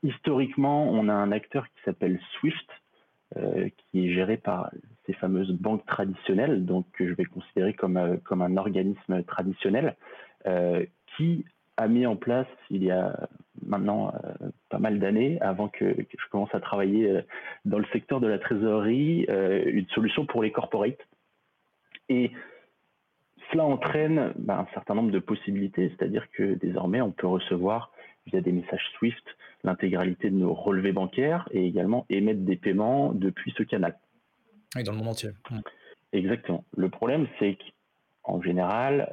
historiquement, 0.03 0.89
on 0.91 1.07
a 1.09 1.13
un 1.13 1.31
acteur 1.31 1.65
qui 1.67 1.81
s'appelle 1.83 2.19
Swift, 2.33 2.69
qui 3.87 4.05
est 4.05 4.13
géré 4.13 4.37
par 4.37 4.71
ces 5.05 5.13
fameuses 5.13 5.53
banques 5.53 5.85
traditionnelles, 5.85 6.65
donc 6.65 6.85
que 6.91 7.07
je 7.07 7.13
vais 7.13 7.25
considérer 7.25 7.73
comme, 7.73 8.19
comme 8.23 8.41
un 8.41 8.57
organisme 8.57 9.23
traditionnel, 9.23 9.95
qui 11.17 11.45
a 11.81 11.87
mis 11.87 12.05
en 12.05 12.15
place 12.15 12.47
il 12.69 12.83
y 12.83 12.91
a 12.91 13.27
maintenant 13.65 14.13
euh, 14.13 14.49
pas 14.69 14.79
mal 14.79 14.99
d'années, 14.99 15.39
avant 15.41 15.67
que, 15.67 15.95
je 15.97 16.29
commence 16.29 16.53
à 16.53 16.59
travailler 16.59 17.09
euh, 17.09 17.21
dans 17.65 17.79
le 17.79 17.85
secteur 17.91 18.19
de 18.19 18.27
la 18.27 18.39
trésorerie, 18.39 19.25
euh, 19.29 19.63
une 19.65 19.87
solution 19.87 20.25
pour 20.25 20.43
les 20.43 20.51
corporates. 20.51 21.07
Et 22.09 22.31
cela 23.51 23.65
entraîne 23.65 24.33
ben, 24.37 24.59
un 24.59 24.67
certain 24.73 24.95
nombre 24.95 25.11
de 25.11 25.19
possibilités, 25.19 25.93
c'est-à-dire 25.97 26.27
que 26.31 26.55
désormais 26.55 27.01
on 27.01 27.11
peut 27.11 27.27
recevoir 27.27 27.91
via 28.27 28.41
des 28.41 28.51
messages 28.51 28.85
Swift 28.97 29.23
l'intégralité 29.63 30.29
de 30.29 30.35
nos 30.35 30.53
relevés 30.53 30.91
bancaires 30.91 31.47
et 31.51 31.65
également 31.65 32.05
émettre 32.09 32.41
des 32.41 32.55
paiements 32.55 33.11
depuis 33.13 33.53
ce 33.57 33.63
canal. 33.63 33.97
Et 34.77 34.83
dans 34.83 34.91
le 34.91 34.99
monde 34.99 35.09
entier. 35.09 35.31
Exactement. 36.13 36.63
Le 36.75 36.89
problème, 36.89 37.27
c'est 37.39 37.57
qu'en 38.23 38.41
général, 38.41 39.11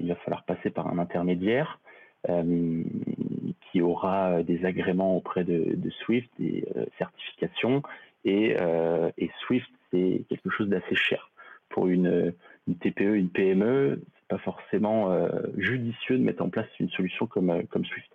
il 0.00 0.08
va 0.08 0.16
falloir 0.16 0.44
passer 0.44 0.70
par 0.70 0.86
un 0.88 0.98
intermédiaire 0.98 1.80
qui 2.26 3.82
aura 3.82 4.42
des 4.42 4.64
agréments 4.64 5.16
auprès 5.16 5.44
de, 5.44 5.90
Swift, 6.04 6.30
des 6.38 6.64
euh, 6.76 6.84
certifications. 6.98 7.82
Et, 8.24 8.56
euh, 8.60 9.10
et 9.18 9.30
Swift, 9.40 9.68
c'est 9.90 10.24
quelque 10.28 10.50
chose 10.50 10.68
d'assez 10.68 10.94
cher. 10.94 11.30
Pour 11.68 11.86
une, 11.86 12.34
TPE, 12.80 13.14
une 13.16 13.30
PME, 13.30 14.02
c'est 14.02 14.28
pas 14.28 14.38
forcément 14.38 15.28
judicieux 15.56 16.18
de 16.18 16.22
mettre 16.22 16.42
en 16.42 16.50
place 16.50 16.66
une 16.80 16.90
solution 16.90 17.26
comme, 17.26 17.66
comme 17.68 17.84
Swift. 17.84 18.10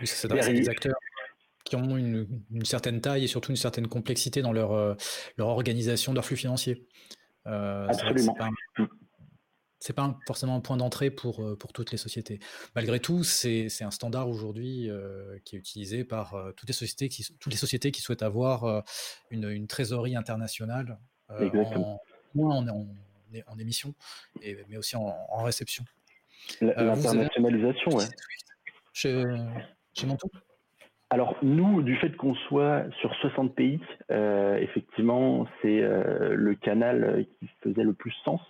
Oui, 0.00 0.06
c'est 0.06 0.28
des 0.28 0.68
acteurs 0.68 0.96
qui 1.64 1.76
ont 1.76 1.96
une, 1.96 2.26
certaine 2.64 3.00
taille 3.00 3.24
et 3.24 3.26
surtout 3.26 3.50
une 3.50 3.56
certaine 3.56 3.88
complexité 3.88 4.42
dans 4.42 4.52
leur, 4.52 4.96
leur 5.36 5.48
organisation 5.48 6.12
leur 6.12 6.24
flux 6.24 6.36
financier. 6.36 6.86
Absolument 7.44 8.36
c'est 9.84 9.92
pas 9.92 10.18
forcément 10.26 10.56
un 10.56 10.60
point 10.60 10.78
d'entrée 10.78 11.10
pour, 11.10 11.44
euh, 11.44 11.56
pour 11.56 11.74
toutes 11.74 11.92
les 11.92 11.98
sociétés. 11.98 12.40
Malgré 12.74 13.00
tout, 13.00 13.22
c'est 13.22 13.68
un 13.82 13.90
standard 13.90 14.30
aujourd'hui 14.30 14.88
euh, 14.88 15.38
qui 15.44 15.56
est 15.56 15.58
utilisé 15.58 16.04
par 16.04 16.34
euh, 16.34 16.52
toutes, 16.52 16.68
les 16.68 16.74
sociétés 16.74 17.10
qui, 17.10 17.22
toutes 17.38 17.52
les 17.52 17.58
sociétés 17.58 17.90
qui 17.90 18.00
souhaitent 18.00 18.22
avoir 18.22 18.82
une, 19.30 19.50
une, 19.50 19.66
trésorerie 19.66 20.16
internationale, 20.16 20.98
en, 21.28 22.00
moins 22.34 22.66
en, 22.66 22.86
en, 23.46 23.58
émission, 23.58 23.94
et, 24.40 24.56
mais 24.70 24.78
aussi 24.78 24.96
en, 24.96 25.42
réception. 25.42 25.84
L'internationalisation, 26.62 27.90
oui. 27.92 28.04
Chez, 28.94 29.22
chez 29.92 30.06
alors 31.14 31.36
nous, 31.42 31.82
du 31.82 31.96
fait 31.96 32.16
qu'on 32.16 32.34
soit 32.34 32.84
sur 33.00 33.14
60 33.14 33.54
pays, 33.54 33.80
effectivement, 34.10 35.46
c'est 35.62 35.80
le 35.80 36.54
canal 36.54 37.24
qui 37.38 37.48
faisait 37.62 37.84
le 37.84 37.92
plus 37.92 38.12
sens 38.24 38.40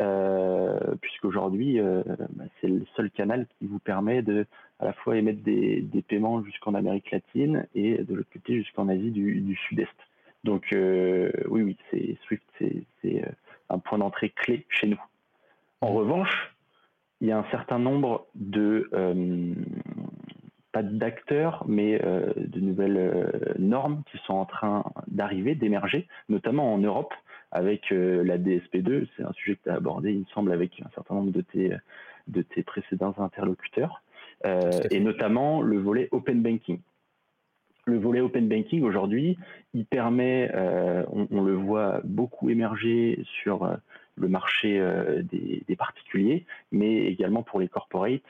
euh, 0.00 0.96
puisqu'aujourd'hui, 1.00 1.80
euh, 1.80 2.02
bah, 2.30 2.44
c'est 2.60 2.66
le 2.66 2.84
seul 2.96 3.10
canal 3.10 3.46
qui 3.58 3.66
vous 3.66 3.78
permet 3.78 4.22
de 4.22 4.46
à 4.80 4.86
la 4.86 4.92
fois 4.92 5.16
émettre 5.16 5.42
des, 5.42 6.04
paiements 6.06 6.42
jusqu'en 6.42 6.74
Amérique 6.74 7.10
latine 7.12 7.66
et 7.74 7.98
de 7.98 8.14
l'autre 8.14 8.30
côté 8.32 8.56
jusqu'en 8.56 8.88
Asie 8.88 9.12
du, 9.12 9.40
du 9.40 9.56
Sud-Est. 9.56 9.94
Donc 10.42 10.72
euh, 10.72 11.30
oui, 11.48 11.62
oui, 11.62 11.76
c'est 11.90 12.18
Swift, 12.26 12.44
c'est 12.60 13.24
un 13.70 13.78
point 13.78 13.98
d'entrée 13.98 14.30
clé 14.30 14.66
chez 14.68 14.88
nous. 14.88 15.00
En 15.80 15.88
revanche, 15.88 16.52
il 17.20 17.28
y 17.28 17.32
a 17.32 17.38
un 17.38 17.46
certain 17.50 17.78
nombre 17.78 18.26
de 18.34 18.90
pas 20.74 20.82
d'acteurs, 20.82 21.64
mais 21.66 21.98
de 21.98 22.60
nouvelles 22.60 23.54
normes 23.58 24.02
qui 24.10 24.18
sont 24.26 24.34
en 24.34 24.44
train 24.44 24.84
d'arriver, 25.06 25.54
d'émerger, 25.54 26.08
notamment 26.28 26.74
en 26.74 26.78
Europe, 26.78 27.14
avec 27.54 27.92
euh, 27.92 28.22
la 28.24 28.36
DSP2. 28.36 29.06
C'est 29.16 29.22
un 29.22 29.32
sujet 29.32 29.56
que 29.56 29.62
tu 29.62 29.70
as 29.70 29.74
abordé, 29.74 30.12
il 30.12 30.20
me 30.20 30.24
semble, 30.34 30.52
avec 30.52 30.72
un 30.84 30.90
certain 30.94 31.14
nombre 31.14 31.30
de 31.30 31.40
tes, 31.40 31.72
de 32.28 32.42
tes 32.42 32.62
précédents 32.62 33.14
interlocuteurs, 33.18 34.02
euh, 34.44 34.70
et 34.90 35.00
notamment 35.00 35.62
le 35.62 35.78
volet 35.78 36.08
Open 36.10 36.42
Banking. 36.42 36.80
Le 37.86 37.98
volet 37.98 38.20
Open 38.20 38.48
Banking, 38.48 38.82
aujourd'hui, 38.82 39.38
il 39.72 39.86
permet, 39.86 40.50
euh, 40.54 41.04
on, 41.10 41.42
le 41.42 41.54
voit 41.54 42.00
beaucoup 42.02 42.50
émerger 42.50 43.22
sur 43.42 43.76
le 44.16 44.28
marché 44.28 44.82
des, 45.22 45.76
particuliers, 45.76 46.46
mais 46.72 47.04
également 47.04 47.42
pour 47.42 47.60
les 47.60 47.68
corporates, 47.68 48.22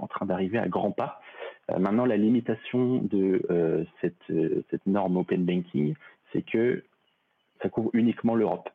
en 0.00 0.06
train 0.06 0.26
d'arriver 0.26 0.58
à 0.58 0.68
grands 0.68 0.92
pas. 0.92 1.20
maintenant, 1.78 2.04
la 2.04 2.16
limitation 2.16 2.96
de 2.96 3.86
cette, 4.00 4.32
cette 4.70 4.86
norme 4.86 5.16
Open 5.18 5.44
Banking, 5.44 5.94
c'est 6.32 6.42
que 6.42 6.82
ça 7.62 7.68
couvre 7.68 7.90
uniquement 7.92 8.34
l'Europe. 8.34 8.70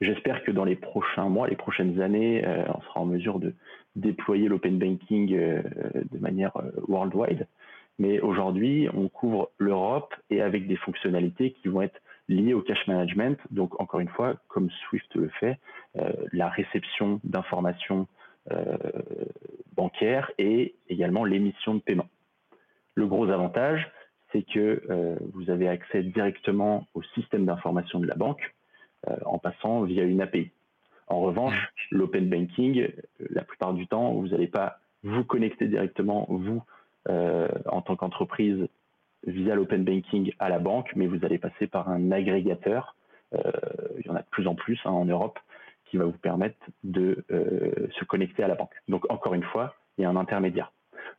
J'espère 0.00 0.42
que 0.44 0.50
dans 0.50 0.64
les 0.64 0.76
prochains 0.76 1.28
mois, 1.28 1.48
les 1.48 1.56
prochaines 1.56 2.00
années, 2.00 2.44
euh, 2.44 2.64
on 2.68 2.80
sera 2.82 3.00
en 3.00 3.06
mesure 3.06 3.38
de 3.38 3.54
déployer 3.96 4.48
l'open 4.48 4.78
banking 4.78 5.34
euh, 5.34 5.62
de 6.10 6.18
manière 6.18 6.56
euh, 6.56 6.70
worldwide. 6.88 7.46
Mais 7.98 8.20
aujourd'hui, 8.20 8.88
on 8.92 9.08
couvre 9.08 9.50
l'Europe 9.58 10.14
et 10.28 10.42
avec 10.42 10.66
des 10.66 10.76
fonctionnalités 10.76 11.52
qui 11.52 11.68
vont 11.68 11.80
être 11.80 12.00
liées 12.28 12.52
au 12.52 12.60
cash 12.60 12.86
management. 12.88 13.38
Donc, 13.50 13.80
encore 13.80 14.00
une 14.00 14.08
fois, 14.08 14.34
comme 14.48 14.68
Swift 14.88 15.14
le 15.14 15.28
fait, 15.40 15.60
la 16.32 16.48
réception 16.48 17.20
d'informations 17.22 18.08
bancaires 19.74 20.30
et 20.38 20.74
également 20.88 21.24
l'émission 21.24 21.74
de 21.74 21.80
paiement. 21.80 22.08
Le 22.94 23.06
gros 23.06 23.28
avantage, 23.30 23.90
c'est 24.34 24.42
que 24.42 24.82
euh, 24.90 25.16
vous 25.32 25.50
avez 25.50 25.68
accès 25.68 26.02
directement 26.02 26.86
au 26.94 27.02
système 27.14 27.46
d'information 27.46 28.00
de 28.00 28.06
la 28.06 28.16
banque 28.16 28.54
euh, 29.08 29.16
en 29.24 29.38
passant 29.38 29.82
via 29.82 30.02
une 30.02 30.20
API. 30.20 30.50
En 31.06 31.20
revanche, 31.20 31.54
l'open 31.90 32.28
banking, 32.28 32.80
euh, 32.80 32.88
la 33.30 33.42
plupart 33.42 33.74
du 33.74 33.86
temps, 33.86 34.12
vous 34.12 34.28
n'allez 34.28 34.48
pas 34.48 34.78
vous 35.02 35.24
connecter 35.24 35.66
directement, 35.66 36.26
vous, 36.30 36.62
en 37.06 37.82
tant 37.82 37.94
qu'entreprise, 37.94 38.66
via 39.26 39.54
l'open 39.54 39.84
banking 39.84 40.32
à 40.38 40.48
la 40.48 40.58
banque, 40.58 40.92
mais 40.96 41.06
vous 41.06 41.22
allez 41.22 41.36
passer 41.36 41.66
par 41.66 41.90
un 41.90 42.10
agrégateur, 42.10 42.96
il 43.34 44.06
y 44.06 44.08
en 44.08 44.14
a 44.14 44.20
de 44.20 44.28
plus 44.30 44.46
en 44.46 44.54
plus 44.54 44.80
hein, 44.86 44.92
en 44.92 45.04
Europe, 45.04 45.38
qui 45.86 45.96
va 45.96 46.04
vous 46.04 46.12
permettre 46.12 46.58
de 46.82 47.24
se 47.28 48.04
connecter 48.04 48.42
à 48.42 48.48
la 48.48 48.54
banque. 48.54 48.74
Donc 48.88 49.10
encore 49.10 49.34
une 49.34 49.44
fois, 49.44 49.74
il 49.98 50.02
y 50.02 50.04
a 50.04 50.10
un 50.10 50.16
intermédiaire. 50.16 50.72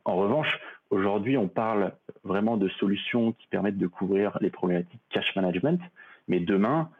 En 0.04 0.16
revanche, 0.16 0.58
aujourd'hui, 0.90 1.36
on 1.36 1.48
parle 1.48 1.92
vraiment 2.24 2.56
de 2.56 2.68
solutions 2.68 3.32
qui 3.32 3.46
permettent 3.48 3.78
de 3.78 3.86
couvrir 3.86 4.36
les 4.40 4.50
problématiques 4.50 5.00
cash 5.10 5.34
management, 5.34 5.80
mais 6.28 6.40
demain, 6.40 6.90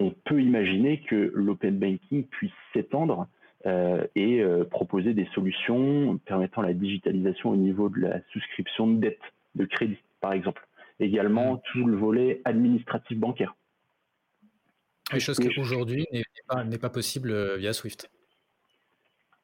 on 0.00 0.10
peut 0.10 0.42
imaginer 0.42 1.00
que 1.00 1.32
l'open 1.34 1.78
banking 1.78 2.24
puisse 2.24 2.52
s'étendre 2.72 3.26
et 4.14 4.44
proposer 4.70 5.14
des 5.14 5.26
solutions 5.34 6.18
permettant 6.24 6.62
la 6.62 6.72
digitalisation 6.72 7.50
au 7.50 7.56
niveau 7.56 7.88
de 7.88 8.00
la 8.00 8.20
souscription 8.32 8.86
de 8.86 9.00
dette, 9.00 9.22
de 9.54 9.64
crédit, 9.64 9.98
par 10.20 10.32
exemple. 10.32 10.66
Également, 11.00 11.54
mmh. 11.54 11.60
tout 11.72 11.86
le 11.86 11.96
volet 11.96 12.40
administratif 12.44 13.18
bancaire. 13.18 13.54
Des 15.12 15.20
choses 15.20 15.38
qui 15.38 15.48
aujourd'hui 15.60 16.06
n'est 16.12 16.78
pas, 16.78 16.90
possible 16.90 17.56
via 17.56 17.72
Swift. 17.72 18.10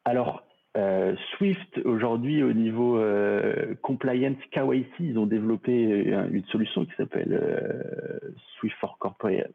Alors, 0.04 0.42
euh, 0.76 1.14
Swift, 1.36 1.80
aujourd'hui, 1.84 2.42
au 2.42 2.52
niveau 2.52 2.98
euh, 2.98 3.74
compliance 3.82 4.36
KYC, 4.50 4.88
ils 5.00 5.18
ont 5.18 5.26
développé 5.26 5.72
une 5.72 6.44
solution 6.46 6.84
qui 6.84 6.92
s'appelle 6.96 7.38
euh, 7.40 8.18
Swift 8.58 8.76
for 8.80 8.96
Corporate 8.98 9.46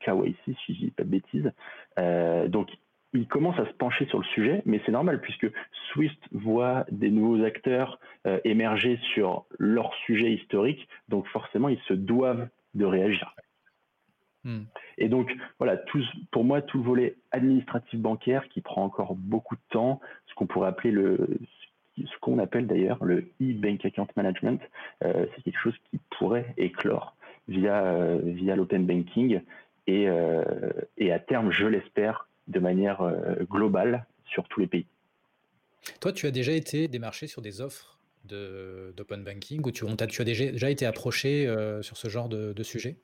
KYC, 0.00 0.36
si 0.44 0.74
je 0.74 0.78
dis 0.78 0.90
pas 0.90 1.04
de 1.04 1.08
bêtises. 1.08 1.52
donc, 2.50 2.68
ils 3.12 3.28
commencent 3.28 3.58
à 3.58 3.66
se 3.66 3.72
pencher 3.72 4.04
sur 4.06 4.18
le 4.18 4.24
sujet, 4.26 4.62
mais 4.66 4.80
c'est 4.84 4.92
normal 4.92 5.20
puisque 5.22 5.50
Swift 5.92 6.18
voit 6.32 6.84
des 6.90 7.08
nouveaux 7.10 7.42
acteurs 7.44 7.98
émerger 8.44 8.98
sur 9.14 9.46
leur 9.58 9.94
sujet 10.04 10.32
historique, 10.32 10.86
donc 11.08 11.26
forcément, 11.28 11.70
ils 11.70 11.80
se 11.88 11.94
doivent 11.94 12.48
de 12.74 12.84
réagir. 12.84 13.34
Hmm. 14.46 14.62
Et 14.96 15.08
donc, 15.08 15.36
voilà, 15.58 15.76
pour 16.30 16.44
moi, 16.44 16.62
tout 16.62 16.78
le 16.78 16.84
volet 16.84 17.16
administratif 17.32 17.98
bancaire 17.98 18.48
qui 18.48 18.60
prend 18.60 18.84
encore 18.84 19.16
beaucoup 19.16 19.56
de 19.56 19.60
temps, 19.70 20.00
ce 20.28 20.34
qu'on 20.36 20.46
pourrait 20.46 20.68
appeler 20.68 20.92
le, 20.92 21.18
ce 21.98 22.18
qu'on 22.20 22.38
appelle 22.38 22.68
d'ailleurs 22.68 23.04
le 23.04 23.28
e-bank 23.42 23.84
account 23.84 24.06
management, 24.14 24.60
euh, 25.04 25.26
c'est 25.34 25.42
quelque 25.42 25.58
chose 25.58 25.74
qui 25.90 25.98
pourrait 26.16 26.54
éclore 26.58 27.16
via, 27.48 27.86
euh, 27.86 28.20
via 28.22 28.54
l'open 28.54 28.86
banking 28.86 29.40
et, 29.88 30.08
euh, 30.08 30.44
et 30.96 31.10
à 31.10 31.18
terme, 31.18 31.50
je 31.50 31.66
l'espère, 31.66 32.28
de 32.46 32.60
manière 32.60 33.02
globale 33.50 34.06
sur 34.26 34.46
tous 34.46 34.60
les 34.60 34.68
pays. 34.68 34.86
Toi, 36.00 36.12
tu 36.12 36.28
as 36.28 36.30
déjà 36.30 36.52
été 36.52 36.86
démarché 36.86 37.26
sur 37.26 37.42
des 37.42 37.60
offres 37.60 37.98
d'open 38.24 39.24
banking 39.24 39.60
ou 39.66 39.72
tu, 39.72 39.84
tu, 40.08 40.22
as 40.22 40.24
déjà, 40.24 40.70
été 40.70 40.86
approché 40.86 41.52
sur 41.82 41.96
ce 41.96 42.08
genre 42.08 42.28
de, 42.28 42.52
de 42.52 42.62
sujet? 42.62 42.98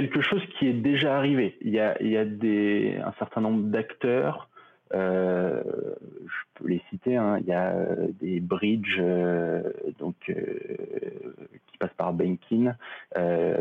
Quelque 0.00 0.22
chose 0.22 0.42
qui 0.58 0.66
est 0.66 0.72
déjà 0.72 1.16
arrivé. 1.18 1.56
Il 1.60 1.70
y 1.70 1.78
a, 1.78 2.00
il 2.00 2.08
y 2.08 2.16
a 2.16 2.24
des, 2.24 2.96
un 3.04 3.12
certain 3.18 3.42
nombre 3.42 3.64
d'acteurs, 3.64 4.48
euh, 4.94 5.62
je 6.24 6.42
peux 6.54 6.68
les 6.68 6.82
citer, 6.88 7.16
hein. 7.16 7.38
il 7.40 7.46
y 7.46 7.52
a 7.52 7.72
euh, 7.72 8.08
des 8.20 8.40
bridges 8.40 8.98
euh, 8.98 9.62
donc, 9.98 10.16
qui 10.24 11.78
passent 11.78 11.94
par 11.98 12.14
Banking, 12.14 12.72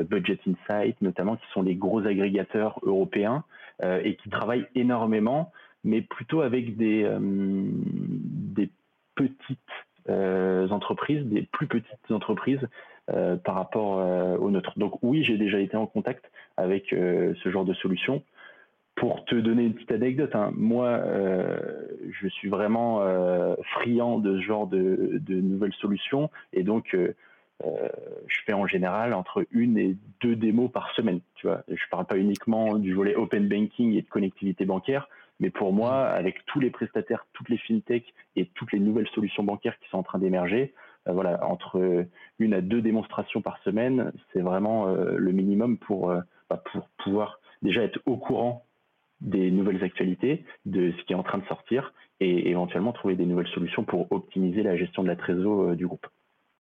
Budget 0.09 0.39
Insight 0.47 1.01
notamment, 1.01 1.35
qui 1.35 1.45
sont 1.53 1.61
les 1.61 1.75
gros 1.75 2.05
agrégateurs 2.05 2.79
européens 2.83 3.43
et 3.83 4.15
qui 4.15 4.29
travaillent 4.29 4.67
énormément, 4.75 5.51
mais 5.83 6.01
plutôt 6.01 6.41
avec 6.41 6.75
des, 6.75 7.09
des 7.19 8.69
petites 9.15 9.59
entreprises, 10.07 11.25
des 11.25 11.43
plus 11.43 11.67
petites 11.67 12.11
entreprises 12.11 12.67
euh, 13.13 13.37
par 13.37 13.55
rapport 13.55 13.99
euh, 13.99 14.37
au 14.37 14.51
nôtre. 14.51 14.77
Donc 14.77 15.01
oui, 15.01 15.23
j'ai 15.23 15.37
déjà 15.37 15.59
été 15.59 15.75
en 15.75 15.87
contact 15.87 16.31
avec 16.57 16.93
euh, 16.93 17.33
ce 17.43 17.49
genre 17.49 17.65
de 17.65 17.73
solution. 17.73 18.23
Pour 18.95 19.25
te 19.25 19.35
donner 19.35 19.63
une 19.63 19.73
petite 19.73 19.91
anecdote, 19.91 20.35
hein, 20.35 20.51
moi, 20.55 21.01
je 22.11 22.27
suis 22.27 22.49
vraiment 22.49 23.01
friand 23.71 24.19
de 24.19 24.35
ce 24.35 24.41
genre 24.41 24.67
de, 24.67 25.21
nouvelles 25.29 25.73
solutions 25.79 26.29
et 26.51 26.63
donc 26.63 26.97
je 27.63 28.37
fais 28.45 28.51
en 28.51 28.67
général 28.67 29.13
entre 29.13 29.45
une 29.51 29.77
et 29.77 29.95
deux 30.19 30.35
démos 30.35 30.69
par 30.69 30.91
semaine. 30.95 31.21
Tu 31.35 31.47
vois, 31.47 31.63
je 31.69 31.81
parle 31.89 32.07
pas 32.07 32.17
uniquement 32.17 32.77
du 32.77 32.93
volet 32.93 33.15
open 33.15 33.47
banking 33.47 33.95
et 33.95 34.01
de 34.01 34.09
connectivité 34.09 34.65
bancaire, 34.65 35.07
mais 35.39 35.49
pour 35.49 35.71
moi, 35.71 36.07
avec 36.07 36.45
tous 36.45 36.59
les 36.59 36.69
prestataires, 36.69 37.25
toutes 37.31 37.47
les 37.47 37.57
fintechs 37.57 38.13
et 38.35 38.47
toutes 38.53 38.73
les 38.73 38.79
nouvelles 38.79 39.07
solutions 39.15 39.43
bancaires 39.43 39.79
qui 39.79 39.87
sont 39.87 39.99
en 39.99 40.03
train 40.03 40.19
d'émerger, 40.19 40.73
euh, 40.73 40.79
voilà, 41.13 41.45
entre 41.45 42.05
une 42.39 42.53
à 42.53 42.61
deux 42.61 42.81
démonstrations 42.81 43.41
par 43.41 43.57
semaine, 43.63 44.11
c'est 44.33 44.41
vraiment 44.41 44.87
euh, 44.87 45.15
le 45.17 45.31
minimum 45.31 45.77
pour, 45.77 46.11
euh, 46.11 46.21
bah, 46.49 46.61
pour 46.71 46.87
pouvoir 47.03 47.39
déjà 47.61 47.83
être 47.83 47.99
au 48.05 48.17
courant 48.17 48.65
des 49.21 49.51
nouvelles 49.51 49.83
actualités, 49.83 50.45
de 50.65 50.93
ce 50.97 51.03
qui 51.03 51.13
est 51.13 51.17
en 51.17 51.23
train 51.23 51.39
de 51.39 51.45
sortir, 51.45 51.93
et 52.21 52.49
éventuellement 52.49 52.93
trouver 52.93 53.15
des 53.15 53.25
nouvelles 53.25 53.49
solutions 53.49 53.83
pour 53.83 54.09
optimiser 54.11 54.63
la 54.63 54.77
gestion 54.77 55.03
de 55.03 55.09
la 55.09 55.15
trésor 55.17 55.75
du 55.75 55.87
groupe 55.87 56.07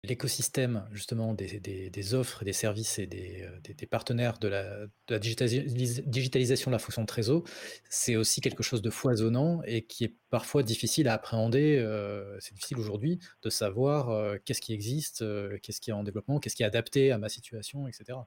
l'écosystème 0.04 0.86
justement 0.92 1.34
des, 1.34 2.14
offres, 2.14 2.44
des 2.44 2.52
services 2.52 2.98
et 2.98 3.06
des, 3.06 3.42
euh, 3.42 3.86
partenaires 3.90 4.38
de 4.38 4.48
la, 4.48 5.18
digitalisation 5.18 6.70
de 6.70 6.74
la 6.74 6.78
fonction 6.78 7.02
de 7.02 7.06
trésor, 7.06 7.42
c'est 7.88 8.14
aussi 8.14 8.40
quelque 8.40 8.62
chose 8.62 8.80
de 8.80 8.90
foisonnant 8.90 9.60
et 9.64 9.82
qui 9.86 10.04
est 10.04 10.14
parfois 10.30 10.62
difficile 10.62 11.08
à 11.08 11.14
appréhender. 11.14 11.78
Euh, 11.78 12.38
c'est 12.38 12.54
difficile 12.54 12.78
aujourd'hui 12.78 13.18
de 13.42 13.50
savoir 13.50 14.10
euh, 14.10 14.36
qu'est-ce 14.44 14.60
qui 14.60 14.72
existe, 14.72 15.24
qu'est-ce 15.62 15.80
qui 15.80 15.90
est 15.90 15.94
en 15.94 16.04
développement, 16.04 16.38
qu'est-ce 16.38 16.54
qui 16.54 16.62
est 16.62 16.66
adapté 16.66 17.10
à 17.10 17.18
ma 17.18 17.28
situation, 17.28 17.88
etc. 17.88 18.18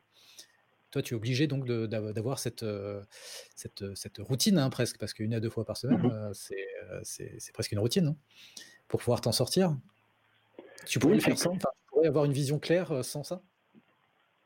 Toi, 0.92 1.02
tu 1.02 1.14
es 1.14 1.18
obligé 1.18 1.48
donc 1.48 1.66
d'avoir 1.66 2.38
cette, 2.38 2.66
cette, 3.56 4.18
routine 4.20 4.58
hein, 4.58 4.70
presque, 4.70 4.98
parce 4.98 5.14
qu'une 5.14 5.34
à 5.34 5.40
deux 5.40 5.50
fois 5.50 5.64
par 5.64 5.78
semaine, 5.78 6.02
mmh 6.02 6.34
c'est 7.04 7.54
presque 7.54 7.72
une 7.72 7.80
routine 7.80 8.08
hein, 8.08 8.18
pour 8.90 9.00
pouvoir 9.00 9.22
t'en 9.22 9.32
sortir. 9.32 9.78
Tu 10.86 11.00
pourrais 11.00 11.20
faire 11.20 11.38
sans 11.38 11.54
Tu 11.54 11.66
pourrais 11.88 12.08
avoir 12.08 12.26
une 12.26 12.34
vision 12.34 12.60
claire 12.60 12.92
euh, 12.92 13.04
sans 13.04 13.24
ça? 13.24 13.42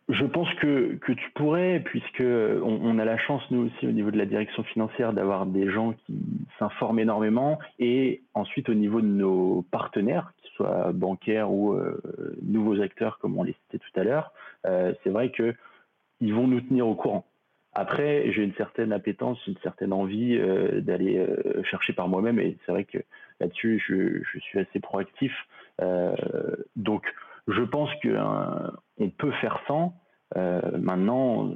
Je 0.08 0.24
pense 0.24 0.54
que, 0.56 0.98
que 0.98 1.14
tu 1.14 1.32
pourrais, 1.34 1.80
puisque 1.80 2.22
on, 2.22 3.00
a 3.00 3.06
la 3.06 3.18
chance, 3.18 3.42
nous 3.50 3.66
aussi, 3.66 3.88
au 3.88 3.92
niveau 3.92 4.12
de 4.12 4.20
la 4.20 4.28
direction 4.28 4.62
financière, 4.64 5.14
d'avoir 5.14 5.48
des 5.48 5.72
gens 5.72 5.94
qui 5.94 6.14
s'informent 6.60 7.00
énormément. 7.00 7.58
Et 7.80 8.22
ensuite, 8.36 8.70
au 8.70 8.76
niveau 8.76 9.02
de 9.02 9.08
nos 9.08 9.64
partenaires, 9.72 10.34
qu'ils 10.38 10.52
soient 10.52 10.92
bancaires 10.94 11.52
ou 11.52 11.74
euh, 11.74 12.00
nouveaux 12.44 12.82
acteurs, 12.82 13.18
comme 13.18 13.36
on 13.40 13.42
les 13.42 13.54
citait 13.54 13.80
tout 13.80 14.00
à 14.00 14.04
l'heure, 14.04 14.32
euh, 14.68 14.94
c'est 15.04 15.10
vrai 15.10 15.32
qu'ils 15.32 16.36
vont 16.36 16.46
nous 16.48 16.62
tenir 16.62 16.88
au 16.88 16.94
courant. 16.94 17.26
Après, 17.74 18.32
j'ai 18.32 18.44
une 18.44 18.54
certaine 18.54 18.94
appétence, 18.94 19.40
une 19.48 19.58
certaine 19.64 19.92
envie 19.92 20.40
d'aller 20.82 21.26
chercher 21.70 21.94
par 21.94 22.08
moi-même. 22.08 22.40
Et 22.40 22.58
c'est 22.66 22.72
vrai 22.72 22.86
que 22.86 23.00
là-dessus, 23.40 23.84
je, 23.86 24.22
je, 24.32 24.40
suis 24.40 24.60
assez 24.60 24.80
proactif. 24.80 25.34
Euh, 25.82 26.16
donc, 26.76 27.04
je 27.48 27.62
pense 27.62 27.90
qu'on 28.02 28.10
euh, 28.10 29.10
peut 29.18 29.32
faire 29.34 29.60
sans. 29.68 29.96
Euh, 30.36 30.62
maintenant, 30.80 31.54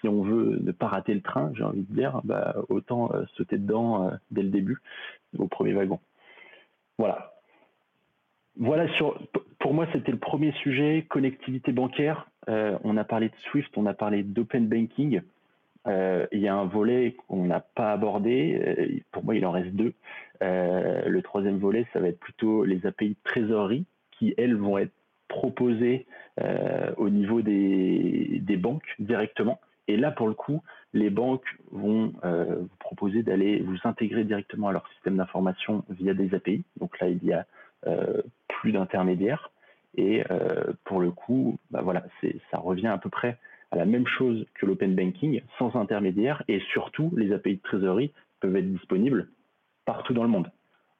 si 0.00 0.08
on 0.08 0.22
veut 0.22 0.58
ne 0.60 0.72
pas 0.72 0.88
rater 0.88 1.14
le 1.14 1.22
train, 1.22 1.50
j'ai 1.54 1.64
envie 1.64 1.82
de 1.82 1.94
dire, 1.94 2.20
bah, 2.24 2.56
autant 2.68 3.10
sauter 3.36 3.58
dedans 3.58 4.10
dès 4.30 4.42
le 4.42 4.50
début, 4.50 4.78
au 5.38 5.46
premier 5.46 5.72
wagon. 5.72 6.00
Voilà. 6.98 7.34
Voilà, 8.56 8.88
sur, 8.94 9.18
pour 9.58 9.74
moi, 9.74 9.86
c'était 9.92 10.12
le 10.12 10.18
premier 10.18 10.52
sujet, 10.52 11.06
connectivité 11.08 11.72
bancaire. 11.72 12.28
on 12.48 12.96
a 12.96 13.04
parlé 13.04 13.28
de 13.28 13.36
Swift, 13.50 13.72
on 13.76 13.86
a 13.86 13.94
parlé 13.94 14.22
d'open 14.22 14.68
banking. 14.68 15.22
Il 16.32 16.38
y 16.38 16.48
a 16.48 16.54
un 16.54 16.66
volet 16.66 17.16
qu'on 17.26 17.44
n'a 17.44 17.60
pas 17.60 17.92
abordé. 17.92 19.02
pour 19.12 19.24
moi, 19.24 19.34
il 19.34 19.44
en 19.46 19.50
reste 19.50 19.74
deux. 19.74 19.94
Euh, 20.42 21.02
le 21.06 21.22
troisième 21.22 21.58
volet, 21.58 21.86
ça 21.92 22.00
va 22.00 22.08
être 22.08 22.18
plutôt 22.18 22.64
les 22.64 22.86
API 22.86 23.10
de 23.10 23.16
trésorerie 23.24 23.84
qui, 24.12 24.34
elles, 24.38 24.56
vont 24.56 24.78
être 24.78 24.92
proposées 25.28 26.06
euh, 26.40 26.92
au 26.96 27.10
niveau 27.10 27.42
des, 27.42 28.40
banques 28.58 28.94
directement. 28.98 29.60
Et 29.88 29.96
là, 29.96 30.10
pour 30.10 30.28
le 30.28 30.34
coup, 30.34 30.62
les 30.92 31.10
banques 31.10 31.46
vont 31.70 32.12
euh, 32.24 32.56
vous 32.60 32.76
proposer 32.78 33.22
d'aller 33.22 33.60
vous 33.60 33.76
intégrer 33.84 34.24
directement 34.24 34.68
à 34.68 34.72
leur 34.72 34.86
système 34.92 35.16
d'information 35.16 35.84
via 35.88 36.14
des 36.14 36.34
API. 36.34 36.64
Donc 36.78 36.98
là, 37.00 37.08
il 37.08 37.24
y 37.24 37.32
a 37.32 37.46
plus 38.48 38.72
d'intermédiaires. 38.72 39.50
Et 39.96 40.22
pour 40.84 41.00
le 41.00 41.10
coup, 41.10 41.58
bah 41.70 41.80
voilà, 41.82 42.04
ça 42.50 42.58
revient 42.58 42.88
à 42.88 42.98
peu 42.98 43.08
près 43.08 43.38
à 43.70 43.76
la 43.76 43.84
même 43.84 44.06
chose 44.06 44.46
que 44.54 44.66
l'open 44.66 44.94
banking, 44.94 45.42
sans 45.58 45.74
intermédiaire. 45.76 46.42
Et 46.48 46.60
surtout, 46.72 47.12
les 47.16 47.32
API 47.32 47.56
de 47.56 47.62
trésorerie 47.62 48.12
peuvent 48.40 48.56
être 48.56 48.70
disponibles 48.70 49.28
partout 49.84 50.14
dans 50.14 50.22
le 50.22 50.28
monde. 50.28 50.50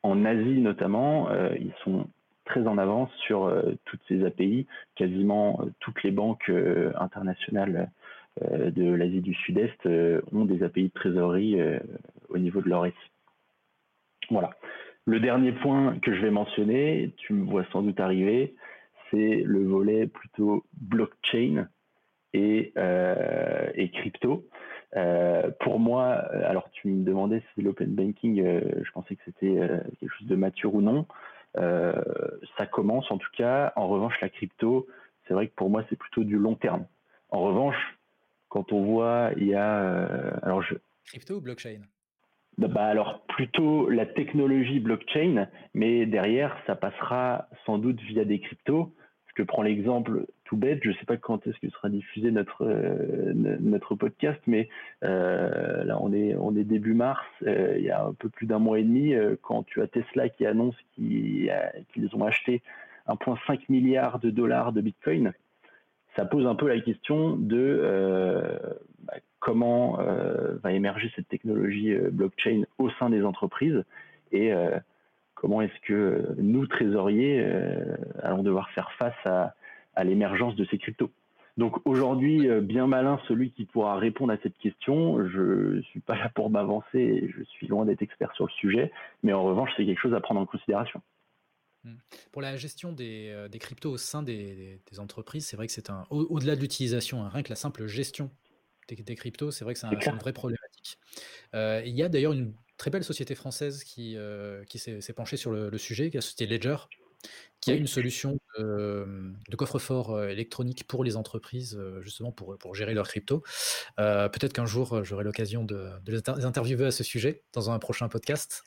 En 0.02 0.24
Asie 0.24 0.60
notamment, 0.60 1.28
euh, 1.30 1.54
ils 1.58 1.74
sont 1.84 2.06
très 2.44 2.66
en 2.66 2.78
avance 2.78 3.10
sur 3.26 3.44
euh, 3.44 3.74
toutes 3.84 4.00
ces 4.08 4.24
API. 4.24 4.66
Quasiment 4.94 5.60
euh, 5.60 5.70
toutes 5.80 6.02
les 6.02 6.10
banques 6.10 6.50
internationales 6.98 7.90
de 8.40 8.94
l'Asie 8.94 9.20
du 9.20 9.34
Sud-Est 9.34 9.86
ont 10.32 10.44
des 10.44 10.62
API 10.62 10.84
de 10.84 10.92
trésorerie 10.92 11.60
au 12.28 12.38
niveau 12.38 12.62
de 12.62 12.68
leur 12.68 12.86
SI. 12.86 12.92
Voilà. 14.30 14.50
Le 15.04 15.18
dernier 15.18 15.52
point 15.52 15.98
que 15.98 16.14
je 16.14 16.22
vais 16.22 16.30
mentionner, 16.30 17.12
tu 17.16 17.34
me 17.34 17.44
vois 17.44 17.64
sans 17.72 17.82
doute 17.82 17.98
arriver, 17.98 18.54
c'est 19.10 19.42
le 19.44 19.64
volet 19.64 20.06
plutôt 20.06 20.64
blockchain 20.80 21.66
et, 22.32 22.72
et 23.74 23.90
crypto. 23.90 24.44
Euh, 24.96 25.50
pour 25.60 25.78
moi, 25.78 26.24
euh, 26.32 26.42
alors 26.48 26.68
tu 26.72 26.88
me 26.88 27.04
demandais 27.04 27.42
si 27.54 27.62
l'open 27.62 27.94
banking, 27.94 28.40
euh, 28.40 28.60
je 28.82 28.90
pensais 28.90 29.14
que 29.14 29.22
c'était 29.24 29.56
quelque 30.00 30.12
chose 30.18 30.26
de 30.26 30.36
mature 30.36 30.74
ou 30.74 30.80
non. 30.80 31.06
ça 31.54 32.66
commence 32.70 33.10
en 33.10 33.18
tout 33.18 33.30
cas. 33.36 33.72
En 33.76 33.88
revanche, 33.88 34.14
la 34.20 34.28
crypto, 34.28 34.86
c'est 35.26 35.34
vrai 35.34 35.48
que 35.48 35.54
pour 35.54 35.70
moi, 35.70 35.84
c'est 35.88 35.96
plutôt 35.96 36.24
du 36.24 36.36
long 36.36 36.54
terme. 36.54 36.86
En 37.30 37.40
revanche, 37.40 37.98
quand 38.48 38.72
on 38.72 38.84
voit, 38.84 39.30
il 39.36 39.46
y 39.46 39.54
a. 39.54 40.38
alors 40.42 40.62
je... 40.62 40.74
Crypto 41.04 41.36
ou 41.36 41.40
blockchain? 41.40 41.82
Bah, 42.58 42.84
alors 42.84 43.22
plutôt 43.26 43.88
la 43.88 44.06
technologie 44.06 44.80
blockchain, 44.80 45.48
mais 45.72 46.04
derrière 46.04 46.56
ça 46.66 46.74
passera 46.74 47.48
sans 47.64 47.78
doute 47.78 48.00
via 48.00 48.24
des 48.24 48.40
cryptos. 48.40 48.92
Je 49.28 49.42
te 49.42 49.46
prends 49.46 49.62
l'exemple 49.62 50.26
tout 50.50 50.56
bête, 50.56 50.80
je 50.82 50.90
sais 50.90 51.04
pas 51.06 51.16
quand 51.16 51.46
est-ce 51.46 51.60
que 51.60 51.70
sera 51.70 51.88
diffusé 51.88 52.32
notre 52.32 52.64
euh, 52.64 53.32
notre 53.60 53.94
podcast, 53.94 54.40
mais 54.48 54.68
euh, 55.04 55.84
là 55.84 55.96
on 56.00 56.12
est 56.12 56.34
on 56.34 56.56
est 56.56 56.64
début 56.64 56.92
mars, 56.92 57.24
euh, 57.46 57.76
il 57.78 57.84
y 57.84 57.90
a 57.90 58.04
un 58.04 58.12
peu 58.14 58.28
plus 58.28 58.48
d'un 58.48 58.58
mois 58.58 58.80
et 58.80 58.82
demi, 58.82 59.14
quand 59.42 59.62
tu 59.62 59.80
as 59.80 59.86
Tesla 59.86 60.28
qui 60.28 60.44
annonce 60.46 60.74
qu'ils 60.96 61.52
ont 62.14 62.24
acheté 62.24 62.62
1,5 63.06 63.60
milliard 63.68 64.18
de 64.18 64.30
dollars 64.30 64.72
de 64.72 64.80
Bitcoin, 64.80 65.32
ça 66.16 66.24
pose 66.24 66.44
un 66.48 66.56
peu 66.56 66.66
la 66.66 66.80
question 66.80 67.36
de 67.36 68.58
bah, 69.04 69.14
comment 69.38 69.98
va 70.64 70.72
émerger 70.72 71.12
cette 71.14 71.28
technologie 71.28 71.94
blockchain 72.10 72.64
au 72.78 72.90
sein 72.98 73.08
des 73.08 73.24
entreprises 73.24 73.84
et 74.32 74.52
comment 75.34 75.62
est-ce 75.62 75.80
que 75.86 76.34
nous, 76.38 76.66
trésoriers, 76.66 77.46
allons 78.24 78.42
devoir 78.42 78.68
faire 78.70 78.90
face 78.98 79.14
à, 79.26 79.54
l'émergence 80.04 80.56
de 80.56 80.64
ces 80.66 80.78
cryptos. 80.78 81.10
Donc 81.56 81.84
aujourd'hui, 81.84 82.48
bien 82.62 82.86
malin 82.86 83.20
celui 83.28 83.50
qui 83.50 83.64
pourra 83.64 83.96
répondre 83.96 84.32
à 84.32 84.38
cette 84.42 84.56
question. 84.58 85.28
Je 85.28 85.76
ne 85.76 85.82
suis 85.82 86.00
pas 86.00 86.16
là 86.16 86.30
pour 86.34 86.48
m'avancer 86.48 87.30
je 87.36 87.42
suis 87.44 87.66
loin 87.66 87.84
d'être 87.84 88.02
expert 88.02 88.32
sur 88.34 88.46
le 88.46 88.52
sujet, 88.52 88.92
mais 89.22 89.32
en 89.32 89.42
revanche, 89.42 89.70
c'est 89.76 89.84
quelque 89.84 90.00
chose 90.00 90.14
à 90.14 90.20
prendre 90.20 90.40
en 90.40 90.46
considération. 90.46 91.02
Hmm. 91.84 91.96
Pour 92.32 92.42
la 92.42 92.56
gestion 92.56 92.92
des, 92.92 93.48
cryptos 93.58 93.92
au 93.92 93.96
sein 93.96 94.22
des, 94.22 94.80
entreprises, 94.98 95.46
c'est 95.46 95.56
vrai 95.56 95.66
que 95.66 95.72
c'est 95.72 95.90
un 95.90 96.06
au-delà 96.10 96.56
de 96.56 96.60
l'utilisation, 96.60 97.24
hein, 97.24 97.30
rien 97.30 97.42
que 97.42 97.48
la 97.48 97.56
simple 97.56 97.86
gestion 97.86 98.30
des, 98.88 99.14
cryptos, 99.14 99.52
c'est 99.52 99.64
vrai 99.64 99.74
que 99.74 99.80
c'est 99.80 99.86
une 99.86 100.18
vraie 100.18 100.32
problématique. 100.32 100.98
Euh, 101.54 101.82
il 101.86 101.94
y 101.94 102.02
a 102.02 102.08
d'ailleurs 102.08 102.32
une 102.32 102.52
très 102.76 102.90
belle 102.90 103.04
société 103.04 103.34
française 103.34 103.84
qui, 103.84 104.16
euh, 104.16 104.64
qui 104.64 104.78
s'est 104.78 105.12
penchée 105.12 105.36
sur 105.36 105.52
le, 105.52 105.76
sujet, 105.78 106.10
qui 106.10 106.16
est 106.16 106.18
la 106.18 106.22
société 106.22 106.46
Ledger, 106.46 106.76
qui 107.60 107.70
a 107.70 107.74
une 107.74 107.86
solution 107.86 108.38
de, 108.58 109.56
coffre-fort 109.56 110.24
électronique 110.24 110.84
pour 110.84 111.04
les 111.04 111.16
entreprises, 111.16 111.78
justement 112.00 112.32
pour, 112.32 112.56
pour 112.58 112.74
gérer 112.74 112.94
leurs 112.94 113.08
cryptos. 113.08 113.42
Peut-être 113.96 114.52
qu'un 114.52 114.66
jour, 114.66 115.04
j'aurai 115.04 115.24
l'occasion 115.24 115.64
de, 115.64 115.90
de, 116.04 116.12
les 116.12 116.44
interviewer 116.44 116.86
à 116.86 116.90
ce 116.90 117.04
sujet 117.04 117.42
dans 117.52 117.70
un 117.70 117.78
prochain 117.78 118.08
podcast. 118.08 118.64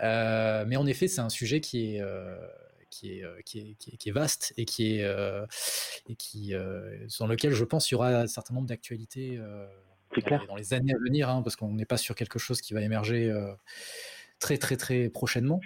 mais 0.00 0.76
en 0.76 0.86
effet, 0.86 1.08
c'est 1.08 1.20
un 1.20 1.30
sujet 1.30 1.60
qui 1.60 1.96
est, 1.96 2.02
qui 2.90 3.18
est, 3.18 3.44
qui, 3.44 3.58
est, 3.58 3.96
qui, 3.96 4.08
est, 4.08 4.12
vaste 4.12 4.54
et 4.56 4.64
qui 4.64 4.98
est 4.98 5.06
et 6.08 6.14
qui 6.14 6.54
sur 7.08 7.26
lequel 7.26 7.52
je 7.52 7.64
pense 7.64 7.90
il 7.90 7.94
y 7.94 7.96
aura 7.96 8.10
un 8.10 8.26
certain 8.28 8.54
nombre 8.54 8.68
d'actualités 8.68 9.40
dans, 10.28 10.44
dans, 10.46 10.56
les 10.56 10.74
années 10.74 10.94
à 10.94 10.98
venir, 10.98 11.28
hein, 11.28 11.42
parce 11.42 11.56
qu'on 11.56 11.72
n'est 11.72 11.86
pas 11.86 11.96
sur 11.96 12.14
quelque 12.14 12.38
chose 12.38 12.60
qui 12.60 12.72
va 12.72 12.82
émerger 12.82 13.32
très 14.38 14.58
très 14.58 14.76
très 14.76 15.08
prochainement, 15.08 15.60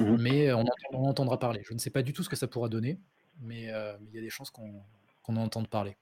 mmh 0.00 0.16
mais 0.20 0.52
on, 0.52 0.64
en 0.94 1.08
entendra 1.08 1.38
parler. 1.38 1.62
Je 1.68 1.74
ne 1.74 1.78
sais 1.78 1.90
pas 1.90 2.02
du 2.02 2.12
tout 2.12 2.22
ce 2.22 2.28
que 2.28 2.36
ça 2.36 2.46
pourra 2.46 2.68
donner, 2.68 2.98
mais 3.40 3.62
il 3.62 4.14
y 4.14 4.18
a 4.18 4.20
des 4.20 4.30
chances 4.30 4.50
qu'on 4.50 4.82
en 5.28 5.36
entende 5.36 5.68
parler. 5.68 5.96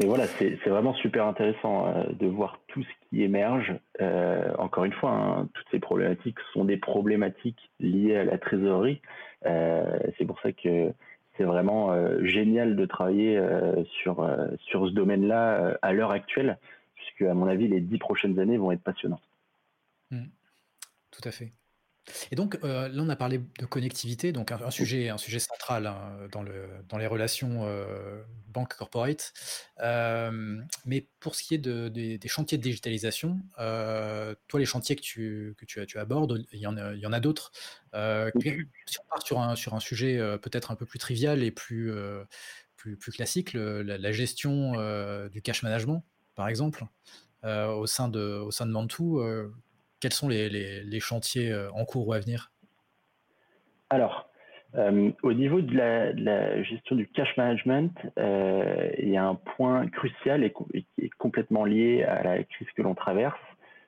Et 0.00 0.06
voilà, 0.06 0.26
c'est 0.26 0.66
vraiment 0.66 0.94
super 0.94 1.26
intéressant 1.26 1.86
euh, 1.86 2.04
de 2.14 2.26
voir 2.26 2.58
tout 2.66 2.82
ce 2.82 3.08
qui 3.08 3.22
émerge. 3.22 3.74
Euh, 4.00 4.52
encore 4.58 4.84
une 4.84 4.92
fois, 4.92 5.10
hein, 5.10 5.48
toutes 5.54 5.66
ces 5.70 5.78
problématiques 5.78 6.38
sont 6.52 6.64
des 6.64 6.76
problématiques 6.76 7.70
liées 7.78 8.16
à 8.16 8.24
la 8.24 8.38
trésorerie. 8.38 9.00
Euh, 9.46 9.98
c'est 10.18 10.24
pour 10.24 10.40
ça 10.40 10.50
que 10.50 10.92
c'est 11.36 11.44
vraiment 11.44 11.92
génial 12.22 12.76
de 12.76 12.86
travailler 12.86 13.42
sur, 14.00 14.24
sur 14.58 14.86
ce 14.86 14.92
domaine-là 14.92 15.76
à 15.82 15.92
l'heure 15.92 16.12
actuelle, 16.12 16.58
puisque 16.94 17.22
à 17.22 17.34
mon 17.34 17.48
avis, 17.48 17.66
les 17.66 17.80
dix 17.80 17.98
prochaines 17.98 18.38
années 18.38 18.56
vont 18.56 18.70
être 18.70 18.84
passionnantes. 18.84 19.28
Mmh. 20.12 20.26
tout 21.10 21.28
à 21.28 21.32
fait. 21.32 21.50
Et 22.30 22.36
donc, 22.36 22.58
euh, 22.64 22.88
là, 22.88 23.02
on 23.02 23.08
a 23.08 23.16
parlé 23.16 23.40
de 23.58 23.66
connectivité, 23.66 24.32
donc 24.32 24.52
un, 24.52 24.70
sujet, 24.70 25.08
un 25.08 25.18
sujet 25.18 25.38
central 25.38 25.86
hein, 25.86 26.28
dans, 26.30 26.42
le, 26.42 26.68
dans 26.88 26.98
les 26.98 27.06
relations 27.06 27.64
euh, 27.64 28.22
banque-corporate. 28.48 29.32
Euh, 29.80 30.60
mais 30.84 31.08
pour 31.20 31.34
ce 31.34 31.42
qui 31.42 31.54
est 31.54 31.58
de, 31.58 31.88
des 31.88 32.28
chantiers 32.28 32.58
de 32.58 32.62
digitalisation, 32.62 33.40
toi, 33.56 34.60
les 34.60 34.66
chantiers 34.66 34.96
que 34.96 35.02
tu, 35.02 35.54
que 35.58 35.64
tu, 35.64 35.84
tu 35.86 35.98
abordes, 35.98 36.44
il 36.52 36.58
y 36.58 36.66
en 36.66 36.76
a, 36.76 36.94
il 36.94 37.00
y 37.00 37.06
en 37.06 37.12
a 37.12 37.20
d'autres. 37.20 37.52
si 37.92 38.98
on 38.98 39.08
part 39.08 39.24
sur 39.24 39.40
un, 39.40 39.56
sur 39.56 39.74
un 39.74 39.80
sujet 39.80 40.18
peut-être 40.42 40.70
un 40.70 40.76
peu 40.76 40.86
plus 40.86 40.98
trivial 40.98 41.42
et 41.42 41.50
plus, 41.50 41.92
plus, 42.76 42.96
plus 42.96 43.12
classique, 43.12 43.54
la, 43.54 44.12
gestion 44.12 44.72
du 45.28 45.42
cash 45.42 45.62
management, 45.62 46.04
par 46.34 46.48
exemple, 46.48 46.84
au 47.44 47.86
sein 47.86 48.08
de, 48.08 48.38
au 48.38 48.50
sein 48.50 48.66
de 48.66 48.72
Mantou, 48.72 49.20
quels 50.04 50.12
sont 50.12 50.28
les, 50.28 51.00
chantiers 51.00 51.50
euh, 51.50 51.72
en 51.72 51.86
cours 51.86 52.08
ou 52.08 52.12
à 52.12 52.18
venir? 52.18 52.52
Alors, 53.88 54.28
euh, 54.74 55.10
au 55.22 55.32
niveau 55.32 55.62
de 55.62 55.74
la, 55.74 56.62
gestion 56.62 56.94
du 56.94 57.08
cash 57.08 57.34
management, 57.38 57.90
euh, 58.18 58.90
il 58.98 59.08
y 59.08 59.16
a 59.16 59.24
un 59.24 59.34
point 59.34 59.88
crucial 59.88 60.44
et, 60.44 60.52
qui 60.52 60.84
est 60.98 61.10
complètement 61.16 61.64
lié 61.64 62.02
à 62.02 62.22
la 62.22 62.44
crise 62.44 62.68
que 62.76 62.82
l'on 62.82 62.94
traverse. 62.94 63.40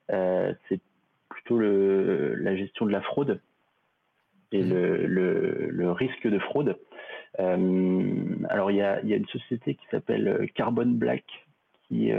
c'est 0.09 0.81
plutôt 1.29 1.59
la 1.61 2.57
gestion 2.57 2.87
de 2.87 2.93
la 2.93 3.03
fraude 3.03 3.39
et 4.53 4.63
mmh. 4.63 4.71
le, 4.71 5.93
risque 5.93 6.27
de 6.27 6.39
fraude. 6.39 6.79
alors, 7.37 8.71
il 8.71 8.77
y, 8.79 8.81
a, 8.81 9.01
une 9.03 9.29
société 9.29 9.75
qui 9.75 9.87
s'appelle 9.91 10.49
Carbon 10.55 10.87
Black 10.87 11.25
qui, 11.89 12.11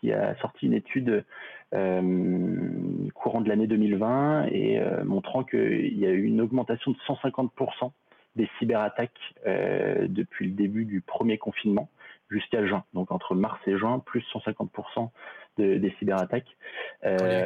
qui, 0.00 0.12
a 0.12 0.34
sorti 0.40 0.66
une 0.66 0.74
étude 0.74 1.24
courant 1.70 3.40
de 3.40 3.48
l'année 3.48 3.66
2020 3.66 4.46
et 4.46 4.78
euh, 4.78 5.04
montrant 5.04 5.44
qu'il 5.44 5.98
y 5.98 6.06
a 6.06 6.10
eu 6.10 6.24
une 6.24 6.40
augmentation 6.40 6.92
de 6.92 6.96
150% 7.06 7.92
des 8.36 8.48
cyberattaques 8.58 9.10
euh, 9.46 10.06
depuis 10.08 10.46
le 10.46 10.52
début 10.52 10.84
du 10.84 11.00
premier 11.00 11.38
confinement 11.38 11.90
jusqu'à 12.30 12.66
juin. 12.66 12.84
Donc 12.94 13.10
entre 13.10 13.34
mars 13.34 13.58
et 13.66 13.76
juin, 13.76 13.98
plus 13.98 14.24
150% 14.32 15.10
des 15.58 15.94
cyberattaques. 15.98 16.56
Euh, 17.04 17.44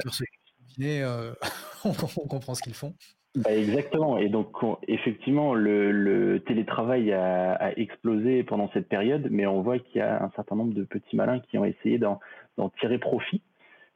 on, 1.85 2.27
comprend 2.29 2.55
ce 2.55 2.63
qu'ils 2.63 2.75
font. 2.75 2.95
Bah 3.35 3.55
exactement. 3.55 4.19
Et 4.19 4.29
donc, 4.29 4.55
effectivement, 4.87 5.55
le, 5.55 6.43
télétravail 6.47 7.13
a, 7.13 7.55
a, 7.55 7.73
explosé 7.73 8.43
pendant 8.43 8.71
cette 8.75 8.89
période, 8.89 9.29
mais 9.31 9.47
on 9.47 9.63
voit 9.63 9.79
qu'il 9.79 9.97
y 9.97 10.01
a 10.01 10.23
un 10.23 10.31
certain 10.37 10.57
nombre 10.57 10.75
de 10.75 10.85
petits 10.85 11.17
malins 11.17 11.41
qui 11.41 11.57
ont 11.57 11.65
essayé 11.65 11.99
d'en 11.99 12.21
tirer 12.81 12.99
profit 12.99 13.41
euh, 13.41 13.52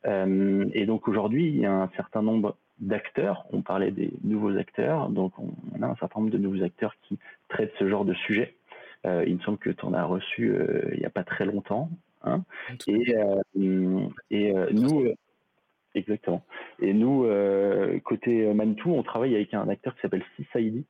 et 0.07 0.87
donc 0.87 1.09
aujourd'hui, 1.09 1.49
il 1.49 1.57
y 1.57 1.67
a 1.67 1.73
un 1.73 1.91
certain 1.97 2.23
nombre 2.23 2.57
d'acteurs. 2.79 3.47
On 3.53 3.63
parlait 3.63 3.91
des 3.91 4.11
nouveaux 4.23 4.57
acteurs, 4.57 5.09
donc 5.09 5.33
on, 5.39 5.83
a 5.83 5.87
un 5.87 5.97
certain 5.97 6.21
nombre 6.21 6.33
de 6.33 6.39
nouveaux 6.39 6.63
acteurs 6.63 6.95
qui 7.03 7.19
traitent 7.49 7.73
ce 7.79 7.89
genre 7.89 8.05
de 8.05 8.15
sujet. 8.15 8.55
Euh, 9.07 9.25
il 9.27 9.37
me 9.37 9.41
semble 9.41 9.59
que 9.59 9.71
tu 9.71 9.85
en 9.85 9.95
as 9.95 10.05
reçu 10.05 10.51
euh, 10.51 10.91
il 10.93 11.01
n'y 11.01 11.07
a 11.07 11.11
pas 11.11 11.25
très 11.25 11.45
longtemps. 11.45 11.91
Hein. 12.23 12.43
Et, 12.89 13.15
et 14.31 14.55
nous, 14.73 15.07
exactement. 15.95 16.43
Et 16.81 16.93
nous, 16.93 17.27
côté 18.05 18.53
Manitou, 18.53 18.91
on 18.93 19.03
travaille 19.03 19.35
avec 19.35 19.55
un 19.55 19.69
acteur 19.69 19.95
qui 19.95 20.01
s'appelle 20.03 20.25
CISID, 20.37 20.85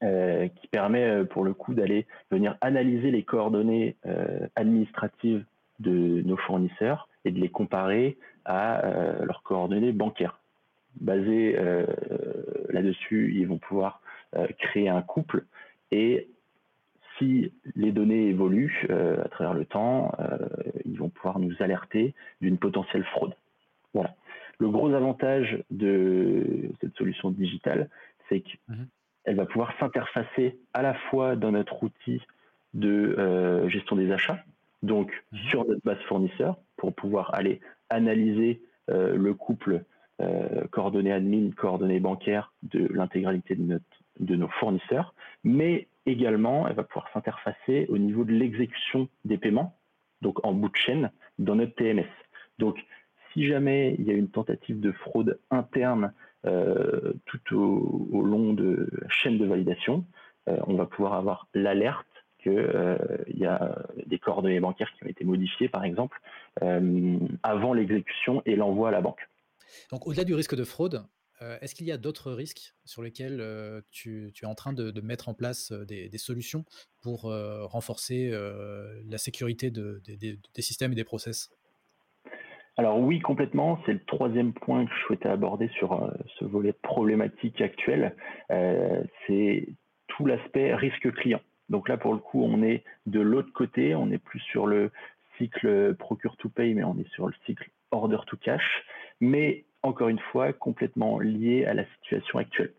qui 0.00 0.68
permet 0.68 1.24
pour 1.24 1.42
le 1.42 1.52
coup 1.52 1.74
d'aller 1.74 2.06
venir 2.30 2.56
analyser 2.60 3.10
les 3.10 3.24
coordonnées 3.24 3.96
administratives 4.54 5.44
de 5.80 6.22
nos 6.22 6.36
fournisseurs 6.36 7.08
et 7.24 7.30
de 7.30 7.40
les 7.40 7.48
comparer 7.48 8.16
à 8.44 8.84
euh, 8.84 9.24
leurs 9.24 9.42
coordonnées 9.42 9.92
bancaires. 9.92 10.38
Basés 11.00 11.56
euh, 11.58 11.84
là-dessus, 12.70 13.34
ils 13.34 13.46
vont 13.46 13.58
pouvoir 13.58 14.00
euh, 14.36 14.46
créer 14.58 14.88
un 14.88 15.02
couple 15.02 15.44
et 15.90 16.28
si 17.18 17.52
les 17.74 17.92
données 17.92 18.28
évoluent 18.28 18.86
à 18.90 19.28
travers 19.30 19.54
le 19.54 19.64
temps, 19.64 20.12
ils 20.84 20.98
vont 20.98 21.08
pouvoir 21.08 21.38
nous 21.38 21.54
alerter 21.60 22.14
d'une 22.42 22.58
potentielle 22.58 23.04
fraude. 23.04 23.32
Voilà. 23.94 24.14
Le 24.58 24.68
gros 24.68 24.92
avantage 24.92 25.62
de 25.70 26.68
cette 26.82 26.94
solution 26.94 27.30
digitale, 27.30 27.88
c'est 28.28 28.40
qu'elle 28.40 28.58
mhm. 29.28 29.34
va 29.34 29.46
pouvoir 29.46 29.72
s'interfacer 29.80 30.58
à 30.74 30.82
la 30.82 30.92
fois 30.92 31.36
dans 31.36 31.52
notre 31.52 31.82
outil 31.82 32.20
de 32.74 33.66
gestion 33.68 33.96
des 33.96 34.12
achats, 34.12 34.44
donc 34.82 35.12
mhm. 35.32 35.38
sur 35.48 35.66
notre 35.66 35.82
base 35.84 36.00
fournisseur, 36.08 36.56
pour 36.76 36.94
pouvoir 36.94 37.34
aller 37.34 37.60
analyser 37.90 38.60
euh, 38.90 39.16
le 39.16 39.34
couple 39.34 39.84
euh, 40.20 40.64
coordonnées 40.70 41.12
admin, 41.12 41.50
coordonnées 41.50 42.00
bancaires 42.00 42.52
de 42.62 42.88
l'intégralité 42.92 43.54
de, 43.54 43.80
de 44.20 44.36
nos 44.36 44.48
fournisseurs, 44.48 45.14
mais 45.44 45.88
également, 46.06 46.68
elle 46.68 46.74
va 46.74 46.84
pouvoir 46.84 47.08
s'interfacer 47.12 47.86
au 47.88 47.98
niveau 47.98 48.24
de 48.24 48.32
l'exécution 48.32 49.08
des 49.24 49.38
paiements, 49.38 49.76
donc 50.22 50.44
en 50.44 50.52
bout 50.52 50.68
de 50.68 50.76
chaîne, 50.76 51.10
dans 51.38 51.56
notre 51.56 51.74
TMS. 51.74 52.06
Donc, 52.58 52.78
si 53.32 53.46
jamais 53.46 53.96
il 53.98 54.06
y 54.06 54.10
a 54.10 54.14
une 54.14 54.30
tentative 54.30 54.80
de 54.80 54.92
fraude 54.92 55.38
interne 55.50 56.12
euh, 56.46 57.12
tout 57.26 57.56
au, 57.56 58.22
long 58.22 58.54
de 58.54 58.88
la 59.02 59.08
chaîne 59.08 59.36
de 59.36 59.46
validation, 59.46 60.04
on 60.46 60.74
va 60.74 60.86
pouvoir 60.86 61.14
avoir 61.14 61.48
l'alerte 61.54 62.06
qu'il 62.42 62.52
euh, 62.52 62.96
y 63.28 63.46
a 63.46 63.76
des 64.06 64.18
coordonnées 64.18 64.60
bancaires 64.60 64.92
qui 64.96 65.04
ont 65.04 65.08
été 65.08 65.24
modifiées, 65.24 65.68
par 65.68 65.84
exemple, 65.84 66.20
euh, 66.62 67.18
avant 67.42 67.72
l'exécution 67.72 68.42
et 68.46 68.56
l'envoi 68.56 68.88
à 68.88 68.92
la 68.92 69.00
banque. 69.00 69.28
Donc, 69.90 70.06
au-delà 70.06 70.24
du 70.24 70.34
risque 70.34 70.56
de 70.56 70.64
fraude, 70.64 71.04
est-ce 71.60 71.74
qu'il 71.74 71.86
y 71.86 71.92
a 71.92 71.98
d'autres 71.98 72.32
risques 72.32 72.74
sur 72.86 73.02
lesquels 73.02 73.44
tu, 73.90 74.32
es 74.42 74.46
en 74.46 74.54
train 74.54 74.72
de, 74.72 75.00
mettre 75.02 75.28
en 75.28 75.34
place 75.34 75.70
des, 75.70 76.08
solutions 76.16 76.64
pour 77.02 77.22
renforcer 77.24 78.30
la 79.06 79.18
sécurité 79.18 79.70
des 79.70 80.38
systèmes 80.62 80.92
et 80.92 80.94
des 80.94 81.04
process? 81.04 81.50
Alors 82.78 82.98
oui, 82.98 83.20
complètement. 83.20 83.78
C'est 83.86 83.94
le 83.94 84.04
troisième 84.04 84.52
point 84.52 84.84
que 84.84 84.92
je 84.92 85.06
souhaitais 85.06 85.28
aborder 85.28 85.68
sur 85.68 85.92
euh, 85.94 86.10
ce 86.38 86.44
volet 86.44 86.74
problématique 86.74 87.60
actuel. 87.60 88.14
Euh, 88.50 89.02
c'est 89.26 89.68
tout 90.08 90.26
l'aspect 90.26 90.74
risque 90.74 91.10
client. 91.14 91.40
Donc 91.68 91.88
là, 91.88 91.96
pour 91.96 92.12
le 92.12 92.20
coup, 92.20 92.42
on 92.42 92.62
est 92.62 92.84
de 93.06 93.20
l'autre 93.20 93.52
côté. 93.52 93.94
On 93.94 94.06
n'est 94.06 94.18
plus 94.18 94.40
sur 94.40 94.66
le 94.66 94.90
cycle 95.38 95.94
procure 95.94 96.36
to 96.36 96.48
pay, 96.48 96.74
mais 96.74 96.84
on 96.84 96.98
est 96.98 97.08
sur 97.12 97.26
le 97.26 97.34
cycle 97.44 97.68
order 97.90 98.18
to 98.26 98.36
cash. 98.36 98.84
Mais 99.20 99.64
encore 99.82 100.08
une 100.08 100.18
fois, 100.18 100.52
complètement 100.52 101.18
lié 101.18 101.64
à 101.64 101.74
la 101.74 101.84
situation 101.96 102.38
actuelle. 102.38 102.72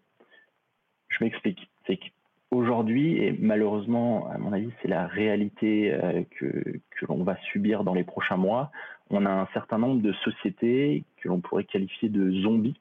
Je 1.09 1.23
m'explique. 1.23 1.69
C'est 1.85 1.97
qu'aujourd'hui, 1.97 3.17
et 3.17 3.35
malheureusement, 3.39 4.29
à 4.29 4.37
mon 4.37 4.53
avis, 4.53 4.71
c'est 4.81 4.87
la 4.87 5.07
réalité 5.07 5.93
euh, 5.93 6.23
que, 6.31 6.79
l'on 7.07 7.23
va 7.23 7.37
subir 7.51 7.83
dans 7.83 7.93
les 7.93 8.03
prochains 8.03 8.37
mois, 8.37 8.71
on 9.09 9.25
a 9.25 9.29
un 9.29 9.47
certain 9.53 9.77
nombre 9.77 10.01
de 10.01 10.11
sociétés 10.13 11.03
que 11.17 11.29
l'on 11.29 11.39
pourrait 11.39 11.63
qualifier 11.63 12.09
de 12.09 12.31
zombies 12.41 12.79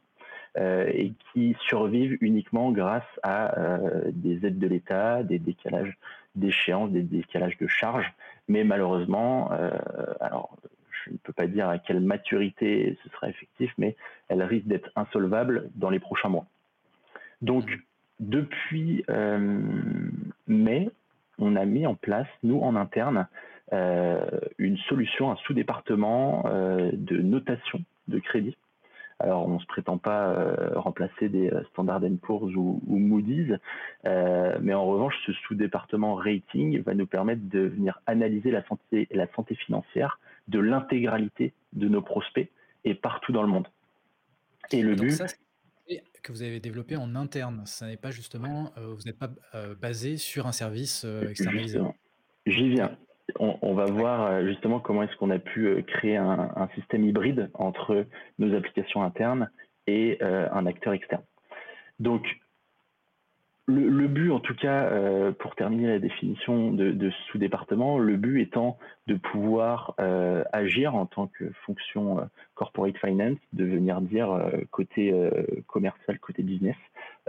et 0.56 1.12
qui 1.32 1.56
survivent 1.60 2.16
uniquement 2.20 2.70
grâce 2.72 3.04
à 3.22 3.58
euh, 3.58 4.10
des 4.12 4.46
aides 4.46 4.58
de 4.58 4.66
l'État, 4.66 5.22
des 5.22 5.38
décalages 5.38 5.96
d'échéance, 6.34 6.90
des 6.90 7.02
décalages 7.02 7.56
de 7.58 7.66
charges. 7.66 8.12
Mais 8.48 8.64
malheureusement, 8.64 9.50
euh, 9.52 9.70
alors 10.20 10.56
je 10.90 11.10
ne 11.12 11.16
peux 11.18 11.32
pas 11.32 11.46
dire 11.46 11.68
à 11.68 11.78
quelle 11.78 12.00
maturité 12.00 12.98
ce 13.02 13.10
sera 13.10 13.28
effectif, 13.28 13.72
mais 13.78 13.96
elles 14.28 14.42
risquent 14.42 14.66
d'être 14.66 14.90
insolvables 14.96 15.70
dans 15.76 15.90
les 15.90 16.00
prochains 16.00 16.28
mois. 16.28 16.46
Donc, 17.42 17.78
depuis 18.18 19.04
mai, 20.48 20.90
on 21.38 21.54
a 21.54 21.64
mis 21.64 21.86
en 21.86 21.94
place, 21.94 22.26
nous 22.42 22.58
en 22.60 22.76
interne, 22.76 23.28
euh, 23.72 24.24
une 24.58 24.76
solution, 24.78 25.30
un 25.30 25.36
sous-département 25.36 26.44
euh, 26.46 26.90
de 26.92 27.16
notation 27.16 27.82
de 28.08 28.18
crédit. 28.20 28.56
Alors, 29.18 29.48
on 29.48 29.55
ne 29.55 29.59
se 29.59 29.66
prétend 29.66 29.96
pas 29.98 30.29
euh, 30.29 30.79
remplacer 30.79 31.29
des 31.29 31.50
Standard 31.70 32.02
Poor's 32.20 32.55
ou, 32.55 32.83
ou 32.87 32.98
Moody's, 32.98 33.52
mais 34.05 34.74
en 34.74 34.87
revanche, 34.87 35.14
ce 35.24 35.33
sous-département 35.33 36.14
rating 36.14 36.83
va 36.83 36.94
nous 36.94 37.07
permettre 37.07 37.42
de 37.44 37.61
venir 37.61 38.00
analyser 38.07 38.50
la 38.50 38.64
santé, 38.66 39.09
la 39.11 39.26
santé 39.35 39.55
financière 39.55 40.20
de 40.48 40.59
l'intégralité 40.59 41.55
de 41.72 41.88
nos 41.88 42.02
prospects 42.02 42.50
et 42.85 42.94
partout 42.94 43.33
dans 43.33 43.42
le 43.42 43.48
monde. 43.48 43.68
Et 44.70 44.83
le 44.83 44.94
but, 44.94 45.22
que 46.22 46.33
vous 46.33 46.42
avez 46.42 46.61
développé 46.61 46.96
en 46.96 47.14
interne. 47.14 47.62
Ça 47.66 47.87
n'est 47.87 47.96
pas 47.96 48.11
justement, 48.11 48.72
vous 48.76 49.02
n'êtes 49.07 49.18
pas 49.18 49.31
basé 49.81 50.16
sur 50.18 50.46
un 50.46 50.52
service 50.52 51.05
externalisé. 51.05 51.81
J'y 52.46 52.68
viens 52.68 52.96
on, 53.38 53.74
va 53.74 53.86
voir 53.86 54.26
euh, 54.26 54.44
justement 54.46 54.80
comment 54.80 55.02
est-ce 55.02 55.16
qu'on 55.16 55.30
a 55.30 55.38
pu 55.38 55.66
euh, 55.66 55.82
créer 55.82 56.16
un, 56.16 56.68
système 56.74 57.04
hybride 57.04 57.50
entre 57.54 58.06
nos 58.38 58.54
applications 58.56 59.02
internes 59.02 59.50
et 59.86 60.18
euh, 60.22 60.48
un 60.52 60.66
acteur 60.66 60.92
externe. 60.92 61.22
Donc, 61.98 62.24
le, 63.68 64.06
but, 64.06 64.30
en 64.30 64.38
tout 64.38 64.54
cas, 64.54 64.88
pour 65.40 65.56
terminer 65.56 65.88
la 65.88 65.98
définition 65.98 66.70
de, 66.70 67.10
sous-département, 67.32 67.98
le 67.98 68.16
but 68.16 68.40
étant 68.40 68.78
de 69.08 69.16
pouvoir 69.16 69.96
agir 70.52 70.94
en 70.94 71.06
tant 71.06 71.26
que 71.26 71.50
fonction 71.64 72.30
corporate 72.54 72.96
finance, 72.98 73.38
de 73.54 73.64
venir 73.64 74.00
dire 74.02 74.40
côté 74.70 75.12
commercial, 75.66 76.20
côté 76.20 76.44
business, 76.44 76.76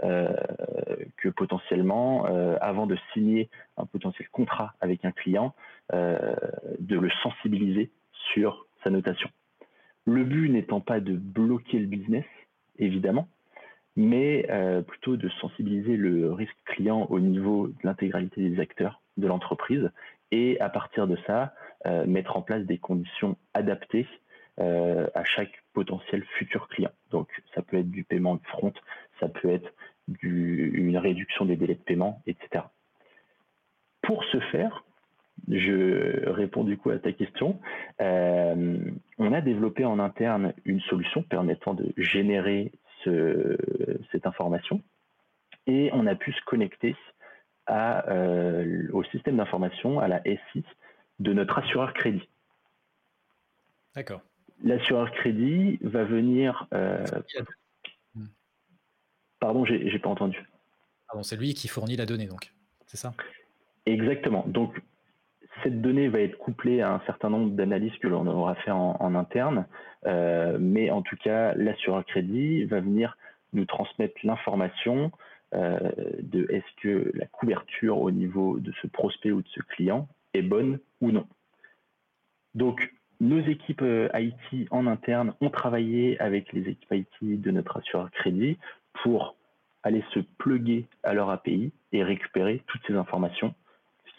que 0.00 1.28
potentiellement, 1.30 2.26
avant 2.60 2.86
de 2.86 2.96
signer 3.12 3.50
un 3.76 3.86
potentiel 3.86 4.28
contrat 4.28 4.74
avec 4.80 5.04
un 5.04 5.10
client, 5.10 5.56
de 5.92 6.98
le 6.98 7.10
sensibiliser 7.22 7.90
sur 8.32 8.66
sa 8.82 8.90
notation. 8.90 9.30
Le 10.06 10.24
but 10.24 10.48
n'étant 10.48 10.80
pas 10.80 11.00
de 11.00 11.14
bloquer 11.14 11.78
le 11.78 11.86
business, 11.86 12.24
évidemment, 12.78 13.28
mais 13.96 14.46
euh, 14.50 14.80
plutôt 14.80 15.16
de 15.16 15.28
sensibiliser 15.28 15.96
le 15.96 16.32
risque 16.32 16.56
client 16.64 17.06
au 17.10 17.20
niveau 17.20 17.68
de 17.68 17.74
l'intégralité 17.84 18.48
des 18.48 18.60
acteurs 18.60 19.02
de 19.16 19.26
l'entreprise 19.26 19.90
et 20.30 20.60
à 20.60 20.68
partir 20.68 21.06
de 21.06 21.16
ça, 21.26 21.54
euh, 21.86 22.06
mettre 22.06 22.36
en 22.36 22.42
place 22.42 22.64
des 22.64 22.78
conditions 22.78 23.36
adaptées 23.54 24.06
à 25.14 25.22
chaque 25.22 25.62
potentiel 25.72 26.24
futur 26.36 26.66
client. 26.66 26.90
Donc 27.12 27.28
ça 27.54 27.62
peut 27.62 27.76
être 27.76 27.92
du 27.92 28.02
paiement 28.02 28.34
de 28.34 28.44
front, 28.48 28.72
ça 29.20 29.28
peut 29.28 29.50
être 29.50 29.72
une 30.20 30.98
réduction 30.98 31.44
des 31.44 31.54
délais 31.54 31.76
de 31.76 31.80
paiement, 31.80 32.20
etc. 32.26 32.64
Pour 34.02 34.24
ce 34.24 34.40
faire, 34.40 34.82
je 35.48 36.28
réponds 36.28 36.64
du 36.64 36.76
coup 36.76 36.90
à 36.90 36.98
ta 36.98 37.12
question. 37.12 37.60
Euh, 38.00 38.78
on 39.18 39.32
a 39.32 39.40
développé 39.40 39.84
en 39.84 39.98
interne 39.98 40.52
une 40.64 40.80
solution 40.80 41.22
permettant 41.22 41.74
de 41.74 41.92
générer 41.96 42.72
cette 43.04 44.26
information 44.26 44.82
et 45.66 45.90
on 45.92 46.06
a 46.06 46.14
pu 46.14 46.32
se 46.32 46.40
connecter 46.44 46.96
euh, 47.70 48.88
au 48.92 49.04
système 49.04 49.36
d'information, 49.36 50.00
à 50.00 50.08
la 50.08 50.22
SI 50.22 50.64
de 51.18 51.32
notre 51.32 51.58
assureur 51.58 51.92
crédit. 51.92 52.26
D'accord. 53.94 54.22
L'assureur 54.64 55.10
crédit 55.12 55.78
va 55.82 56.04
venir. 56.04 56.66
Euh, 56.72 57.04
pardon, 59.38 59.64
j'ai 59.64 59.98
pas 59.98 60.08
entendu. 60.08 60.42
Pardon, 61.08 61.22
c'est 61.22 61.36
lui 61.36 61.54
qui 61.54 61.68
fournit 61.68 61.96
la 61.96 62.06
donnée, 62.06 62.26
donc. 62.26 62.52
C'est 62.86 62.96
ça? 62.96 63.12
Exactement. 63.84 64.44
Donc, 64.46 64.80
cette 65.62 65.80
donnée 65.80 66.08
va 66.08 66.20
être 66.20 66.38
couplée 66.38 66.80
à 66.80 66.92
un 66.92 67.00
certain 67.06 67.30
nombre 67.30 67.50
d'analyses 67.50 67.96
que 67.98 68.08
l'on 68.08 68.26
aura 68.26 68.54
fait 68.56 68.70
en, 68.70 69.14
interne, 69.14 69.66
euh, 70.06 70.58
mais 70.60 70.90
en 70.90 71.02
tout 71.02 71.16
cas, 71.16 71.54
l'assureur 71.54 72.04
crédit 72.04 72.64
va 72.64 72.80
venir 72.80 73.16
nous 73.52 73.64
transmettre 73.64 74.14
l'information 74.24 75.10
euh, 75.54 75.78
de 76.20 76.46
est-ce 76.50 76.82
que 76.82 77.10
la 77.14 77.26
couverture 77.26 77.98
au 77.98 78.10
niveau 78.10 78.58
de 78.58 78.72
ce 78.82 78.86
prospect 78.86 79.30
ou 79.30 79.42
de 79.42 79.48
ce 79.48 79.60
client 79.60 80.08
est 80.34 80.42
bonne 80.42 80.78
ou 81.00 81.10
non. 81.10 81.26
Donc, 82.54 82.92
nos 83.20 83.40
équipes 83.40 83.82
euh, 83.82 84.08
IT 84.14 84.68
en 84.70 84.86
interne 84.86 85.34
ont 85.40 85.50
travaillé 85.50 86.20
avec 86.20 86.52
les 86.52 86.68
équipes 86.68 86.92
IT 86.92 87.40
de 87.40 87.50
notre 87.50 87.78
assureur 87.78 88.10
crédit 88.10 88.58
pour 89.02 89.36
aller 89.82 90.04
se 90.12 90.20
pluguer 90.38 90.86
à 91.02 91.14
leur 91.14 91.30
API 91.30 91.72
et 91.92 92.02
récupérer 92.02 92.62
toutes 92.66 92.82
ces 92.86 92.94
informations 92.94 93.54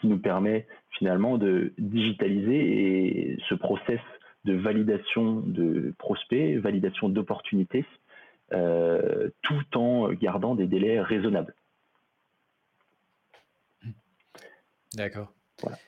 qui 0.00 0.08
nous 0.08 0.18
permet 0.18 0.66
finalement 0.98 1.38
de 1.38 1.72
digitaliser 1.78 3.34
et 3.34 3.38
ce 3.48 3.54
process 3.54 4.00
de 4.44 4.54
validation 4.54 5.40
de 5.40 5.94
prospects, 5.98 6.58
validation 6.58 7.08
d'opportunités, 7.08 7.84
euh, 8.52 9.30
tout 9.42 9.78
en 9.78 10.12
gardant 10.12 10.54
des 10.54 10.66
délais 10.66 11.00
raisonnables. 11.00 11.54
D'accord. 14.94 15.32
Voilà. 15.62 15.78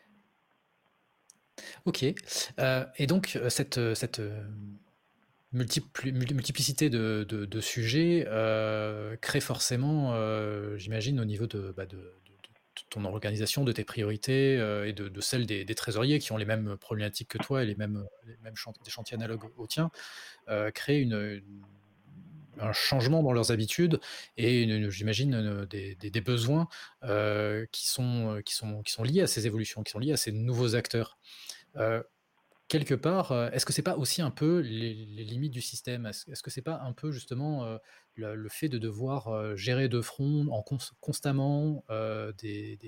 Ok. 1.87 2.05
Euh, 2.61 2.85
et 2.99 3.07
donc, 3.09 3.35
euh, 3.35 3.49
cette, 3.49 3.95
cette 3.95 4.23
multiplicité 5.53 6.89
de, 6.89 7.61
sujets 7.61 8.27
crée 9.21 9.41
forcément, 9.41 10.15
j'imagine, 10.77 11.19
au 11.21 11.25
niveau 11.25 11.47
de, 11.47 11.73
bah, 11.77 11.87
de 11.87 11.99
ton 12.91 13.05
organisation, 13.05 13.65
de 13.65 13.73
tes 13.73 13.85
priorités 13.85 14.57
euh, 14.59 14.87
et 14.87 14.93
de, 14.93 15.21
celles 15.21 15.47
des, 15.47 15.75
trésoriers 15.75 16.19
qui 16.19 16.33
ont 16.33 16.37
les 16.37 16.45
mêmes 16.45 16.77
problématiques 16.77 17.29
que 17.29 17.39
toi 17.39 17.63
et 17.63 17.67
les 17.67 17.75
mêmes, 17.75 18.07
mêmes 18.43 18.57
chantiers, 18.57 19.15
analogues 19.15 19.45
aux 19.57 19.67
tiens, 19.67 19.91
euh, 20.49 20.71
créer 20.71 21.01
une, 21.01 21.43
un 22.59 22.73
changement 22.73 23.23
dans 23.23 23.33
leurs 23.33 23.51
habitudes 23.51 24.01
et 24.37 24.91
j'imagine 24.91 25.67
des, 25.67 26.21
besoins 26.21 26.69
euh, 27.05 27.67
qui, 27.73 27.89
sont, 27.89 28.41
qui, 28.45 28.55
sont, 28.55 28.83
qui 28.83 28.93
sont 28.93 29.03
liés 29.03 29.23
à 29.23 29.27
ces 29.27 29.47
évolutions, 29.47 29.83
qui 29.83 29.93
sont 29.93 29.99
liés 29.99 30.13
à 30.13 30.17
ces 30.17 30.33
nouveaux 30.33 30.75
acteurs. 30.75 31.19
Quelque 32.73 32.95
part, 32.95 33.33
euh, 33.33 33.51
est-ce 33.51 33.67
que 33.67 33.73
c'est 33.75 33.83
pas 33.83 33.99
aussi 33.99 34.23
un 34.23 34.31
peu 34.31 34.61
les, 34.61 34.95
limites 34.95 35.53
du 35.53 35.61
système? 35.61 36.07
Est-ce 36.07 36.43
que 36.43 36.51
c'est 36.51 36.63
pas 36.63 36.81
un 36.83 36.95
peu 36.95 37.13
justement 37.13 37.79
euh, 38.19 38.35
le, 38.35 38.49
fait 38.49 38.69
de 38.69 38.79
devoir 38.79 39.29
euh, 39.29 39.57
gérer 39.57 39.89
de 39.89 40.01
front 40.01 40.47
en 40.51 40.63
constamment 41.01 41.85
des, 42.43 42.79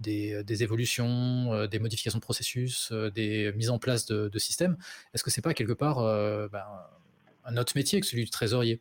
des, 0.00 0.62
évolutions, 0.62 1.66
des 1.66 1.78
modifications 1.78 2.18
de 2.18 2.22
processus, 2.22 2.92
des 3.14 3.52
mises 3.56 3.70
en 3.70 3.78
place 3.78 4.06
de, 4.06 4.38
systèmes 4.38 4.76
Est-ce 5.14 5.22
que 5.22 5.30
c'est 5.30 5.42
pas 5.42 5.54
quelque 5.54 5.72
part 5.72 5.96
ben, 6.50 6.64
un 7.44 7.56
autre 7.56 7.72
métier 7.76 8.00
que 8.00 8.06
celui 8.06 8.24
du 8.24 8.30
trésorier? 8.30 8.80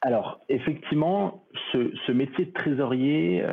Alors, 0.00 0.40
effectivement, 0.48 1.44
ce, 1.72 2.12
métier 2.12 2.46
de 2.46 2.52
trésorier, 2.52 3.44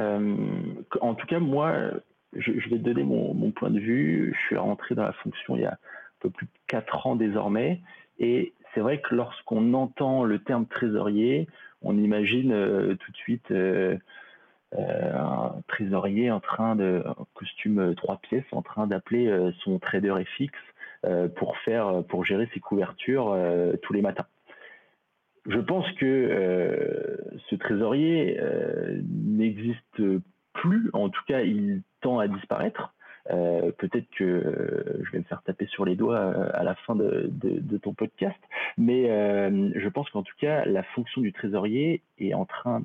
en 1.01 1.15
tout 1.15 1.27
cas 1.27 1.39
moi, 1.39 1.91
je, 2.33 2.51
vais 2.51 2.77
te 2.77 2.83
donner 2.83 3.03
mon, 3.03 3.33
mon, 3.33 3.51
point 3.51 3.69
de 3.69 3.79
vue. 3.79 4.33
Je 4.35 4.47
suis 4.47 4.57
rentré 4.57 4.95
dans 4.95 5.03
la 5.03 5.13
fonction 5.13 5.55
il 5.55 5.61
y 5.61 5.65
a 5.65 5.73
un 5.73 5.77
peu 6.19 6.29
plus 6.29 6.45
de 6.45 6.51
4 6.67 7.07
ans 7.07 7.15
désormais. 7.15 7.81
Et 8.19 8.53
c'est 8.73 8.81
vrai 8.81 9.01
que 9.01 9.15
lorsqu'on 9.15 9.73
entend 9.73 10.23
le 10.23 10.39
terme 10.39 10.65
trésorier, 10.65 11.47
on 11.81 11.97
imagine 11.97 12.49
tout 12.97 13.11
de 13.11 13.17
suite 13.17 13.51
euh, 14.77 15.11
un 15.15 15.63
trésorier 15.67 16.29
en 16.29 16.39
train 16.39 16.75
de 16.75 17.03
costume 17.33 17.95
trois 17.95 18.17
pièces 18.17 18.45
en 18.51 18.61
train 18.61 18.85
d'appeler 18.85 19.27
euh, 19.27 19.51
son 19.63 19.79
trader 19.79 20.13
FX 20.23 20.51
euh, 21.05 21.27
pour 21.27 21.57
faire 21.57 22.03
pour 22.07 22.23
gérer 22.23 22.47
ses 22.53 22.59
couvertures 22.59 23.35
tous 23.81 23.93
les 23.93 24.03
matins. 24.03 24.27
Je 25.47 25.57
pense 25.57 25.89
que 25.93 27.17
ce 27.49 27.55
trésorier 27.55 28.39
n'existe 29.07 30.01
plus, 30.53 30.91
en 30.93 31.09
tout 31.09 31.23
cas 31.25 31.41
il 31.41 31.81
tend 32.01 32.19
à 32.19 32.27
disparaître. 32.27 32.93
Peut-être 33.77 34.09
que 34.17 35.01
je 35.03 35.11
vais 35.11 35.19
me 35.19 35.23
faire 35.23 35.41
taper 35.43 35.67
sur 35.67 35.85
les 35.85 35.95
doigts 35.95 36.19
à 36.53 36.63
la 36.63 36.75
fin 36.75 36.95
de, 36.95 37.29
ton 37.81 37.93
podcast, 37.93 38.39
mais 38.77 39.05
je 39.07 39.89
pense 39.89 40.09
qu'en 40.09 40.23
tout 40.23 40.35
cas, 40.39 40.65
la 40.65 40.83
fonction 40.83 41.21
du 41.21 41.31
trésorier 41.31 42.01
est 42.17 42.33
en 42.33 42.45
train 42.45 42.83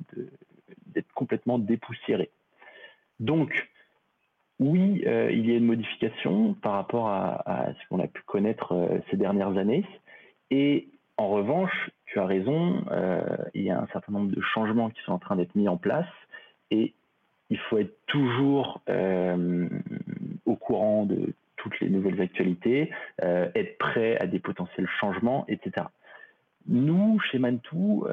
d'être 0.87 1.11
complètement 1.13 1.59
dépoussiéré. 1.59 2.29
Donc, 3.19 3.69
oui, 4.59 5.03
euh, 5.05 5.29
il 5.31 5.49
y 5.49 5.53
a 5.53 5.57
une 5.57 5.65
modification 5.65 6.53
par 6.53 6.73
rapport 6.73 7.09
à, 7.09 7.73
ce 7.73 7.87
qu'on 7.89 7.99
a 7.99 8.07
pu 8.07 8.21
connaître 8.23 8.73
euh, 8.73 8.99
ces 9.09 9.17
dernières 9.17 9.57
années. 9.57 9.85
Et 10.49 10.87
en 11.17 11.29
revanche, 11.29 11.91
tu 12.05 12.19
as 12.19 12.25
raison, 12.25 12.83
euh, 12.91 13.21
il 13.53 13.63
y 13.63 13.69
a 13.69 13.79
un 13.79 13.87
certain 13.87 14.13
nombre 14.13 14.31
de 14.33 14.41
changements 14.41 14.89
qui 14.89 15.01
sont 15.03 15.13
en 15.13 15.19
train 15.19 15.35
d'être 15.35 15.55
mis 15.55 15.67
en 15.67 15.77
place. 15.77 16.07
Et 16.71 16.93
il 17.49 17.59
faut 17.59 17.77
être 17.77 17.95
toujours 18.07 18.81
au 20.45 20.55
courant 20.55 21.05
de 21.05 21.33
toutes 21.57 21.79
les 21.79 21.89
nouvelles 21.89 22.21
actualités, 22.21 22.91
être 23.21 23.77
prêt 23.77 24.17
à 24.17 24.27
des 24.27 24.39
potentiels 24.39 24.87
changements, 24.99 25.45
etc. 25.47 25.87
Nous, 26.67 27.19
chez 27.19 27.39
Mantou, 27.39 28.05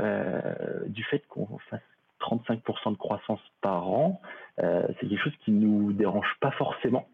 du 0.86 1.04
fait 1.04 1.26
qu'on 1.28 1.58
fasse 1.70 1.80
35% 2.22 2.92
de 2.92 2.96
croissance 2.96 3.40
par 3.60 3.88
an, 3.88 4.20
euh, 4.60 4.86
c'est 4.88 5.08
quelque 5.08 5.22
chose 5.22 5.36
qui 5.44 5.52
nous 5.52 5.92
dérange 5.92 6.36
pas 6.40 6.52
forcément 6.52 7.06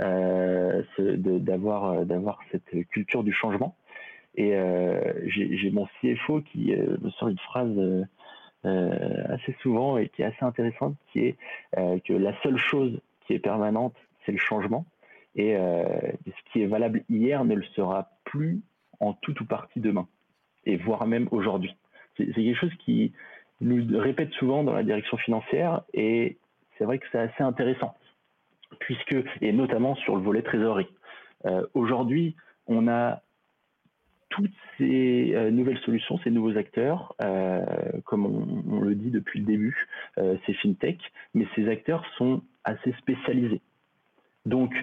euh, 0.00 0.82
d'avoir 0.98 1.84
euh, 1.84 2.04
d'avoir 2.04 2.38
cette 2.50 2.88
culture 2.88 3.22
du 3.22 3.32
changement. 3.32 3.76
Et 4.38 4.52
j'ai 5.28 5.70
mon 5.70 5.86
CFO 6.02 6.42
qui 6.42 6.70
me 6.76 7.08
sort 7.12 7.28
une 7.28 7.38
phrase 7.38 8.06
assez 8.64 9.56
souvent 9.62 9.96
et 9.96 10.10
qui 10.10 10.20
est 10.20 10.26
assez 10.26 10.44
intéressante, 10.44 10.94
qui 11.10 11.20
est 11.20 11.36
que 11.74 12.12
la 12.12 12.38
seule 12.42 12.58
chose 12.58 13.00
qui 13.26 13.32
est 13.32 13.38
permanente, 13.38 13.94
c'est 14.26 14.32
le 14.32 14.38
changement. 14.38 14.84
Et 15.38 15.54
ce 15.54 16.52
qui 16.52 16.62
est 16.62 16.66
valable 16.66 17.04
hier 17.10 17.44
ne 17.44 17.54
le 17.54 17.62
sera 17.74 18.08
plus 18.24 18.60
en 19.00 19.12
tout 19.12 19.34
ou 19.42 19.44
partie 19.44 19.80
demain, 19.80 20.08
et 20.64 20.76
voire 20.76 21.06
même 21.06 21.28
aujourd'hui. 21.30 21.76
C'est 22.16 22.32
quelque 22.32 22.58
chose 22.58 22.74
qui, 22.84 23.12
nous 23.60 23.86
répète 23.98 24.32
souvent 24.32 24.64
dans 24.64 24.72
la 24.72 24.82
direction 24.82 25.16
financière 25.16 25.82
et 25.94 26.38
c'est 26.76 26.84
vrai 26.84 26.98
que 26.98 27.06
c'est 27.10 27.18
assez 27.18 27.42
intéressant 27.42 27.94
puisque 28.80 29.16
et 29.40 29.52
notamment 29.52 29.94
sur 29.96 30.16
le 30.16 30.22
volet 30.22 30.42
trésorerie. 30.42 30.88
Euh, 31.46 31.66
aujourd'hui, 31.74 32.36
on 32.66 32.88
a 32.88 33.22
toutes 34.28 34.52
ces 34.76 35.32
euh, 35.34 35.50
nouvelles 35.50 35.78
solutions, 35.78 36.18
ces 36.24 36.30
nouveaux 36.30 36.56
acteurs, 36.56 37.14
euh, 37.22 37.64
comme 38.04 38.26
on, 38.26 38.80
le 38.80 38.94
dit 38.94 39.10
depuis 39.10 39.40
le 39.40 39.46
début, 39.46 39.86
c'est 40.16 40.54
fintech, 40.54 40.98
mais 41.34 41.46
ces 41.54 41.68
acteurs 41.68 42.04
sont 42.16 42.42
assez 42.64 42.92
spécialisés. 42.98 43.60
Donc, 44.46 44.74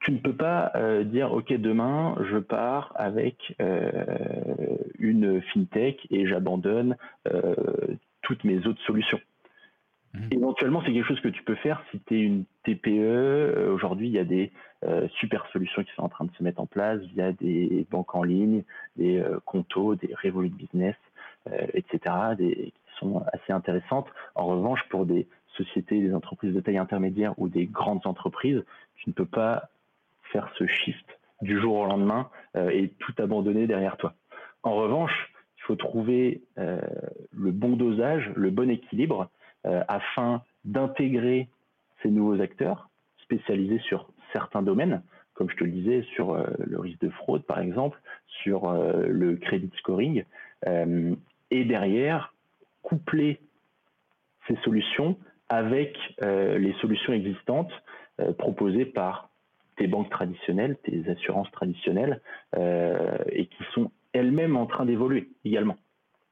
tu 0.00 0.12
ne 0.12 0.18
peux 0.18 0.34
pas 0.34 0.72
dire 1.04 1.32
ok 1.32 1.52
demain 1.54 2.16
je 2.30 2.38
pars 2.38 2.92
avec 2.94 3.56
une 4.98 5.42
fintech 5.42 6.06
et 6.10 6.26
j'abandonne 6.26 6.96
toutes 8.22 8.44
mes 8.44 8.66
autres 8.66 8.82
solutions. 8.82 9.20
Mmh. 10.14 10.18
Éventuellement, 10.30 10.82
c'est 10.84 10.92
quelque 10.92 11.06
chose 11.06 11.20
que 11.20 11.28
tu 11.28 11.42
peux 11.42 11.54
faire 11.56 11.82
si 11.90 12.00
tu 12.00 12.16
es 12.16 12.20
une 12.20 12.44
TPE. 12.64 12.88
Euh, 12.88 13.72
aujourd'hui, 13.72 14.08
il 14.08 14.12
y 14.12 14.18
a 14.18 14.24
des 14.24 14.52
euh, 14.84 15.06
super 15.20 15.46
solutions 15.52 15.82
qui 15.84 15.92
sont 15.94 16.02
en 16.02 16.08
train 16.08 16.24
de 16.24 16.32
se 16.36 16.42
mettre 16.42 16.60
en 16.60 16.66
place 16.66 17.00
via 17.14 17.32
des 17.32 17.86
banques 17.90 18.14
en 18.14 18.22
ligne, 18.22 18.64
des 18.96 19.18
euh, 19.18 19.38
comptos, 19.44 19.96
des 19.96 20.14
Revolut 20.22 20.50
Business, 20.50 20.96
etc., 21.72 22.14
des, 22.36 22.72
qui 22.74 22.98
sont 22.98 23.24
assez 23.32 23.52
intéressantes. 23.52 24.06
En 24.34 24.46
revanche, 24.46 24.80
pour 24.90 25.06
des 25.06 25.26
des 25.90 26.14
entreprises 26.14 26.54
de 26.54 26.60
taille 26.60 26.78
intermédiaire 26.78 27.34
ou 27.38 27.48
des 27.48 27.66
grandes 27.66 28.06
entreprises, 28.06 28.62
tu 28.96 29.10
ne 29.10 29.14
peux 29.14 29.26
pas 29.26 29.68
faire 30.32 30.50
ce 30.58 30.66
shift 30.66 31.06
du 31.42 31.60
jour 31.60 31.76
au 31.76 31.86
lendemain 31.86 32.28
et 32.54 32.88
tout 32.98 33.14
abandonner 33.18 33.66
derrière 33.66 33.96
toi. 33.96 34.14
En 34.64 34.74
revanche, 34.74 35.30
faut 35.68 35.76
trouver 35.76 36.40
euh, 36.56 36.80
le 37.36 37.52
bon 37.52 37.76
dosage, 37.76 38.32
le 38.34 38.50
bon 38.50 38.70
équilibre 38.70 39.28
euh, 39.66 39.84
afin 39.86 40.42
d'intégrer 40.64 41.48
ces 42.02 42.08
nouveaux 42.08 42.40
acteurs 42.40 42.88
spécialisés 43.22 43.78
sur 43.80 44.08
certains 44.32 44.62
domaines, 44.62 45.02
comme 45.34 45.50
je 45.50 45.56
te 45.56 45.64
le 45.64 45.70
disais, 45.70 46.02
sur 46.14 46.32
euh, 46.32 46.46
le 46.58 46.80
risque 46.80 47.00
de 47.00 47.10
fraude 47.10 47.42
par 47.44 47.60
exemple, 47.60 48.00
sur 48.42 48.72
le 48.72 49.36
credit 49.36 49.70
scoring, 49.78 50.24
et 50.64 51.64
derrière 51.64 52.34
coupler 52.82 53.40
ces 54.46 54.54
solutions 54.62 55.18
avec 55.48 55.96
les 56.20 56.74
solutions 56.80 57.12
existantes 57.12 57.72
proposées 58.36 58.84
par 58.84 59.30
tes 59.76 59.86
banques 59.86 60.10
traditionnelles, 60.10 60.76
tes 60.84 61.08
assurances 61.08 61.50
traditionnelles, 61.52 62.20
et 62.56 63.46
qui 63.46 63.64
sont 63.72 63.90
elles-mêmes 64.12 64.56
en 64.56 64.66
train 64.66 64.84
d'évoluer 64.84 65.30
également. 65.44 65.76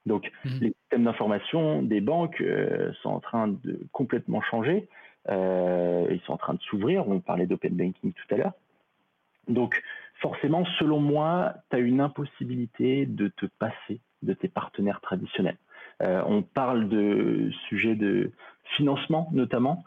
Donc, 0.06 0.30
mmh. 0.44 0.50
les 0.60 0.72
systèmes 0.80 1.04
d'information 1.04 1.82
des 1.82 2.00
banques 2.00 2.40
euh, 2.40 2.92
sont 3.02 3.10
en 3.10 3.20
train 3.20 3.48
de 3.48 3.80
complètement 3.92 4.40
changer. 4.40 4.88
Euh, 5.28 6.06
ils 6.10 6.20
sont 6.20 6.32
en 6.32 6.38
train 6.38 6.54
de 6.54 6.62
s'ouvrir. 6.62 7.08
On 7.08 7.20
parlait 7.20 7.46
d'open 7.46 7.74
banking 7.74 8.12
tout 8.12 8.34
à 8.34 8.38
l'heure. 8.38 8.52
Donc, 9.48 9.82
forcément, 10.14 10.64
selon 10.78 11.00
moi, 11.00 11.54
tu 11.70 11.76
as 11.76 11.80
une 11.80 12.00
impossibilité 12.00 13.04
de 13.06 13.28
te 13.28 13.46
passer 13.58 14.00
de 14.22 14.32
tes 14.32 14.48
partenaires 14.48 15.00
traditionnels. 15.00 15.58
Euh, 16.02 16.22
on 16.26 16.42
parle 16.42 16.88
de 16.88 17.50
sujets 17.68 17.96
de 17.96 18.30
financement 18.76 19.28
notamment 19.32 19.84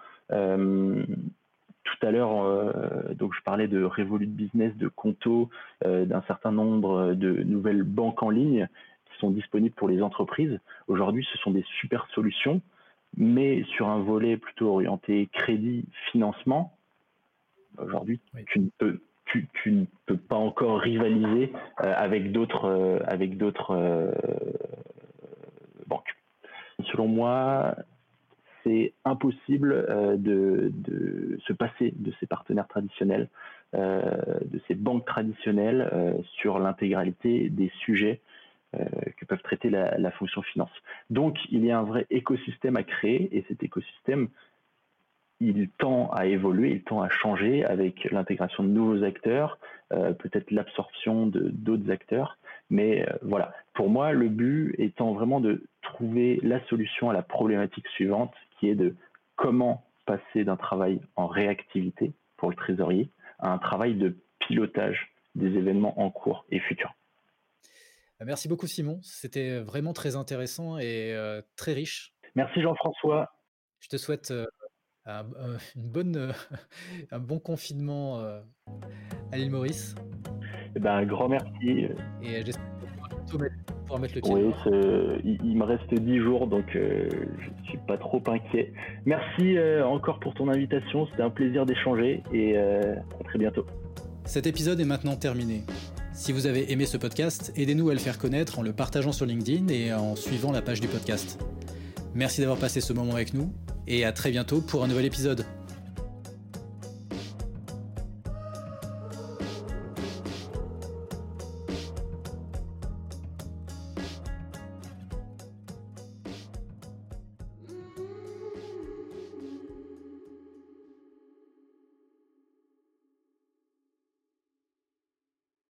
tout 1.89 2.05
à 2.05 2.11
l'heure, 2.11 2.43
euh, 2.43 3.13
donc 3.15 3.33
je 3.33 3.41
parlais 3.43 3.67
de 3.67 3.83
Revolut 3.83 4.27
Business, 4.27 4.75
de 4.77 4.87
Conto, 4.87 5.49
euh, 5.85 6.05
d'un 6.05 6.21
certain 6.23 6.51
nombre 6.51 7.13
de 7.13 7.43
nouvelles 7.43 7.83
banques 7.83 8.21
en 8.23 8.29
ligne 8.29 8.67
qui 9.05 9.19
sont 9.19 9.31
disponibles 9.31 9.75
pour 9.75 9.89
les 9.89 10.01
entreprises. 10.01 10.59
Aujourd'hui, 10.87 11.27
ce 11.31 11.37
sont 11.39 11.51
des 11.51 11.65
super 11.79 12.07
solutions, 12.13 12.61
mais 13.17 13.63
sur 13.75 13.87
un 13.87 13.99
volet 13.99 14.37
plutôt 14.37 14.69
orienté 14.69 15.29
crédit, 15.31 15.85
financement. 16.11 16.73
Aujourd'hui, 17.77 18.19
tu, 18.47 18.59
ne 18.59 18.69
peux, 18.77 19.01
tu, 19.25 19.71
ne 19.71 19.85
peux 20.05 20.17
pas 20.17 20.35
encore 20.35 20.79
rivaliser 20.79 21.51
euh, 21.81 21.93
avec 21.95 22.31
d'autres 22.31 23.01
avec 23.05 23.37
d'autres 23.37 24.11
banques. 25.87 26.15
Selon 26.91 27.07
moi, 27.07 27.75
c'est 28.69 28.93
impossible 29.03 29.71
euh, 29.89 30.15
de, 30.17 30.71
se 31.47 31.53
passer 31.53 31.93
de 31.95 32.11
ces 32.19 32.27
partenaires 32.27 32.67
traditionnels, 32.67 33.27
euh, 33.75 34.01
de 34.45 34.61
ces 34.67 34.75
banques 34.75 35.05
traditionnelles 35.05 35.89
euh, 35.91 36.13
sur 36.37 36.59
l'intégralité 36.59 37.49
des 37.49 37.71
sujets 37.79 38.21
que 39.17 39.25
peuvent 39.25 39.41
traiter 39.41 39.71
la, 39.71 40.11
fonction 40.11 40.43
finance. 40.43 40.69
Donc, 41.09 41.39
il 41.49 41.65
y 41.65 41.71
a 41.71 41.79
un 41.79 41.83
vrai 41.83 42.05
écosystème 42.11 42.77
à 42.77 42.83
créer 42.83 43.35
et 43.35 43.43
cet 43.47 43.63
écosystème, 43.63 44.27
il 45.39 45.69
tend 45.79 46.11
à 46.11 46.27
évoluer, 46.27 46.73
il 46.73 46.83
tend 46.83 47.01
à 47.01 47.09
changer 47.09 47.65
avec 47.65 48.03
l'intégration 48.11 48.63
de 48.63 48.69
nouveaux 48.69 49.03
acteurs, 49.03 49.57
peut-être 49.89 50.51
l'absorption 50.51 51.25
de 51.25 51.49
d'autres 51.49 51.89
acteurs. 51.89 52.37
Mais 52.69 53.07
voilà, 53.23 53.53
pour 53.73 53.89
moi, 53.89 54.11
le 54.11 54.29
but 54.29 54.75
étant 54.77 55.13
vraiment 55.13 55.39
de 55.39 55.63
trouver 55.81 56.39
la 56.43 56.63
solution 56.67 57.09
à 57.09 57.13
la 57.13 57.23
problématique 57.23 57.87
suivante, 57.87 58.35
qui 58.59 58.69
est 58.69 58.75
de 58.75 58.95
comment 59.35 59.85
passer 60.05 60.43
d'un 60.43 60.57
travail 60.57 61.01
en 61.15 61.27
réactivité 61.27 62.13
pour 62.37 62.49
le 62.49 62.55
trésorier 62.55 63.11
à 63.39 63.51
un 63.51 63.57
travail 63.57 63.95
de 63.95 64.17
pilotage 64.39 65.11
des 65.35 65.47
événements 65.47 65.99
en 65.99 66.09
cours 66.09 66.45
et 66.49 66.59
futurs. 66.59 66.93
Bah, 68.19 68.25
merci 68.25 68.47
beaucoup 68.47 68.67
Simon, 68.67 68.99
c'était 69.01 69.59
vraiment 69.59 69.93
très 69.93 70.15
intéressant 70.15 70.77
et 70.77 71.13
euh, 71.13 71.41
très 71.55 71.73
riche. 71.73 72.13
Merci 72.35 72.61
Jean-François. 72.61 73.31
Je 73.79 73.87
te 73.87 73.97
souhaite 73.97 74.31
euh, 74.31 74.45
un, 75.05 75.23
une 75.75 75.89
bonne, 75.89 76.33
un 77.11 77.19
bon 77.19 77.39
confinement 77.39 78.19
euh, 78.19 78.41
à 79.31 79.37
l'île 79.37 79.51
Maurice. 79.51 79.95
Eh 80.75 80.79
ben, 80.79 80.95
un 80.95 81.05
grand 81.05 81.29
merci. 81.29 81.87
Et 82.21 82.43
j'espère 82.45 83.78
pouvoir 83.89 83.99
mettre 83.99 84.15
le 84.15 84.21
pied. 84.21 84.33
Oui, 84.33 85.37
il, 85.43 85.57
me 85.57 85.63
reste 85.63 85.93
10 85.93 86.19
jours, 86.19 86.47
donc 86.47 86.65
je 86.73 86.79
ne 86.79 87.65
suis 87.67 87.77
pas 87.87 87.97
trop 87.97 88.21
inquiet. 88.27 88.71
Merci 89.05 89.57
encore 89.83 90.19
pour 90.19 90.33
ton 90.33 90.47
invitation, 90.49 91.07
c'était 91.07 91.23
un 91.23 91.29
plaisir 91.29 91.65
d'échanger 91.65 92.23
et 92.33 92.57
à 92.57 93.23
très 93.25 93.39
bientôt. 93.39 93.65
Cet 94.25 94.45
épisode 94.45 94.79
est 94.79 94.85
maintenant 94.85 95.15
terminé. 95.15 95.63
Si 96.13 96.31
vous 96.33 96.47
avez 96.47 96.71
aimé 96.71 96.85
ce 96.85 96.97
podcast, 96.97 97.53
aidez-nous 97.55 97.89
à 97.89 97.93
le 97.93 97.99
faire 97.99 98.17
connaître 98.17 98.59
en 98.59 98.61
le 98.61 98.73
partageant 98.73 99.11
sur 99.11 99.25
LinkedIn 99.25 99.69
et 99.69 99.93
en 99.93 100.15
suivant 100.15 100.51
la 100.51 100.61
page 100.61 100.81
du 100.81 100.87
podcast. 100.87 101.39
Merci 102.13 102.41
d'avoir 102.41 102.59
passé 102.59 102.81
ce 102.81 102.93
moment 102.93 103.13
avec 103.13 103.33
nous 103.33 103.53
et 103.87 104.05
à 104.05 104.11
très 104.11 104.31
bientôt 104.31 104.61
pour 104.61 104.83
un 104.83 104.87
nouvel 104.87 105.05
épisode. 105.05 105.45